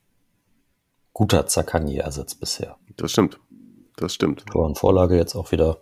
[1.14, 2.78] guter Zaccagni-Ersatz bisher.
[2.98, 3.40] Das stimmt.
[3.96, 4.46] Das stimmt.
[4.48, 5.78] Tor und Vorlage jetzt auch wieder.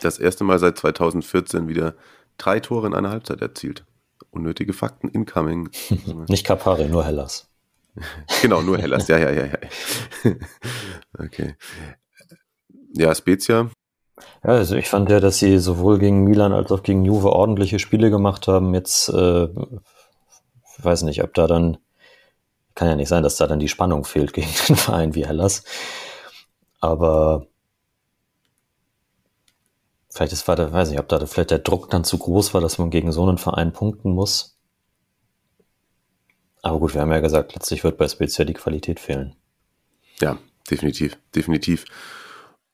[0.00, 1.94] Das erste Mal seit 2014 wieder
[2.38, 3.84] drei Tore in einer Halbzeit erzielt.
[4.30, 5.70] Unnötige Fakten incoming.
[6.28, 7.48] Nicht Capari, nur Hellas.
[8.42, 9.08] genau, nur Hellas.
[9.08, 9.58] Ja, ja, ja, ja.
[11.18, 11.56] okay.
[12.92, 13.70] Ja, Spezia.
[14.44, 17.78] Ja, also ich fand ja, dass sie sowohl gegen Milan als auch gegen Juve ordentliche
[17.78, 18.74] Spiele gemacht haben.
[18.74, 19.48] Jetzt äh,
[20.78, 21.78] weiß nicht, ob da dann
[22.76, 25.64] kann ja nicht sein, dass da dann die Spannung fehlt gegen den Verein wie Hellas.
[26.78, 27.48] Aber
[30.10, 32.60] vielleicht ist war da, weiß ich, ob da vielleicht der Druck dann zu groß war,
[32.60, 34.56] dass man gegen so einen Verein punkten muss.
[36.62, 39.36] Aber gut, wir haben ja gesagt, letztlich wird bei Spezia die Qualität fehlen.
[40.20, 40.38] Ja,
[40.70, 41.84] definitiv, definitiv.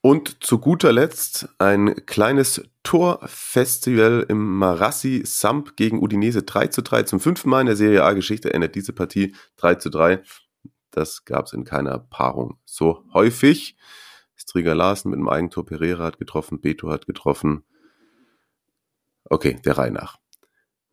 [0.05, 7.05] Und zu guter Letzt ein kleines Torfestival im Marassi Samp gegen Udinese 3 zu 3.
[7.05, 10.20] Zum fünften Mal in der Serie A-Geschichte endet diese Partie 3 zu 3.
[10.91, 13.77] Das gab es in keiner Paarung so häufig.
[14.35, 17.62] Striga Larsen mit dem Eigentor Pereira hat getroffen, Beto hat getroffen.
[19.27, 20.16] Okay, der Reihe nach.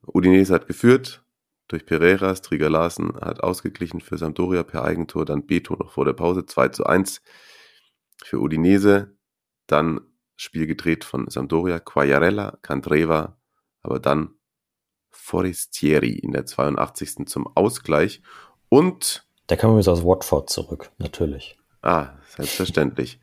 [0.05, 1.25] Udinese hat geführt
[1.67, 6.13] durch Pereira, Striga Larsen hat ausgeglichen für Sampdoria per Eigentor, dann Beto noch vor der
[6.13, 7.23] Pause 2 zu 1
[8.23, 9.15] für Udinese.
[9.67, 10.01] Dann
[10.35, 13.37] Spiel gedreht von Sampdoria, Quagliarella, Candreva,
[13.81, 14.35] aber dann
[15.09, 17.27] Forestieri in der 82.
[17.27, 18.21] zum Ausgleich.
[18.69, 19.27] Und.
[19.49, 21.59] Der kam übrigens aus Watford zurück, natürlich.
[21.81, 23.19] Ah, selbstverständlich.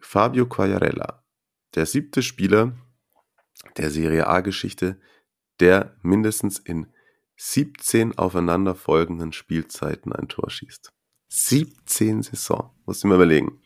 [0.00, 1.22] Fabio Quagliarella,
[1.74, 2.72] der siebte Spieler
[3.76, 5.00] der Serie A-Geschichte,
[5.60, 6.86] der mindestens in
[7.36, 10.92] 17 aufeinanderfolgenden Spielzeiten ein Tor schießt.
[11.28, 12.70] 17 Saison.
[12.86, 13.60] Musst du mir überlegen.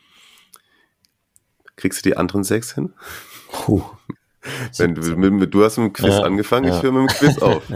[1.76, 2.94] Kriegst du die anderen sechs hin?
[3.50, 3.82] Puh.
[4.76, 6.76] Wenn du, mit, du hast mit dem Quiz ja, angefangen, ja.
[6.76, 7.62] ich höre mit dem Quiz auf.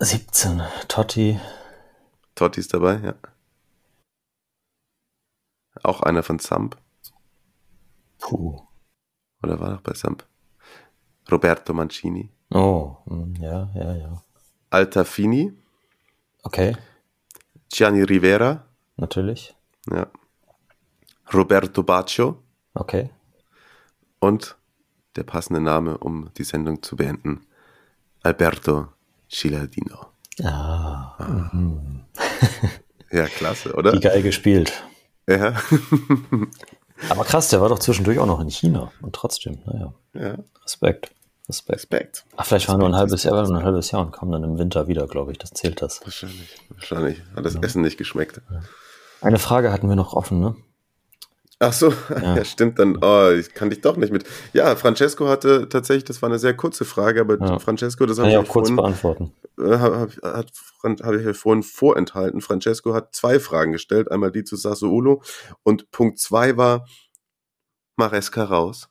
[0.00, 0.62] 17.
[0.86, 1.40] Totti.
[2.34, 3.14] Totti ist dabei, ja.
[5.82, 6.76] Auch einer von Samp.
[8.18, 8.60] Puh.
[9.42, 10.24] Oder war noch bei Samp?
[11.30, 12.30] Roberto Mancini.
[12.50, 14.22] Oh, hm, ja, ja, ja.
[14.70, 15.52] Altafini.
[16.48, 16.74] Okay.
[17.70, 18.64] Gianni Rivera.
[18.96, 19.54] Natürlich.
[19.90, 20.06] Ja.
[21.34, 22.42] Roberto Baccio.
[22.72, 23.10] Okay.
[24.18, 24.56] Und
[25.16, 27.46] der passende Name, um die Sendung zu beenden,
[28.22, 28.88] Alberto
[29.30, 30.06] Cilardino.
[30.42, 31.16] Ah.
[31.18, 31.50] ah.
[31.52, 32.06] Mhm.
[33.12, 33.92] ja, klasse, oder?
[33.92, 34.72] Wie geil gespielt.
[35.28, 35.54] Ja.
[37.10, 39.92] Aber krass, der war doch zwischendurch auch noch in China und trotzdem, naja.
[40.14, 40.38] Ja.
[40.64, 41.10] Respekt.
[41.48, 41.78] Respekt.
[41.78, 42.24] Respekt.
[42.36, 44.58] Ach, vielleicht war nur ein halbes Jahr, nur ein halbes Jahr und kam dann im
[44.58, 45.38] Winter wieder, glaube ich.
[45.38, 46.00] Das zählt das.
[46.04, 46.56] Wahrscheinlich.
[46.70, 47.22] Wahrscheinlich.
[47.34, 47.60] Hat das ja.
[47.62, 48.42] Essen nicht geschmeckt.
[49.20, 50.56] Eine Frage hatten wir noch offen, ne?
[51.60, 52.36] Ach so, ja.
[52.36, 52.98] ja, stimmt dann.
[53.02, 54.24] Oh, ich kann dich doch nicht mit.
[54.52, 57.58] Ja, Francesco hatte tatsächlich, das war eine sehr kurze Frage, aber ja.
[57.58, 59.32] Francesco, das habe ich auch kurz vorhin, beantworten.
[59.58, 60.46] Äh, habe hab,
[60.84, 62.40] hab ich ja vorhin vorenthalten.
[62.40, 65.22] Francesco hat zwei Fragen gestellt, einmal die zu Sassuolo
[65.64, 66.86] und Punkt zwei war
[67.96, 68.88] Maresca raus?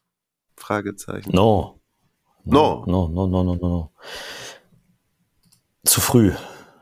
[0.58, 1.32] Fragezeichen.
[1.34, 1.80] No.
[2.52, 2.84] No.
[2.88, 3.68] No, no, no, no, no.
[3.68, 3.92] no.
[5.84, 6.34] Zu früh.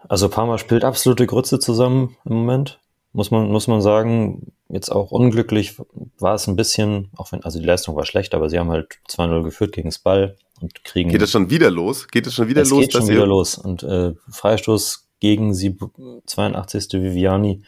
[0.07, 2.79] Also Parma spielt absolute Grütze zusammen im Moment.
[3.13, 5.77] Muss man, muss man sagen, jetzt auch unglücklich
[6.19, 8.99] war es ein bisschen, auch wenn, also die Leistung war schlecht, aber sie haben halt
[9.09, 11.09] 2-0 geführt gegen das Ball und kriegen.
[11.09, 12.07] Geht es schon wieder los?
[12.07, 12.81] Geht es schon wieder es los?
[12.81, 13.57] Geht schon wieder los.
[13.57, 15.77] Und äh, Freistoß gegen sie
[16.25, 16.93] 82.
[16.93, 17.63] Viviani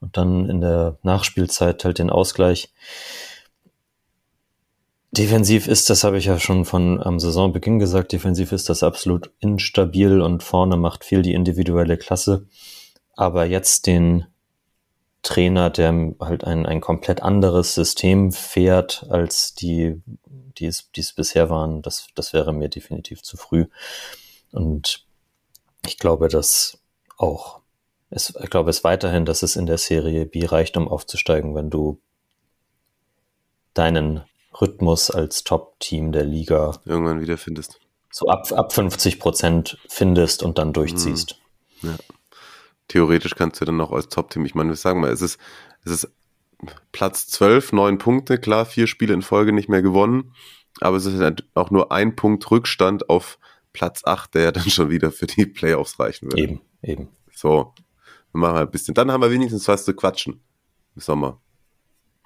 [0.00, 2.72] und dann in der Nachspielzeit halt den Ausgleich.
[5.14, 9.30] Defensiv ist, das habe ich ja schon von am Saisonbeginn gesagt, defensiv ist das absolut
[9.40, 12.46] instabil und vorne macht viel die individuelle Klasse.
[13.14, 14.26] Aber jetzt den
[15.20, 20.00] Trainer, der halt ein, ein komplett anderes System fährt, als die,
[20.56, 23.66] die es, die es bisher waren, das, das wäre mir definitiv zu früh.
[24.50, 25.04] Und
[25.86, 26.78] ich glaube, dass
[27.18, 27.60] auch,
[28.08, 31.68] es, ich glaube es weiterhin, dass es in der Serie B reicht, um aufzusteigen, wenn
[31.68, 32.00] du
[33.74, 34.22] deinen
[34.62, 37.80] Rhythmus als Top-Team der Liga irgendwann wieder findest.
[38.10, 41.38] so ab, ab 50 Prozent findest und dann durchziehst.
[42.86, 45.38] Theoretisch kannst du dann noch als Top-Team, ich meine, wir sagen mal, es ist,
[45.84, 46.12] es ist
[46.92, 50.32] Platz 12, neun Punkte, klar, vier Spiele in Folge nicht mehr gewonnen,
[50.80, 53.38] aber es ist halt auch nur ein Punkt Rückstand auf
[53.72, 56.38] Platz 8, der ja dann schon wieder für die Playoffs reichen wird.
[56.38, 57.08] Eben, eben.
[57.34, 57.74] So,
[58.32, 58.94] wir machen halt ein bisschen.
[58.94, 60.40] Dann haben wir wenigstens was zu quatschen
[60.94, 61.40] im Sommer.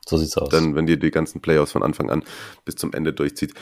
[0.09, 0.49] So sieht's aus.
[0.49, 2.23] Dann, wenn ihr die ganzen Playoffs von Anfang an
[2.65, 3.55] bis zum Ende durchzieht.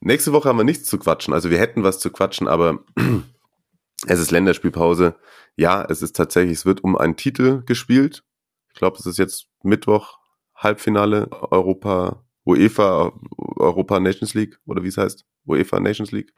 [0.00, 1.34] Nächste Woche haben wir nichts zu quatschen.
[1.34, 2.80] Also wir hätten was zu quatschen, aber
[4.06, 5.16] es ist Länderspielpause.
[5.56, 8.24] Ja, es ist tatsächlich, es wird um einen Titel gespielt.
[8.68, 10.18] Ich glaube, es ist jetzt Mittwoch,
[10.54, 13.12] Halbfinale Europa, UEFA,
[13.56, 16.32] Europa Nations League oder wie es heißt, UEFA Nations League.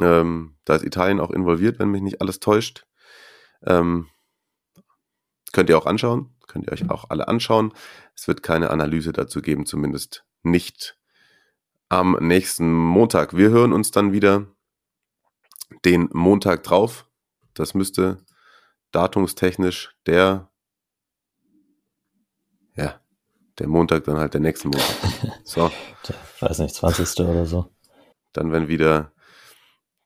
[0.00, 2.86] Ähm, da ist Italien auch involviert, wenn mich nicht alles täuscht.
[3.64, 4.08] Ähm,
[5.52, 7.72] könnt ihr auch anschauen, könnt ihr euch auch alle anschauen.
[8.14, 10.98] Es wird keine Analyse dazu geben, zumindest nicht
[11.88, 13.36] am nächsten Montag.
[13.36, 14.46] Wir hören uns dann wieder
[15.84, 17.06] den Montag drauf.
[17.54, 18.24] Das müsste
[18.92, 20.50] datumstechnisch der,
[22.74, 23.00] ja,
[23.58, 24.96] der Montag dann halt der nächste Montag.
[25.44, 25.70] So,
[26.04, 27.20] Ich weiß nicht, 20.
[27.26, 27.70] oder so.
[28.32, 29.12] dann wenn wieder,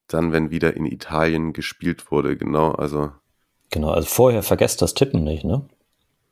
[0.08, 3.12] dann wenn wieder in Italien gespielt wurde, genau, also
[3.70, 5.62] Genau, also vorher vergesst das Tippen nicht, ne?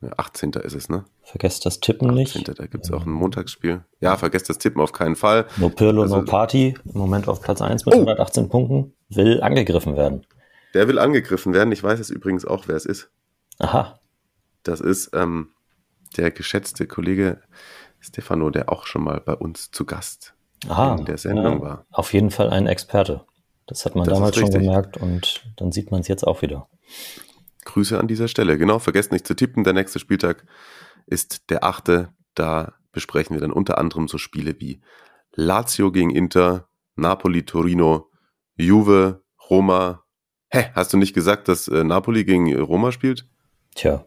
[0.00, 0.52] ja, 18.
[0.52, 1.04] ist es, ne?
[1.22, 2.18] Vergesst das Tippen 18.
[2.20, 2.58] nicht.
[2.58, 3.84] Da gibt es auch ein Montagsspiel.
[4.00, 5.46] Ja, vergesst das Tippen auf keinen Fall.
[5.56, 6.74] No Pirlo, Also- no Party.
[6.84, 7.98] Im Moment auf Platz 1 mit Oh!
[7.98, 8.92] 118 Punkten.
[9.08, 10.26] Will angegriffen werden.
[10.74, 11.72] Der will angegriffen werden.
[11.72, 13.10] Ich weiß jetzt übrigens auch, wer es ist.
[13.58, 13.98] Aha.
[14.64, 15.50] Das ist ähm,
[16.16, 17.40] der geschätzte Kollege
[18.00, 20.34] Stefano, der auch schon mal bei uns zu Gast
[20.68, 20.96] Aha.
[20.96, 21.86] in der Sendung ja, war.
[21.90, 23.24] Auf jeden Fall ein Experte.
[23.66, 26.68] Das hat man Das damals schon gemerkt und dann sieht man es jetzt auch wieder.
[27.64, 28.58] Grüße an dieser Stelle.
[28.58, 29.64] Genau, vergesst nicht zu tippen.
[29.64, 30.44] Der nächste Spieltag
[31.06, 32.12] ist der achte.
[32.34, 34.80] Da besprechen wir dann unter anderem so Spiele wie
[35.32, 38.10] Lazio gegen Inter, Napoli, Torino,
[38.56, 40.04] Juve, Roma.
[40.48, 43.26] Hä, hast du nicht gesagt, dass äh, Napoli gegen Roma spielt?
[43.74, 44.06] Tja.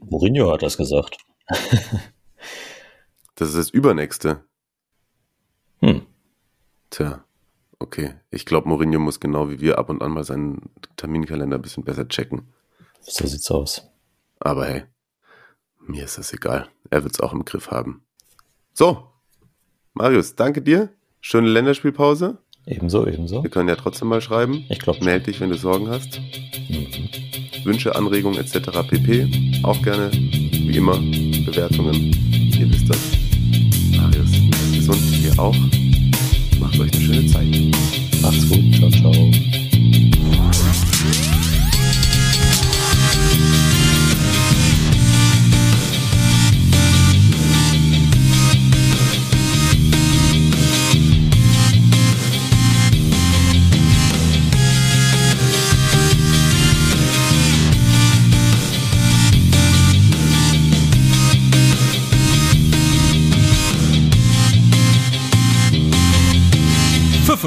[0.00, 1.16] Mourinho hat das gesagt.
[3.34, 4.44] Das ist das übernächste.
[5.80, 6.06] Hm.
[6.90, 7.24] Tja,
[7.82, 8.14] okay.
[8.30, 11.84] Ich glaube, Mourinho muss genau wie wir ab und an mal seinen Terminkalender ein bisschen
[11.84, 12.52] besser checken.
[13.00, 13.90] So sieht's aus.
[14.40, 14.84] Aber hey,
[15.86, 16.68] mir ist das egal.
[16.90, 18.02] Er wird es auch im Griff haben.
[18.72, 19.08] So,
[19.94, 20.90] Marius, danke dir.
[21.20, 22.38] Schöne Länderspielpause.
[22.66, 23.42] Ebenso, ebenso.
[23.42, 24.64] Wir können ja trotzdem mal schreiben.
[24.70, 26.20] Ich glaube, Meld dich, wenn du Sorgen hast.
[26.68, 27.08] Mhm.
[27.64, 28.70] Wünsche, Anregungen etc.
[28.88, 29.62] pp.
[29.62, 31.94] Auch gerne, wie immer, Bewertungen.
[32.58, 33.12] Ihr wisst das.
[33.96, 34.32] Marius,
[34.74, 35.81] gesund, ihr auch.
[36.72, 37.46] Macht euch eine schöne Zeit.
[38.22, 38.74] macht's gut.
[38.76, 39.61] Ciao, ciao.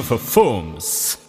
[0.05, 1.24] for forms.